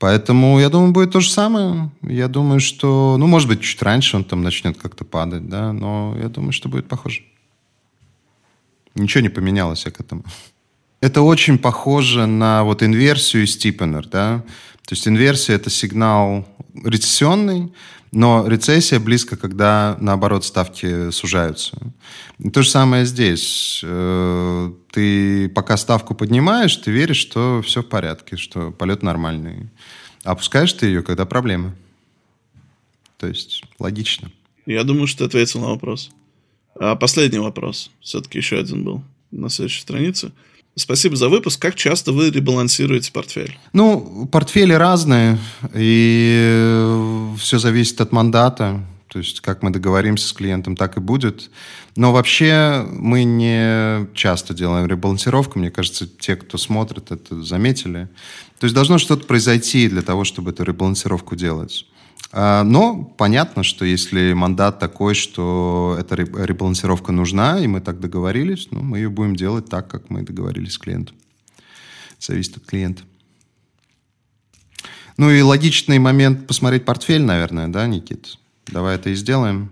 Поэтому, 0.00 0.58
я 0.58 0.70
думаю, 0.70 0.92
будет 0.92 1.12
то 1.12 1.20
же 1.20 1.30
самое. 1.30 1.90
Я 2.02 2.28
думаю, 2.28 2.58
что, 2.58 3.16
ну, 3.18 3.26
может 3.26 3.48
быть, 3.48 3.60
чуть 3.60 3.82
раньше 3.82 4.16
он 4.16 4.24
там 4.24 4.42
начнет 4.42 4.78
как-то 4.78 5.04
падать, 5.04 5.46
да, 5.46 5.74
но 5.74 6.16
я 6.18 6.28
думаю, 6.30 6.52
что 6.52 6.70
будет 6.70 6.88
похоже. 6.88 7.22
Ничего 8.94 9.20
не 9.20 9.28
поменялось 9.28 9.84
я 9.84 9.92
к 9.92 10.00
этому. 10.00 10.24
Это 11.02 11.20
очень 11.20 11.58
похоже 11.58 12.24
на 12.24 12.64
вот 12.64 12.82
инверсию 12.82 13.44
из 13.44 13.52
Стипенер, 13.52 14.06
да. 14.06 14.42
То 14.86 14.94
есть 14.94 15.06
инверсия– 15.06 15.54
это 15.56 15.68
сигнал 15.68 16.48
рецессионный, 16.74 17.70
но 18.12 18.46
рецессия 18.46 18.98
близко, 18.98 19.36
когда, 19.36 19.96
наоборот, 20.00 20.44
ставки 20.44 21.10
сужаются. 21.10 21.78
И 22.38 22.50
то 22.50 22.62
же 22.62 22.68
самое 22.68 23.04
здесь. 23.04 23.80
Э, 23.84 24.72
ты 24.90 25.48
пока 25.50 25.76
ставку 25.76 26.14
поднимаешь, 26.14 26.76
ты 26.76 26.90
веришь, 26.90 27.18
что 27.18 27.62
все 27.64 27.82
в 27.82 27.88
порядке, 27.88 28.36
что 28.36 28.72
полет 28.72 29.02
нормальный. 29.02 29.68
Опускаешь 30.24 30.72
ты 30.72 30.86
ее, 30.86 31.02
когда 31.02 31.24
проблемы. 31.24 31.74
То 33.18 33.28
есть 33.28 33.62
логично. 33.78 34.30
Я 34.66 34.82
думаю, 34.84 35.06
что 35.06 35.18
ты 35.18 35.24
ответил 35.26 35.60
на 35.60 35.68
вопрос. 35.68 36.10
А 36.74 36.96
последний 36.96 37.38
вопрос. 37.38 37.90
Все-таки 38.00 38.38
еще 38.38 38.58
один 38.58 38.82
был 38.84 39.02
на 39.30 39.48
следующей 39.50 39.82
странице. 39.82 40.32
Спасибо 40.76 41.16
за 41.16 41.28
выпуск. 41.28 41.60
Как 41.60 41.74
часто 41.74 42.12
вы 42.12 42.30
ребалансируете 42.30 43.12
портфель? 43.12 43.58
Ну, 43.72 44.26
портфели 44.30 44.72
разные, 44.72 45.38
и 45.74 46.89
все 47.40 47.58
зависит 47.58 48.00
от 48.00 48.12
мандата. 48.12 48.84
То 49.08 49.18
есть, 49.18 49.40
как 49.40 49.64
мы 49.64 49.70
договоримся 49.70 50.28
с 50.28 50.32
клиентом, 50.32 50.76
так 50.76 50.96
и 50.96 51.00
будет. 51.00 51.50
Но 51.96 52.12
вообще 52.12 52.86
мы 52.92 53.24
не 53.24 54.06
часто 54.14 54.54
делаем 54.54 54.86
ребалансировку. 54.86 55.58
Мне 55.58 55.72
кажется, 55.72 56.06
те, 56.06 56.36
кто 56.36 56.58
смотрит, 56.58 57.10
это 57.10 57.42
заметили. 57.42 58.08
То 58.60 58.64
есть 58.66 58.74
должно 58.74 58.98
что-то 58.98 59.26
произойти 59.26 59.88
для 59.88 60.02
того, 60.02 60.22
чтобы 60.22 60.50
эту 60.50 60.62
ребалансировку 60.62 61.34
делать. 61.34 61.86
А, 62.32 62.62
но 62.62 63.02
понятно, 63.02 63.64
что 63.64 63.84
если 63.84 64.32
мандат 64.32 64.78
такой, 64.78 65.14
что 65.14 65.96
эта 65.98 66.14
ребалансировка 66.14 67.10
нужна, 67.10 67.58
и 67.58 67.66
мы 67.66 67.80
так 67.80 67.98
договорились, 67.98 68.68
ну, 68.70 68.80
мы 68.80 68.98
ее 68.98 69.08
будем 69.08 69.34
делать 69.34 69.68
так, 69.68 69.88
как 69.88 70.08
мы 70.10 70.22
договорились 70.22 70.74
с 70.74 70.78
клиентом. 70.78 71.16
Зависит 72.20 72.58
от 72.58 72.64
клиента. 72.64 73.02
Ну 75.20 75.30
и 75.30 75.42
логичный 75.42 75.98
момент 75.98 76.46
посмотреть 76.46 76.86
портфель, 76.86 77.20
наверное, 77.20 77.68
да, 77.68 77.86
Никит? 77.86 78.38
Давай 78.66 78.94
это 78.94 79.10
и 79.10 79.14
сделаем. 79.14 79.70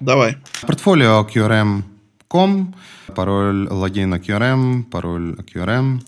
Давай. 0.00 0.36
Портфолио 0.62 1.24
QRM.com, 1.32 2.74
пароль 3.14 3.68
логин 3.70 4.14
QRM, 4.14 4.82
пароль 4.82 5.36
QRM. 5.54 6.02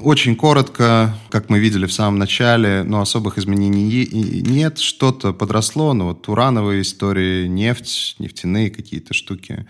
Очень 0.00 0.36
коротко, 0.36 1.16
как 1.30 1.48
мы 1.48 1.60
видели 1.60 1.86
в 1.86 1.94
самом 1.94 2.18
начале, 2.18 2.82
но 2.82 3.00
особых 3.00 3.38
изменений 3.38 4.10
нет. 4.42 4.78
Что-то 4.78 5.32
подросло, 5.32 5.94
но 5.94 6.08
вот 6.08 6.28
урановые 6.28 6.82
истории, 6.82 7.46
нефть, 7.46 8.16
нефтяные 8.18 8.68
какие-то 8.68 9.14
штуки. 9.14 9.66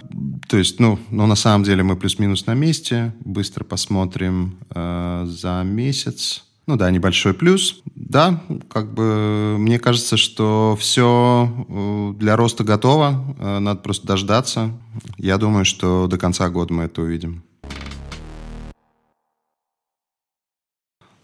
То 0.48 0.56
есть, 0.56 0.80
ну, 0.80 0.98
ну 1.10 1.26
на 1.26 1.36
самом 1.36 1.62
деле 1.62 1.84
мы 1.84 1.94
плюс-минус 1.94 2.46
на 2.46 2.54
месте. 2.54 3.14
Быстро 3.20 3.62
посмотрим 3.62 4.58
э, 4.74 5.24
за 5.28 5.62
месяц. 5.64 6.42
Ну 6.66 6.76
да, 6.76 6.90
небольшой 6.90 7.32
плюс. 7.32 7.80
Да, 7.94 8.42
как 8.68 8.92
бы 8.92 9.56
мне 9.56 9.78
кажется, 9.78 10.16
что 10.16 10.76
все 10.80 11.48
э, 11.68 12.12
для 12.18 12.34
роста 12.34 12.64
готово. 12.64 13.36
Э, 13.38 13.58
надо 13.60 13.80
просто 13.80 14.06
дождаться. 14.08 14.72
Я 15.16 15.38
думаю, 15.38 15.64
что 15.64 16.08
до 16.08 16.18
конца 16.18 16.48
года 16.50 16.74
мы 16.74 16.84
это 16.84 17.02
увидим. 17.02 17.44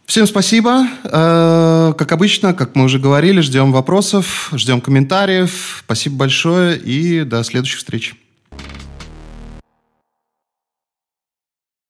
Всем 0.07 0.28
спасибо. 0.28 0.86
Э, 1.03 1.93
как 1.99 2.12
обычно, 2.12 2.55
как 2.55 2.76
мы 2.76 2.84
уже 2.84 3.01
говорили, 3.01 3.40
ждем 3.40 3.72
вопросов, 3.72 4.51
ждем 4.53 4.80
комментариев. 4.80 5.82
Спасибо 5.84 6.18
большое 6.18 6.78
и 6.78 7.24
до 7.24 7.43
следующих 7.43 7.78
встреч. 7.78 8.14